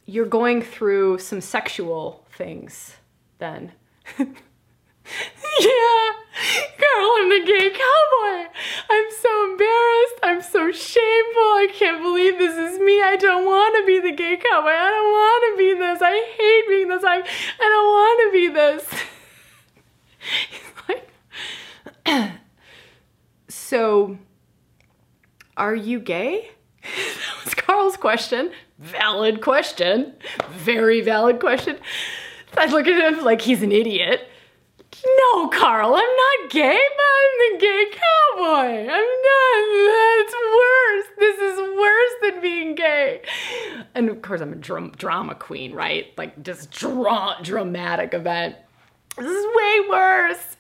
you're 0.06 0.26
going 0.26 0.62
through 0.62 1.20
some 1.20 1.42
sexual 1.42 2.26
things 2.32 2.96
then. 3.40 3.72
yeah, 4.20 4.28
Carl, 6.34 7.12
I'm 7.20 7.30
the 7.30 7.46
gay 7.46 7.70
cowboy. 7.70 8.50
I'm 8.90 9.06
so 9.22 9.52
embarrassed. 9.52 10.20
I'm 10.24 10.42
so 10.42 10.72
shameful. 10.72 11.42
I 11.62 11.68
can't 11.72 12.02
believe 12.02 12.40
this 12.40 12.58
is 12.58 12.80
me. 12.80 13.02
I 13.02 13.16
don't 13.18 13.46
want 13.46 13.76
to 13.78 13.86
be 13.86 14.00
the 14.00 14.16
gay 14.16 14.38
cowboy. 14.38 14.70
I 14.70 14.90
don't 14.90 15.12
want 15.12 15.44
to 15.52 15.58
be 15.58 15.74
this. 15.80 16.02
I 16.02 16.16
hate 16.38 16.68
being 16.68 16.88
this. 16.90 17.04
I, 17.04 17.18
I 17.18 17.70
don't 17.70 17.88
want 17.88 18.20
to 18.24 18.32
be 18.32 18.48
this. 18.50 18.90
He's 20.50 20.72
like, 22.08 22.32
so, 23.48 24.18
are 25.56 25.76
you 25.76 26.00
gay? 26.00 26.50
that 26.82 27.44
was 27.46 27.54
Carl's 27.54 27.98
question. 27.98 28.52
Valid 28.80 29.42
question. 29.42 30.16
Very 30.50 31.02
valid 31.02 31.40
question. 31.40 31.78
I 32.58 32.66
look 32.66 32.88
at 32.88 33.14
him 33.14 33.24
like 33.24 33.42
he's 33.42 33.62
an 33.62 33.72
idiot. 33.72 34.30
No, 35.06 35.48
Carl, 35.50 35.96
I'm 35.96 36.02
not 36.42 36.50
gay, 36.50 36.80
but 36.96 37.04
I'm 37.20 37.54
the 37.54 37.60
gay 37.60 37.86
cowboy. 37.92 38.90
I'm 38.90 39.10
not. 39.28 39.90
That's 39.92 40.34
worse. 40.34 41.06
This 41.20 41.40
is 41.40 41.60
worse 41.78 42.12
than 42.22 42.42
being 42.42 42.76
gay. 42.76 43.22
And 43.96 44.10
of 44.10 44.22
course, 44.22 44.40
I'm 44.42 44.54
a 44.54 44.56
dram- 44.56 44.92
drama 44.92 45.36
queen, 45.36 45.74
right? 45.74 46.08
Like 46.18 46.42
just 46.44 46.72
dra- 46.72 47.38
dramatic 47.42 48.14
event. 48.14 48.56
This 49.18 49.28
is 49.28 49.46
way 49.56 49.80
worse. 49.90 50.58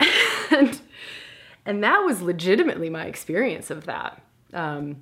and, 0.52 0.80
and 1.66 1.82
that 1.84 1.98
was 2.04 2.22
legitimately 2.22 2.88
my 2.88 3.06
experience 3.06 3.70
of 3.70 3.86
that. 3.86 4.22
Um, 4.52 4.96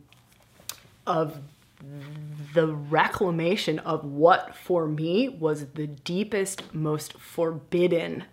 of 1.07 1.39
the 2.55 2.69
reclamation 2.69 3.79
of 3.81 4.05
what 4.05 4.55
for 4.55 4.87
me 4.87 5.29
was 5.29 5.67
the 5.75 5.87
deepest, 5.87 6.75
most 6.75 7.15
forbidden 7.15 8.25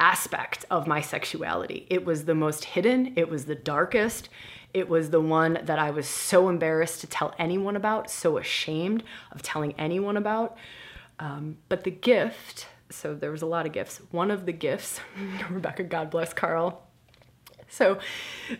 aspect 0.00 0.64
of 0.70 0.86
my 0.86 1.00
sexuality. 1.00 1.86
It 1.88 2.04
was 2.04 2.24
the 2.24 2.34
most 2.34 2.64
hidden, 2.64 3.12
it 3.16 3.28
was 3.28 3.44
the 3.44 3.54
darkest, 3.54 4.28
it 4.72 4.88
was 4.88 5.10
the 5.10 5.20
one 5.20 5.58
that 5.62 5.78
I 5.78 5.90
was 5.90 6.08
so 6.08 6.48
embarrassed 6.48 7.00
to 7.02 7.06
tell 7.06 7.34
anyone 7.38 7.76
about, 7.76 8.10
so 8.10 8.38
ashamed 8.38 9.04
of 9.30 9.42
telling 9.42 9.74
anyone 9.78 10.16
about. 10.16 10.56
Um, 11.20 11.58
but 11.68 11.84
the 11.84 11.92
gift, 11.92 12.66
so 12.90 13.14
there 13.14 13.30
was 13.30 13.42
a 13.42 13.46
lot 13.46 13.66
of 13.66 13.72
gifts. 13.72 14.00
One 14.10 14.32
of 14.32 14.46
the 14.46 14.52
gifts, 14.52 15.00
Rebecca, 15.50 15.84
God 15.84 16.10
bless 16.10 16.32
Carl, 16.32 16.82
so, 17.74 17.98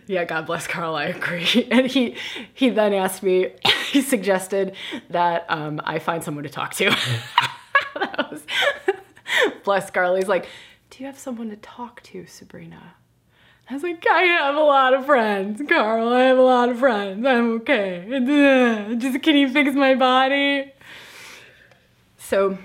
yeah, 0.07 0.25
God 0.25 0.45
bless 0.45 0.67
Carl. 0.67 0.95
I 0.95 1.05
agree. 1.05 1.67
And 1.71 1.87
he 1.87 2.17
he 2.53 2.69
then 2.69 2.93
asked 2.93 3.23
me. 3.23 3.51
He 3.91 4.01
suggested 4.01 4.75
that 5.09 5.45
um, 5.49 5.81
I 5.83 5.99
find 5.99 6.23
someone 6.23 6.43
to 6.43 6.49
talk 6.49 6.73
to. 6.75 6.95
was, 8.31 8.45
bless 9.63 9.89
Carly's 9.89 10.27
like, 10.27 10.47
"Do 10.89 10.99
you 10.99 11.05
have 11.05 11.17
someone 11.17 11.49
to 11.49 11.55
talk 11.57 12.01
to, 12.03 12.25
Sabrina?" 12.25 12.95
I 13.69 13.73
was 13.73 13.83
like, 13.83 14.05
"I 14.09 14.21
have 14.21 14.55
a 14.55 14.61
lot 14.61 14.93
of 14.93 15.05
friends, 15.05 15.61
Carl. 15.67 16.09
I 16.09 16.21
have 16.21 16.37
a 16.37 16.41
lot 16.41 16.69
of 16.69 16.79
friends. 16.79 17.25
I'm 17.25 17.53
okay. 17.61 18.95
Just 18.97 19.21
can 19.23 19.35
you 19.35 19.49
fix 19.49 19.73
my 19.73 19.95
body?" 19.95 20.71
So, 22.17 22.57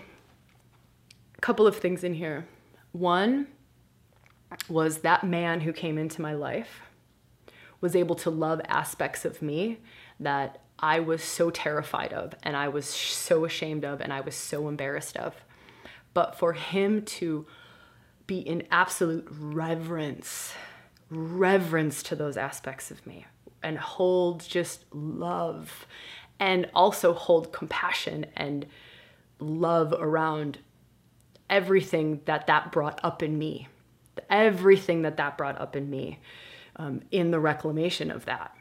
a 1.37 1.41
couple 1.41 1.67
of 1.67 1.77
things 1.77 2.05
in 2.05 2.15
here. 2.15 2.47
One 2.93 3.47
was 4.69 4.99
that 4.99 5.23
man 5.23 5.61
who 5.61 5.73
came 5.73 5.97
into 5.97 6.21
my 6.21 6.33
life 6.33 6.81
was 7.81 7.95
able 7.95 8.15
to 8.15 8.31
love 8.31 8.61
aspects 8.69 9.25
of 9.25 9.41
me 9.41 9.79
that 10.19 10.61
I 10.81 11.01
was 11.01 11.23
so 11.23 11.51
terrified 11.51 12.13
of 12.13 12.35
and 12.43 12.57
I 12.57 12.69
was 12.69 12.87
so 12.87 13.45
ashamed 13.45 13.85
of 13.85 14.01
and 14.01 14.13
I 14.13 14.21
was 14.21 14.35
so 14.35 14.69
embarrassed 14.69 15.17
of. 15.17 15.35
But 16.15 16.39
for 16.39 16.55
him 16.55 17.05
to 17.05 17.47
be 18.27 18.39
in 18.39 18.67
absolute 18.71 19.27
reverence, 19.31 20.55
reverence 21.11 22.03
to 22.05 22.17
those 22.17 22.37
aspects 22.37 22.91
of 22.91 23.07
me 23.07 23.27
and 23.63 23.79
hold 23.79 24.41
just 24.41 24.85
love 24.93 25.87
and 26.39 26.69
also 26.75 27.13
hold 27.13 27.53
compassion 27.53 28.27
and 28.37 28.67
love 29.39 29.95
around 29.99 30.59
everything 31.49 32.21
that 32.25 32.47
that 32.47 32.73
brought 32.73 33.01
up 33.03 33.23
in 33.23 33.39
me 33.39 33.69
everything 34.29 35.03
that 35.03 35.17
that 35.17 35.39
brought 35.39 35.61
up 35.61 35.77
in 35.77 35.89
me 35.89 36.19
um, 36.77 37.01
in 37.11 37.31
the 37.31 37.41
reclamation 37.41 38.11
of 38.11 38.25
that. 38.27 38.55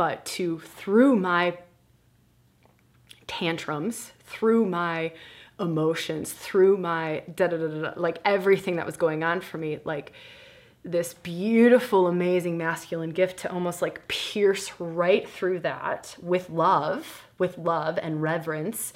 But 0.00 0.24
to, 0.24 0.60
through 0.60 1.16
my 1.16 1.58
tantrums, 3.26 4.12
through 4.20 4.64
my 4.64 5.12
emotions, 5.60 6.32
through 6.32 6.78
my 6.78 7.22
da 7.36 7.48
da 7.48 7.58
da 7.58 7.66
da, 7.66 7.92
like 7.96 8.16
everything 8.24 8.76
that 8.76 8.86
was 8.86 8.96
going 8.96 9.22
on 9.22 9.42
for 9.42 9.58
me, 9.58 9.78
like 9.84 10.14
this 10.82 11.12
beautiful, 11.12 12.06
amazing 12.06 12.56
masculine 12.56 13.10
gift 13.10 13.40
to 13.40 13.52
almost 13.52 13.82
like 13.82 14.08
pierce 14.08 14.72
right 14.78 15.28
through 15.28 15.58
that 15.58 16.16
with 16.22 16.48
love, 16.48 17.26
with 17.36 17.58
love 17.58 17.98
and 18.00 18.22
reverence, 18.22 18.94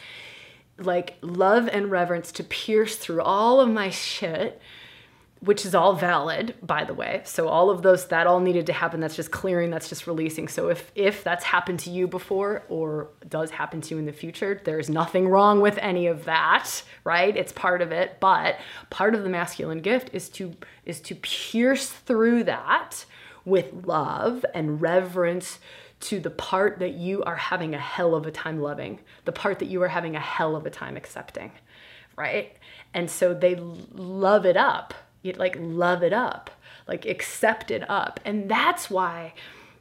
like 0.79 1.19
love 1.21 1.69
and 1.69 1.91
reverence 1.91 2.33
to 2.33 2.45
pierce 2.45 2.97
through 2.97 3.21
all 3.21 3.61
of 3.61 3.69
my 3.69 3.91
shit 3.91 4.59
which 5.45 5.67
is 5.67 5.75
all 5.75 5.95
valid 5.95 6.55
by 6.63 6.85
the 6.85 6.95
way. 6.95 7.21
So 7.25 7.49
all 7.49 7.71
of 7.71 7.83
those 7.83 8.07
that 8.09 8.27
all 8.27 8.41
needed 8.41 8.67
to 8.67 8.73
happen 8.73 9.01
that's 9.01 9.17
just 9.17 9.31
clearing 9.31 9.71
that's 9.71 9.89
just 9.89 10.07
releasing. 10.07 10.49
So 10.49 10.69
if 10.69 10.91
if 10.95 11.23
that's 11.23 11.45
happened 11.45 11.81
to 11.81 11.91
you 11.91 12.07
before 12.07 12.65
or 12.69 13.09
does 13.29 13.51
happen 13.51 13.81
to 13.83 13.95
you 13.95 13.99
in 13.99 14.07
the 14.07 14.13
future 14.13 14.61
there's 14.65 14.89
nothing 14.89 15.29
wrong 15.29 15.61
with 15.61 15.79
any 15.79 16.07
of 16.07 16.25
that 16.25 16.83
right? 17.05 17.37
It's 17.37 17.53
part 17.53 17.83
of 17.83 17.93
it. 17.93 18.19
But 18.21 18.59
part 18.91 19.15
of 19.15 19.23
the 19.23 19.29
masculine 19.29 19.81
gift 19.81 20.11
is 20.13 20.29
to 20.31 20.55
is 20.85 21.01
to 21.03 21.15
pierce 21.17 21.89
through 21.89 22.45
that 22.45 23.05
with 23.45 23.87
love 23.87 24.45
and 24.55 24.81
reverence 24.81 25.59
to 26.01 26.21
the 26.21 26.31
part 26.31 26.79
that 26.81 26.95
you 26.95 27.23
are 27.25 27.37
having 27.37 27.75
a 27.75 27.79
hell 27.79 28.15
of 28.15 28.27
a 28.27 28.31
time 28.31 28.61
loving 28.61 29.01
the 29.25 29.33
part 29.33 29.59
that 29.59 29.67
you 29.67 29.83
are 29.83 29.89
having 29.89 30.17
a 30.17 30.21
hell 30.21 30.57
of 30.57 30.67
a 30.67 30.71
time 30.71 30.97
accepting 30.97 31.53
right? 32.17 32.57
And 32.93 33.11
so 33.11 33.35
they 33.35 33.57
love 33.57 34.47
it 34.47 34.57
up 34.57 34.95
you 35.25 35.33
like 35.33 35.57
love 35.59 36.03
it 36.03 36.13
up, 36.13 36.51
like 36.87 37.07
accept 37.07 37.71
it 37.71 37.89
up. 37.89 38.21
And 38.25 38.49
that's 38.49 38.91
why 38.91 39.33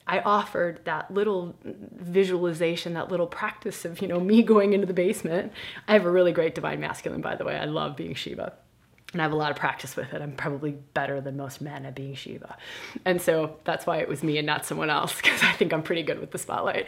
I 0.08 0.20
offered 0.20 0.80
that 0.86 1.14
little 1.14 1.56
visualization, 1.64 2.94
that 2.94 3.12
little 3.12 3.28
practice 3.28 3.86
of, 3.86 4.02
you 4.02 4.08
know, 4.08 4.20
me 4.20 4.42
going 4.42 4.74
into 4.74 4.88
the 4.88 4.94
basement. 4.94 5.52
I 5.88 5.94
have 5.94 6.06
a 6.06 6.12
really 6.12 6.32
great 6.32 6.56
divine 6.56 6.80
masculine, 6.80 7.22
by 7.22 7.36
the 7.36 7.46
way. 7.46 7.58
I 7.58 7.66
love 7.66 7.96
being 7.96 8.16
Shiva 8.16 8.54
and 9.14 9.22
I 9.22 9.26
have 9.26 9.32
a 9.32 9.36
lot 9.38 9.52
of 9.52 9.58
practice 9.58 9.96
with 9.96 10.12
it. 10.12 10.22
I'm 10.22 10.34
probably 10.34 10.72
better 10.94 11.22
than 11.22 11.38
most 11.38 11.62
men 11.62 11.86
at 11.86 11.96
being 11.96 12.16
Shiva. 12.16 12.58
And 13.06 13.22
so 13.22 13.58
that's 13.64 13.86
why 13.86 13.98
it 13.98 14.10
was 14.10 14.24
me 14.24 14.40
and 14.40 14.46
not 14.46 14.66
someone 14.66 14.90
else, 14.90 15.16
because 15.22 15.42
I 15.44 15.52
think 15.54 15.72
I'm 15.72 15.84
pretty 15.84 16.04
good 16.04 16.20
with 16.20 16.32
the 16.32 16.40
spotlight. 16.40 16.88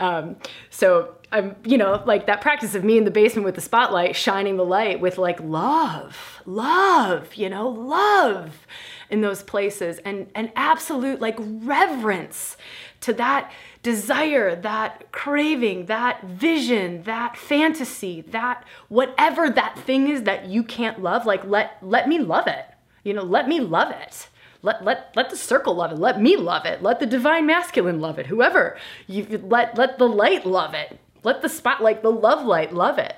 Um, 0.00 0.36
so 0.70 1.14
I'm, 1.30 1.56
you 1.64 1.78
know, 1.78 2.02
like 2.04 2.26
that 2.26 2.40
practice 2.40 2.74
of 2.74 2.84
me 2.84 2.98
in 2.98 3.04
the 3.04 3.10
basement 3.10 3.44
with 3.44 3.54
the 3.54 3.60
spotlight, 3.60 4.16
shining 4.16 4.56
the 4.56 4.64
light 4.64 5.00
with 5.00 5.18
like 5.18 5.40
love, 5.40 6.42
love, 6.44 7.34
you 7.34 7.48
know, 7.48 7.68
love 7.68 8.66
in 9.08 9.20
those 9.20 9.42
places 9.42 9.98
and, 10.04 10.26
and 10.34 10.50
absolute 10.56 11.20
like 11.20 11.36
reverence 11.38 12.56
to 13.02 13.12
that 13.12 13.52
desire, 13.82 14.54
that 14.56 15.10
craving, 15.12 15.86
that 15.86 16.22
vision, 16.24 17.02
that 17.02 17.36
fantasy, 17.36 18.20
that 18.20 18.64
whatever 18.88 19.50
that 19.50 19.78
thing 19.78 20.08
is 20.08 20.22
that 20.22 20.46
you 20.46 20.62
can't 20.62 21.02
love, 21.02 21.26
like 21.26 21.44
let 21.44 21.78
let 21.82 22.08
me 22.08 22.18
love 22.18 22.46
it. 22.46 22.64
You 23.04 23.14
know, 23.14 23.22
let 23.24 23.48
me 23.48 23.60
love 23.60 23.90
it. 23.90 24.28
Let, 24.64 24.84
let, 24.84 25.12
let 25.16 25.28
the 25.28 25.36
circle 25.36 25.74
love 25.74 25.90
it. 25.90 25.98
Let 25.98 26.20
me 26.20 26.36
love 26.36 26.66
it. 26.66 26.84
Let 26.84 27.00
the 27.00 27.06
divine 27.06 27.46
masculine 27.46 28.00
love 28.00 28.20
it. 28.20 28.26
Whoever 28.26 28.76
you 29.08 29.26
let 29.44 29.76
let 29.76 29.98
the 29.98 30.08
light 30.08 30.46
love 30.46 30.74
it. 30.74 30.98
let 31.24 31.42
the 31.42 31.48
spot 31.48 31.82
like 31.82 32.02
the 32.02 32.12
love 32.12 32.44
light 32.46 32.72
love 32.72 32.98
it 32.98 33.14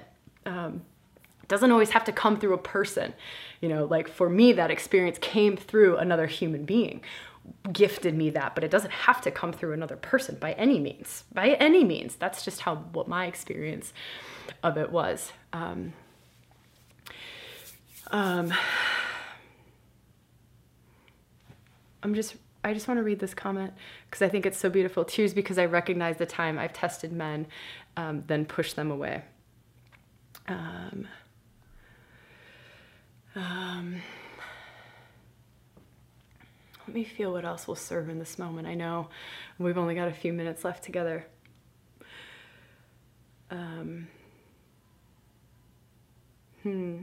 um, 0.46 0.82
it 1.42 1.48
doesn't 1.48 1.70
always 1.70 1.90
have 1.90 2.04
to 2.04 2.12
come 2.12 2.38
through 2.38 2.54
a 2.54 2.58
person 2.58 3.12
you 3.60 3.68
know 3.68 3.84
like 3.84 4.08
for 4.08 4.28
me 4.28 4.52
that 4.52 4.70
experience 4.70 5.18
came 5.20 5.56
through 5.56 5.96
another 5.96 6.26
human 6.26 6.64
being 6.64 7.00
gifted 7.72 8.14
me 8.14 8.30
that 8.30 8.54
but 8.54 8.64
it 8.64 8.70
doesn't 8.70 8.90
have 8.90 9.20
to 9.20 9.30
come 9.30 9.52
through 9.52 9.72
another 9.72 9.96
person 9.96 10.36
by 10.40 10.52
any 10.52 10.78
means 10.78 11.24
by 11.32 11.50
any 11.50 11.84
means. 11.84 12.16
That's 12.16 12.44
just 12.44 12.60
how 12.60 12.76
what 12.76 13.08
my 13.08 13.26
experience 13.26 13.92
of 14.62 14.76
it 14.76 14.90
was. 14.90 15.32
Um, 15.52 15.92
um, 18.10 18.52
i'm 22.02 22.14
just 22.14 22.36
i 22.62 22.74
just 22.74 22.86
want 22.86 22.98
to 22.98 23.02
read 23.02 23.18
this 23.18 23.32
comment 23.32 23.72
because 24.08 24.20
i 24.20 24.28
think 24.28 24.46
it's 24.46 24.58
so 24.58 24.68
beautiful. 24.68 25.04
Tears 25.04 25.32
because 25.34 25.58
i 25.58 25.64
recognize 25.64 26.16
the 26.18 26.26
time 26.26 26.58
i've 26.58 26.72
tested 26.72 27.12
men 27.12 27.46
um, 27.96 28.24
then 28.26 28.44
push 28.44 28.72
them 28.72 28.90
away. 28.90 29.22
Um, 30.48 31.08
um, 33.36 34.02
let 36.86 36.94
me 36.94 37.04
feel 37.04 37.32
what 37.32 37.44
else 37.44 37.66
will 37.66 37.76
serve 37.76 38.08
in 38.08 38.18
this 38.18 38.38
moment. 38.38 38.68
I 38.68 38.74
know 38.74 39.08
we've 39.58 39.78
only 39.78 39.94
got 39.94 40.08
a 40.08 40.12
few 40.12 40.32
minutes 40.32 40.64
left 40.64 40.84
together. 40.84 41.26
Um, 43.50 44.08
hmm. 46.62 47.02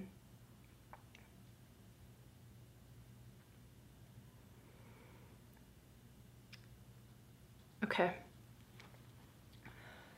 Okay. 7.84 8.12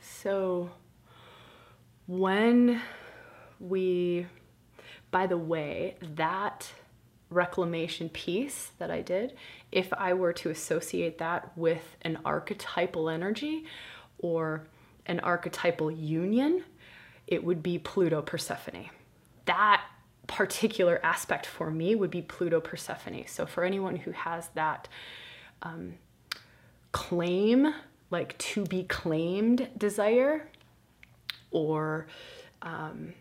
So 0.02 0.70
when 2.08 2.82
we, 3.60 4.28
by 5.10 5.28
the 5.28 5.38
way, 5.38 5.96
that 6.02 6.72
reclamation 7.34 8.10
piece 8.10 8.72
that 8.78 8.92
I 8.92 9.02
did, 9.02 9.34
if 9.72 9.92
I 9.94 10.14
were 10.14 10.34
to 10.34 10.50
associate 10.50 11.18
that 11.18 11.58
with 11.58 11.98
an 12.02 12.20
archetypal 12.24 13.10
energy 13.10 13.66
or 14.20 14.68
an 15.06 15.20
archetypal 15.20 15.92
union, 15.92 16.64
it 17.28 17.44
would 17.44 17.64
be 17.64 17.78
Pluto 17.78 18.22
Persephone. 18.22 18.90
That 19.46 19.84
particular 20.28 21.00
aspect 21.04 21.46
for 21.46 21.70
me 21.70 21.96
would 21.96 22.12
be 22.12 22.22
Pluto 22.22 22.62
Persephone. 22.62 23.26
So 23.28 23.46
for 23.46 23.64
anyone 23.64 23.98
who 23.98 24.12
has 24.12 24.50
that 24.56 24.88
um, 25.62 25.96
claim, 26.92 27.74
like 28.10 28.38
to 28.38 28.66
be 28.66 28.84
claimed 28.84 29.70
desire, 29.78 30.48
or 31.52 32.08
um, 32.62 33.14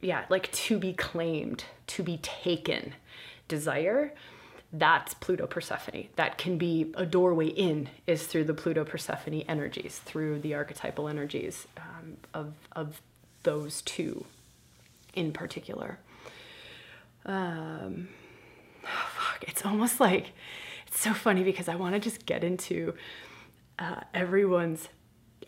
yeah, 0.00 0.24
like 0.28 0.50
to 0.52 0.78
be 0.78 0.92
claimed, 0.92 1.64
to 1.88 2.02
be 2.02 2.18
taken 2.18 2.94
desire, 3.50 4.14
that's 4.72 5.14
Pluto 5.14 5.46
Persephone. 5.46 6.06
That 6.16 6.38
can 6.38 6.56
be 6.56 6.92
a 6.94 7.04
doorway 7.04 7.48
in, 7.48 7.88
is 8.06 8.26
through 8.26 8.44
the 8.44 8.54
Pluto 8.54 8.84
Persephone 8.84 9.42
energies, 9.42 9.98
through 10.04 10.38
the 10.38 10.54
archetypal 10.54 11.08
energies 11.08 11.66
um, 11.76 12.16
of, 12.32 12.54
of 12.72 13.02
those 13.42 13.82
two 13.82 14.24
in 15.14 15.32
particular. 15.32 15.98
Um, 17.26 18.08
oh, 18.84 19.08
fuck, 19.16 19.44
it's 19.48 19.66
almost 19.66 20.00
like, 20.00 20.32
it's 20.86 21.00
so 21.00 21.12
funny 21.12 21.42
because 21.42 21.68
I 21.68 21.74
want 21.74 21.94
to 21.94 22.00
just 22.00 22.24
get 22.24 22.44
into 22.44 22.94
uh, 23.78 24.00
everyone's 24.14 24.88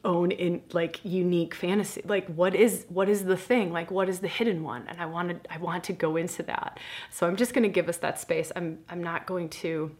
own 0.04 0.30
in 0.32 0.62
like 0.72 1.00
unique 1.04 1.54
fantasy. 1.54 2.02
Like 2.04 2.26
what 2.26 2.54
is 2.54 2.86
what 2.88 3.08
is 3.08 3.24
the 3.24 3.36
thing? 3.36 3.72
Like 3.72 3.90
what 3.90 4.08
is 4.08 4.20
the 4.20 4.28
hidden 4.28 4.62
one? 4.62 4.84
And 4.88 5.00
i 5.00 5.06
wanted 5.06 5.46
i 5.50 5.58
want 5.58 5.84
to 5.84 5.92
go 5.92 6.16
into 6.16 6.42
that. 6.44 6.78
So 7.10 7.26
i'm 7.26 7.36
just 7.36 7.54
going 7.54 7.62
to 7.62 7.68
give 7.68 7.88
us 7.88 7.98
that 7.98 8.18
space. 8.18 8.50
I'm 8.56 8.80
i'm 8.88 9.02
not 9.02 9.26
going 9.26 9.48
to 9.48 9.94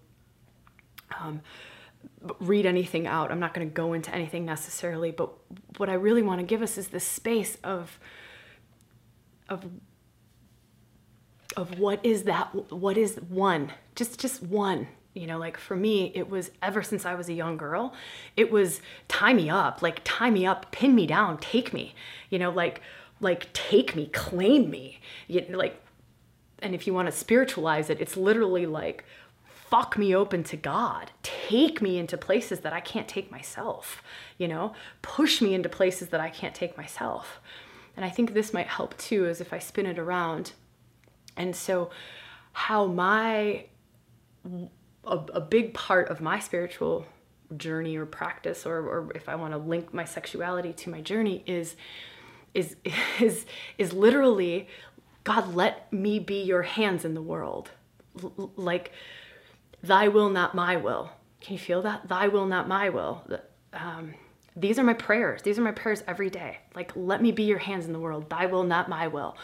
um, 1.21 1.41
read 2.41 2.67
anything 2.67 3.07
out. 3.07 3.31
I'm 3.31 3.41
not 3.41 3.55
going 3.55 3.69
to 3.69 3.73
go 3.73 3.93
into 3.93 4.13
anything 4.15 4.45
necessarily. 4.45 5.13
But 5.13 5.31
what 5.77 5.89
i 5.89 5.95
really 5.95 6.23
want 6.23 6.41
to 6.41 6.47
give 6.47 6.63
us 6.63 6.77
is 6.77 6.89
this 6.89 7.07
space 7.07 7.59
of 7.63 7.99
of 9.49 9.65
of 11.57 11.79
what 11.79 12.05
is 12.05 12.25
that 12.25 12.73
what 12.73 12.97
is 12.97 13.17
one? 13.29 13.73
Just 13.95 14.19
just 14.19 14.43
one 14.43 14.89
you 15.15 15.27
know 15.27 15.39
like 15.39 15.59
for 15.59 15.77
me 15.77 16.13
it 16.15 16.29
was 16.29 16.51
ever 16.63 16.83
since 16.83 17.05
i 17.05 17.15
was 17.15 17.29
a 17.29 17.33
young 17.33 17.57
girl 17.57 17.95
it 18.37 18.51
was 18.51 18.81
tie 19.09 19.33
me 19.35 19.51
up 19.51 19.83
like 19.83 20.01
tie 20.05 20.31
me 20.31 20.47
up 20.47 20.71
pin 20.73 20.95
me 20.95 21.07
down 21.07 21.39
take 21.39 21.73
me 21.73 21.95
you 22.31 22.39
know 22.39 22.51
like 22.51 22.81
like 23.21 23.53
take 23.53 23.95
me 23.95 24.07
claim 24.07 24.71
me 24.71 25.01
you, 25.29 25.47
know, 25.49 25.59
like 25.59 25.81
and 26.61 26.75
if 26.75 26.87
you 26.87 26.95
want 26.95 27.07
to 27.07 27.13
spiritualize 27.13 27.91
it 27.91 28.01
it's 28.01 28.17
literally 28.17 28.67
like 28.67 29.05
fuck 29.45 29.97
me 29.97 30.15
open 30.15 30.43
to 30.43 30.57
god 30.57 31.11
take 31.23 31.81
me 31.81 31.99
into 31.99 32.17
places 32.17 32.61
that 32.61 32.73
i 32.73 32.81
can't 32.81 33.09
take 33.09 33.31
myself 33.31 34.03
you 34.39 34.49
know 34.49 34.75
push 35.03 35.41
me 35.41 35.55
into 35.55 35.69
places 35.69 36.09
that 36.09 36.21
i 36.21 36.29
can't 36.29 36.55
take 36.55 36.77
myself. 36.77 37.41
And 37.97 38.05
i 38.05 38.11
think 38.11 38.33
this 38.33 38.53
might 38.53 38.67
help 38.67 38.97
too 38.97 39.27
as 39.27 39.41
if 39.41 39.53
i 39.53 39.59
spin 39.59 39.87
it 39.87 39.99
around. 39.99 40.53
And 41.37 41.55
so 41.55 41.91
how 42.53 42.87
my 42.87 43.67
a, 45.05 45.19
a 45.35 45.41
big 45.41 45.75
part 45.75 46.09
of 46.09 46.21
my 46.21 46.39
spiritual 46.39 47.07
journey 47.57 47.97
or 47.97 48.07
practice 48.07 48.65
or, 48.65 48.79
or 48.79 49.13
if 49.15 49.29
i 49.29 49.35
want 49.35 49.53
to 49.53 49.59
link 49.59 49.93
my 49.93 50.05
sexuality 50.07 50.73
to 50.73 50.89
my 50.89 51.03
journey 51.03 51.43
is 51.47 51.77
is 52.55 52.77
is 53.21 53.47
is 53.79 53.93
literally 53.93 54.69
god 55.25 55.55
let 55.55 55.93
me 55.93 56.19
be 56.19 56.43
your 56.43 56.63
hands 56.63 57.05
in 57.05 57.15
the 57.15 57.23
world. 57.23 57.71
L- 58.23 58.53
like 58.57 58.93
thy 59.83 60.09
will 60.09 60.31
not 60.31 60.55
my 60.55 60.77
will. 60.77 61.11
Can 61.41 61.55
you 61.55 61.59
feel 61.59 61.83
that? 61.83 62.09
Thy 62.09 62.29
will 62.29 62.47
not 62.47 62.69
my 62.69 62.89
will. 62.89 63.25
Um, 63.73 64.15
these 64.55 64.79
are 64.79 64.85
my 64.85 64.95
prayers. 64.95 65.43
These 65.43 65.59
are 65.59 65.63
my 65.63 65.73
prayers 65.73 66.05
every 66.07 66.31
day. 66.31 66.59
Like 66.75 66.93
let 66.95 67.23
me 67.23 67.33
be 67.33 67.45
your 67.45 67.59
hands 67.59 67.87
in 67.87 67.93
the 67.93 67.99
world. 67.99 68.31
Thy 68.31 68.47
will 68.47 68.65
not 68.65 68.89
my 68.89 69.09
will. 69.09 69.37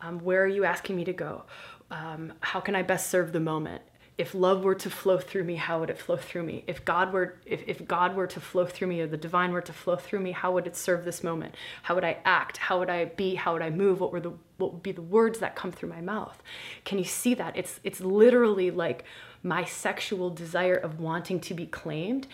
Um, 0.00 0.20
where 0.20 0.42
are 0.42 0.48
you 0.48 0.64
asking 0.64 0.96
me 0.96 1.04
to 1.04 1.12
go? 1.12 1.44
Um, 1.90 2.34
how 2.40 2.60
can 2.60 2.74
i 2.74 2.82
best 2.82 3.08
serve 3.08 3.32
the 3.32 3.40
moment 3.40 3.80
if 4.18 4.34
love 4.34 4.64
were 4.64 4.74
to 4.74 4.90
flow 4.90 5.16
through 5.16 5.44
me 5.44 5.54
how 5.54 5.78
would 5.78 5.90
it 5.90 5.98
flow 5.98 6.16
through 6.16 6.42
me? 6.42 6.64
If 6.66 6.84
god 6.84 7.12
were 7.12 7.36
if, 7.46 7.62
if 7.68 7.86
god 7.86 8.16
were 8.16 8.26
to 8.26 8.40
flow 8.40 8.66
through 8.66 8.88
me 8.88 9.00
or 9.00 9.06
the 9.06 9.16
divine 9.16 9.52
were 9.52 9.62
to 9.62 9.72
flow 9.72 9.94
through 9.94 10.18
me 10.18 10.32
how 10.32 10.52
would 10.52 10.66
it 10.66 10.76
serve 10.76 11.04
this 11.04 11.22
moment? 11.22 11.54
How 11.84 11.94
would 11.94 12.04
i 12.04 12.18
act? 12.24 12.56
How 12.56 12.80
would 12.80 12.90
i 12.90 13.04
be? 13.06 13.36
How 13.36 13.52
would 13.52 13.62
i 13.62 13.70
move? 13.70 14.00
What 14.00 14.12
were 14.12 14.20
the 14.20 14.32
what 14.56 14.72
would 14.72 14.82
be 14.82 14.90
the 14.90 15.02
words 15.02 15.38
that 15.38 15.54
come 15.54 15.70
through 15.70 15.88
my 15.90 16.00
mouth? 16.00 16.42
Can 16.84 16.98
you 16.98 17.04
see 17.04 17.34
that? 17.34 17.56
It's 17.56 17.78
it's 17.84 18.00
literally 18.00 18.72
like 18.72 19.04
my 19.44 19.64
sexual 19.64 20.30
desire 20.30 20.74
of 20.74 20.98
wanting 20.98 21.38
to 21.40 21.54
be 21.54 21.66
claimed 21.66 22.26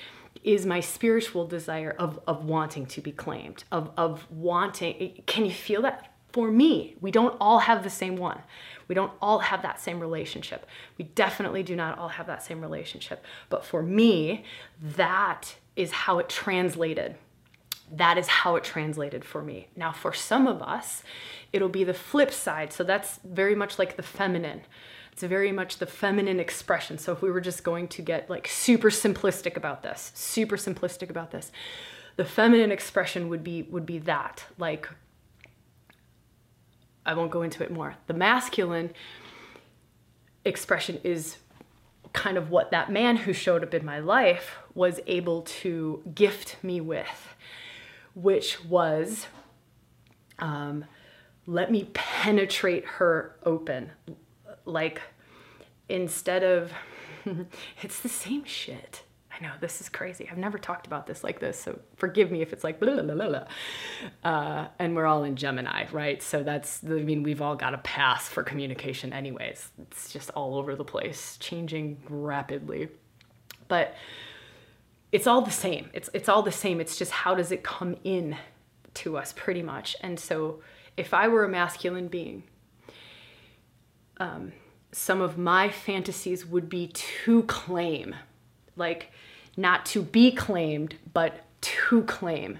is 0.42 0.64
my 0.64 0.80
spiritual 0.80 1.46
desire 1.46 1.94
of 1.98 2.18
of 2.26 2.46
wanting 2.46 2.86
to 2.86 3.02
be 3.02 3.12
claimed 3.12 3.64
of 3.70 3.90
of 3.98 4.26
wanting 4.30 5.22
can 5.26 5.44
you 5.44 5.52
feel 5.52 5.82
that? 5.82 6.10
For 6.32 6.50
me 6.50 6.96
we 7.00 7.12
don't 7.12 7.36
all 7.40 7.60
have 7.60 7.84
the 7.84 7.90
same 7.90 8.16
one 8.16 8.40
we 8.88 8.94
don't 8.94 9.12
all 9.20 9.40
have 9.40 9.62
that 9.62 9.80
same 9.80 10.00
relationship. 10.00 10.66
We 10.98 11.04
definitely 11.04 11.62
do 11.62 11.76
not 11.76 11.98
all 11.98 12.08
have 12.08 12.26
that 12.26 12.42
same 12.42 12.60
relationship. 12.60 13.24
But 13.48 13.64
for 13.64 13.82
me, 13.82 14.44
that 14.80 15.56
is 15.76 15.92
how 15.92 16.18
it 16.18 16.28
translated. 16.28 17.16
That 17.90 18.18
is 18.18 18.26
how 18.26 18.56
it 18.56 18.64
translated 18.64 19.24
for 19.24 19.42
me. 19.42 19.68
Now, 19.76 19.92
for 19.92 20.12
some 20.12 20.46
of 20.46 20.62
us, 20.62 21.02
it'll 21.52 21.68
be 21.68 21.84
the 21.84 21.94
flip 21.94 22.32
side. 22.32 22.72
So 22.72 22.84
that's 22.84 23.20
very 23.24 23.54
much 23.54 23.78
like 23.78 23.96
the 23.96 24.02
feminine. 24.02 24.62
It's 25.12 25.22
very 25.22 25.52
much 25.52 25.78
the 25.78 25.86
feminine 25.86 26.40
expression. 26.40 26.98
So 26.98 27.12
if 27.12 27.22
we 27.22 27.30
were 27.30 27.40
just 27.40 27.62
going 27.62 27.86
to 27.88 28.02
get 28.02 28.28
like 28.28 28.48
super 28.48 28.90
simplistic 28.90 29.56
about 29.56 29.82
this, 29.82 30.10
super 30.14 30.56
simplistic 30.56 31.08
about 31.08 31.30
this, 31.30 31.52
the 32.16 32.24
feminine 32.24 32.72
expression 32.72 33.28
would 33.28 33.44
be 33.44 33.62
would 33.62 33.86
be 33.86 33.98
that 33.98 34.44
like 34.58 34.88
I 37.06 37.14
won't 37.14 37.30
go 37.30 37.42
into 37.42 37.62
it 37.62 37.70
more. 37.70 37.96
The 38.06 38.14
masculine 38.14 38.92
expression 40.44 41.00
is 41.04 41.38
kind 42.12 42.36
of 42.36 42.50
what 42.50 42.70
that 42.70 42.90
man 42.90 43.16
who 43.16 43.32
showed 43.32 43.62
up 43.62 43.74
in 43.74 43.84
my 43.84 43.98
life 43.98 44.56
was 44.74 45.00
able 45.06 45.42
to 45.42 46.02
gift 46.14 46.56
me 46.62 46.80
with, 46.80 47.34
which 48.14 48.64
was 48.64 49.26
um, 50.38 50.84
let 51.46 51.70
me 51.70 51.90
penetrate 51.92 52.84
her 52.84 53.36
open. 53.44 53.90
Like, 54.64 55.02
instead 55.88 56.42
of, 56.42 56.72
it's 57.82 58.00
the 58.00 58.08
same 58.08 58.44
shit. 58.44 59.02
I 59.36 59.42
know 59.42 59.50
this 59.60 59.80
is 59.80 59.88
crazy. 59.88 60.28
I've 60.30 60.38
never 60.38 60.58
talked 60.58 60.86
about 60.86 61.06
this 61.06 61.24
like 61.24 61.40
this, 61.40 61.58
so 61.58 61.78
forgive 61.96 62.30
me 62.30 62.40
if 62.42 62.52
it's 62.52 62.62
like 62.62 62.78
blah 62.78 63.02
blah 63.02 63.14
blah. 63.14 63.44
Uh, 64.22 64.68
and 64.78 64.94
we're 64.94 65.06
all 65.06 65.24
in 65.24 65.36
Gemini, 65.36 65.86
right? 65.90 66.22
So 66.22 66.42
that's 66.42 66.82
I 66.84 67.02
mean 67.02 67.22
we've 67.22 67.42
all 67.42 67.56
got 67.56 67.74
a 67.74 67.78
pass 67.78 68.28
for 68.28 68.42
communication, 68.42 69.12
anyways. 69.12 69.70
It's 69.82 70.12
just 70.12 70.30
all 70.30 70.56
over 70.56 70.76
the 70.76 70.84
place, 70.84 71.36
changing 71.40 71.98
rapidly, 72.08 72.88
but 73.68 73.94
it's 75.10 75.26
all 75.26 75.42
the 75.42 75.50
same. 75.50 75.90
It's 75.92 76.10
it's 76.14 76.28
all 76.28 76.42
the 76.42 76.52
same. 76.52 76.80
It's 76.80 76.96
just 76.96 77.10
how 77.10 77.34
does 77.34 77.50
it 77.50 77.62
come 77.62 77.96
in 78.04 78.36
to 78.94 79.16
us 79.16 79.32
pretty 79.32 79.62
much. 79.62 79.96
And 80.00 80.18
so 80.18 80.60
if 80.96 81.12
I 81.12 81.28
were 81.28 81.44
a 81.44 81.48
masculine 81.48 82.08
being, 82.08 82.44
um, 84.18 84.52
some 84.92 85.20
of 85.20 85.36
my 85.36 85.68
fantasies 85.68 86.46
would 86.46 86.68
be 86.68 86.86
to 86.88 87.42
claim, 87.44 88.14
like 88.76 89.10
not 89.56 89.86
to 89.86 90.02
be 90.02 90.32
claimed, 90.32 90.96
but 91.12 91.44
to 91.60 92.02
claim, 92.04 92.58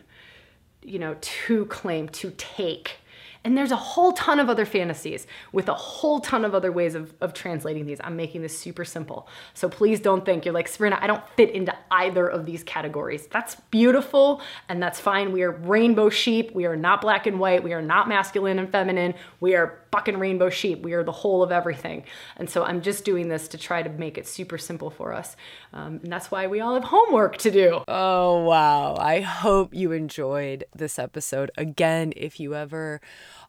you 0.83 0.99
know, 0.99 1.17
to 1.21 1.67
claim, 1.67 2.09
to 2.11 2.33
take 2.37 2.97
and 3.45 3.57
there's 3.57 3.73
a 3.73 3.77
whole 3.77 4.13
ton 4.13 4.41
of 4.41 4.49
other 4.49 4.65
fantasies 4.65 5.27
with 5.53 5.69
a 5.69 5.75
whole 5.75 6.21
ton 6.21 6.45
of 6.45 6.55
other 6.55 6.73
ways 6.73 6.95
of, 6.95 7.13
of 7.21 7.35
translating 7.35 7.85
these. 7.85 8.01
I'm 8.03 8.17
making 8.17 8.41
this 8.41 8.59
super 8.59 8.85
simple. 8.85 9.29
So 9.53 9.69
please 9.69 10.01
don't 10.01 10.25
think 10.25 10.45
you're 10.45 10.55
like, 10.55 10.67
Sabrina, 10.67 10.99
I 11.01 11.07
don't 11.07 11.23
fit 11.37 11.51
into 11.51 11.77
either 11.91 12.27
of 12.27 12.47
these 12.47 12.63
categories. 12.65 13.27
That's 13.31 13.57
beautiful 13.71 14.41
and 14.69 14.83
that's 14.83 14.99
fine. 14.99 15.31
We 15.31 15.43
are 15.43 15.51
rainbow 15.51 16.09
sheep. 16.09 16.55
We 16.55 16.65
are 16.65 16.77
not 16.77 17.03
black 17.03 17.27
and 17.27 17.39
white. 17.39 17.63
We 17.63 17.75
are 17.75 17.83
not 17.83 18.09
masculine 18.09 18.59
and 18.59 18.71
feminine. 18.71 19.15
We 19.41 19.55
are 19.55 19.85
fucking 19.93 20.19
rainbow 20.19 20.49
sheep. 20.49 20.83
We 20.83 20.95
are 20.95 21.05
the 21.05 21.13
whole 21.13 21.43
of 21.43 21.53
everything. 21.53 22.05
And 22.37 22.49
so 22.49 22.65
I'm 22.65 22.81
just 22.81 23.05
doing 23.05 23.29
this 23.29 23.47
to 23.49 23.59
try 23.59 23.83
to 23.83 23.91
make 23.91 24.17
it 24.17 24.27
super 24.27 24.59
simple 24.59 24.91
for 24.91 25.13
us. 25.13 25.37
Um, 25.73 26.01
and 26.03 26.11
that's 26.11 26.31
why 26.31 26.47
we 26.47 26.61
all 26.61 26.75
have 26.75 26.85
homework 26.85 27.37
to 27.39 27.51
do. 27.51 27.83
Oh, 27.87 28.43
wow. 28.45 28.97
I 28.99 29.21
hope 29.21 29.75
you 29.75 29.93
enjoyed 29.93 30.65
this 30.75 30.99
episode. 30.99 31.51
Again, 31.57 32.13
if 32.17 32.41
you 32.41 32.55
ever 32.55 33.01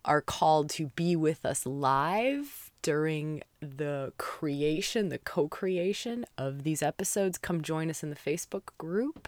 are 0.04 0.22
called 0.22 0.70
to 0.72 0.88
be 0.88 1.16
with 1.16 1.46
us 1.46 1.66
live 1.66 2.72
during 2.82 3.42
the 3.62 4.14
creation, 4.20 5.10
the 5.10 5.18
co 5.18 5.48
creation 5.48 6.26
of 6.38 6.64
these 6.64 6.84
episodes, 6.84 7.38
come 7.38 7.62
join 7.62 7.90
us 7.90 8.04
in 8.04 8.12
the 8.12 8.16
Facebook 8.16 8.68
group. 8.78 9.28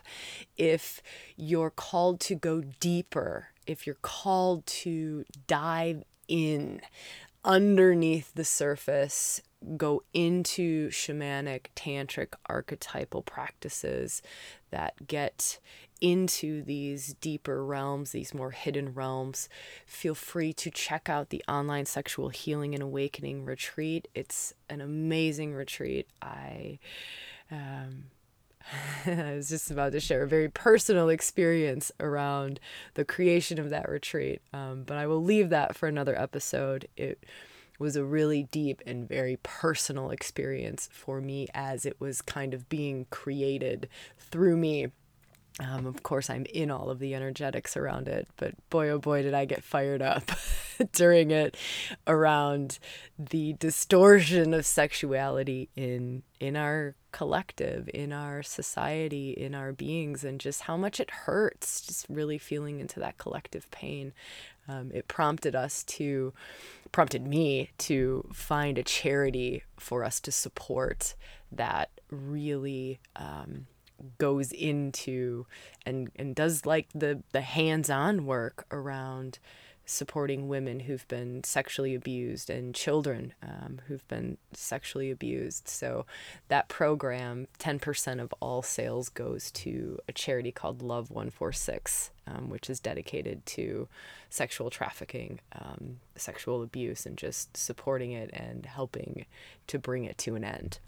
If 0.58 1.02
you're 1.36 1.72
called 1.72 2.20
to 2.22 2.36
go 2.36 2.62
deeper, 2.80 3.48
if 3.66 3.88
you're 3.88 3.98
called 4.02 4.66
to 4.68 5.26
dive 5.48 6.04
in 6.28 6.82
underneath 7.44 8.32
the 8.36 8.46
surface, 8.46 9.42
go 9.76 10.04
into 10.14 10.90
shamanic, 10.90 11.68
tantric, 11.76 12.34
archetypal 12.48 13.24
practices 13.24 14.22
that 14.70 15.08
get 15.08 15.60
into 16.02 16.64
these 16.64 17.14
deeper 17.16 17.64
realms, 17.64 18.12
these 18.12 18.34
more 18.34 18.52
hidden 18.52 18.94
realms, 18.94 19.50
feel 19.86 20.16
free 20.16 20.54
to 20.54 20.72
check 20.72 21.10
out 21.10 21.30
the 21.30 21.44
online 21.48 21.86
sexual 21.86 22.30
healing 22.30 22.74
and 22.74 22.84
awakening 22.84 23.46
retreat. 23.46 24.08
It's 24.14 24.54
an 24.70 24.82
amazing 24.82 25.54
retreat. 25.54 26.08
I 26.22 26.80
um, 27.52 28.06
I 29.06 29.34
was 29.36 29.50
just 29.50 29.72
about 29.72 29.92
to 29.94 30.00
share 30.00 30.24
a 30.24 30.28
very 30.28 30.50
personal 30.50 31.10
experience 31.10 31.92
around 32.00 32.60
the 32.96 33.06
creation 33.06 33.60
of 33.60 33.70
that 33.70 33.90
retreat, 33.90 34.42
um, 34.54 34.84
but 34.86 34.98
I 34.98 35.08
will 35.08 35.24
leave 35.24 35.50
that 35.50 35.76
for 35.76 35.88
another 35.88 36.20
episode. 36.20 36.88
It 36.98 37.24
was 37.80 37.96
a 37.96 38.04
really 38.04 38.44
deep 38.44 38.82
and 38.86 39.08
very 39.08 39.38
personal 39.44 40.10
experience 40.10 40.90
for 40.92 41.22
me 41.22 41.48
as 41.54 41.86
it 41.86 42.00
was 42.00 42.22
kind 42.22 42.54
of 42.54 42.68
being 42.70 43.06
created 43.10 43.88
through 44.18 44.58
me 44.58 44.88
um, 45.60 45.88
of 45.88 46.04
course, 46.04 46.30
I'm 46.30 46.46
in 46.46 46.70
all 46.70 46.92
of 46.92 47.00
the 47.00 47.16
energetics 47.16 47.76
around 47.76 48.08
it, 48.08 48.28
but 48.38 48.54
boy, 48.70 48.90
oh 48.90 49.00
boy, 49.00 49.24
did 49.24 49.34
I 49.34 49.46
get 49.46 49.64
fired 49.64 50.04
up 50.04 50.30
during 50.92 51.32
it 51.32 51.58
around 52.06 52.78
the 53.18 53.54
distortion 53.54 54.54
of 54.54 54.66
sexuality 54.68 55.70
in 55.76 56.22
in 56.40 56.56
our 56.56 56.94
collective, 57.12 57.90
in 57.92 58.14
our 58.14 58.44
society, 58.44 59.32
in 59.32 59.56
our 59.56 59.74
beings, 59.74 60.24
and 60.24 60.40
just 60.40 60.62
how 60.62 60.78
much 60.78 61.00
it 61.00 61.10
hurts. 61.10 61.82
Just 61.82 62.06
really 62.08 62.38
feeling 62.38 62.80
into 62.80 63.00
that 63.00 63.18
collective 63.18 63.70
pain. 63.72 64.14
Um, 64.68 64.92
it 64.94 65.08
prompted 65.08 65.56
us 65.56 65.84
to, 65.86 66.34
prompted 66.92 67.26
me 67.26 67.72
to 67.80 68.30
find 68.34 68.78
a 68.78 68.84
charity 68.84 69.64
for 69.80 70.04
us 70.04 70.20
to 70.20 70.32
support 70.32 71.16
that 71.52 71.90
really. 72.12 73.00
Um, 73.16 73.66
goes 74.18 74.52
into 74.52 75.46
and 75.86 76.10
and 76.16 76.36
does 76.36 76.66
like 76.66 76.88
the 76.94 77.22
the 77.32 77.42
hands-on 77.42 78.26
work 78.26 78.66
around 78.72 79.40
supporting 79.90 80.50
women 80.50 80.82
who've 80.82 81.08
been 81.08 81.42
sexually 81.46 81.96
abused 81.96 82.50
and 82.50 82.76
children 82.76 83.34
um, 83.42 83.80
who've 83.88 84.06
been 84.10 84.38
sexually 84.52 85.10
abused. 85.10 85.70
So 85.70 86.06
that 86.50 86.68
program, 86.68 87.48
10% 87.60 88.22
of 88.22 88.34
all 88.42 88.62
sales 88.62 89.08
goes 89.08 89.50
to 89.52 89.98
a 90.08 90.12
charity 90.12 90.52
called 90.52 90.82
Love 90.82 91.10
146, 91.10 92.12
um, 92.28 92.50
which 92.50 92.70
is 92.70 92.82
dedicated 92.82 93.46
to 93.46 93.88
sexual 94.30 94.70
trafficking, 94.70 95.40
um, 95.54 96.02
sexual 96.18 96.62
abuse, 96.62 97.06
and 97.06 97.18
just 97.18 97.56
supporting 97.56 98.12
it 98.12 98.30
and 98.34 98.66
helping 98.66 99.26
to 99.68 99.80
bring 99.80 100.04
it 100.04 100.18
to 100.18 100.36
an 100.36 100.44
end. 100.44 100.80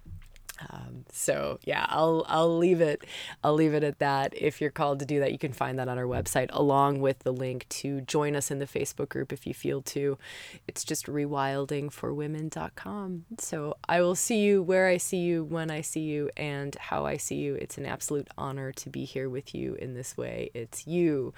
Um, 0.70 1.06
so 1.12 1.60
yeah, 1.64 1.86
I'll 1.90 2.24
I'll 2.28 2.58
leave 2.58 2.82
it 2.82 3.06
I'll 3.44 3.54
leave 3.54 3.74
it 3.74 3.84
at 3.84 4.00
that. 4.00 4.34
If 4.36 4.60
you're 4.62 4.72
called 4.72 5.00
to 5.00 5.06
do 5.06 5.20
that, 5.20 5.32
you 5.32 5.38
can 5.38 5.54
find 5.54 5.78
that 5.80 5.88
on 5.88 5.98
our 5.98 6.06
website 6.06 6.50
along 6.52 7.00
with 7.02 7.20
the 7.20 7.32
link 7.32 7.66
to 7.70 8.02
join 8.02 8.36
us 8.36 8.52
in 8.52 8.60
the 8.60 8.66
Facebook 8.66 9.08
group 9.10 9.32
if 9.32 9.48
you 9.48 9.54
feel 9.54 9.82
to. 9.84 10.18
It's 10.68 10.84
just 10.84 11.06
rewildingforwomen.com. 11.06 13.26
So 13.38 13.78
I 13.88 14.02
will 14.02 14.16
see 14.16 14.40
you 14.40 14.62
where 14.62 14.88
I 14.88 14.98
see 14.98 15.20
you, 15.20 15.44
when 15.44 15.70
I 15.72 15.80
see 15.82 16.02
you, 16.02 16.30
and 16.36 16.76
how 16.76 17.06
I 17.06 17.16
see 17.18 17.36
you. 17.36 17.56
It's 17.56 17.78
an 17.78 17.86
absolute 17.86 18.28
honor 18.38 18.72
to 18.74 18.90
be 18.90 19.06
here 19.06 19.30
with 19.30 19.56
you 19.56 19.76
in 19.76 19.94
this 19.94 20.18
way. 20.18 20.52
It's 20.54 20.86
you 20.88 21.34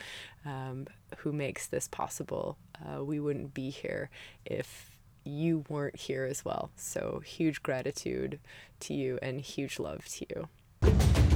um, 0.45 0.87
who 1.17 1.31
makes 1.31 1.67
this 1.67 1.87
possible. 1.87 2.57
Uh, 2.83 3.03
we 3.03 3.19
wouldn't 3.19 3.53
be 3.53 3.69
here 3.69 4.09
if 4.45 4.90
you 5.23 5.63
weren't 5.69 5.95
here 5.95 6.25
as 6.25 6.43
well. 6.43 6.71
So 6.75 7.21
huge 7.25 7.63
gratitude 7.63 8.39
to 8.81 8.93
you 8.93 9.19
and 9.21 9.41
huge 9.41 9.79
love 9.79 10.05
to 10.05 10.25
you. 10.29 11.30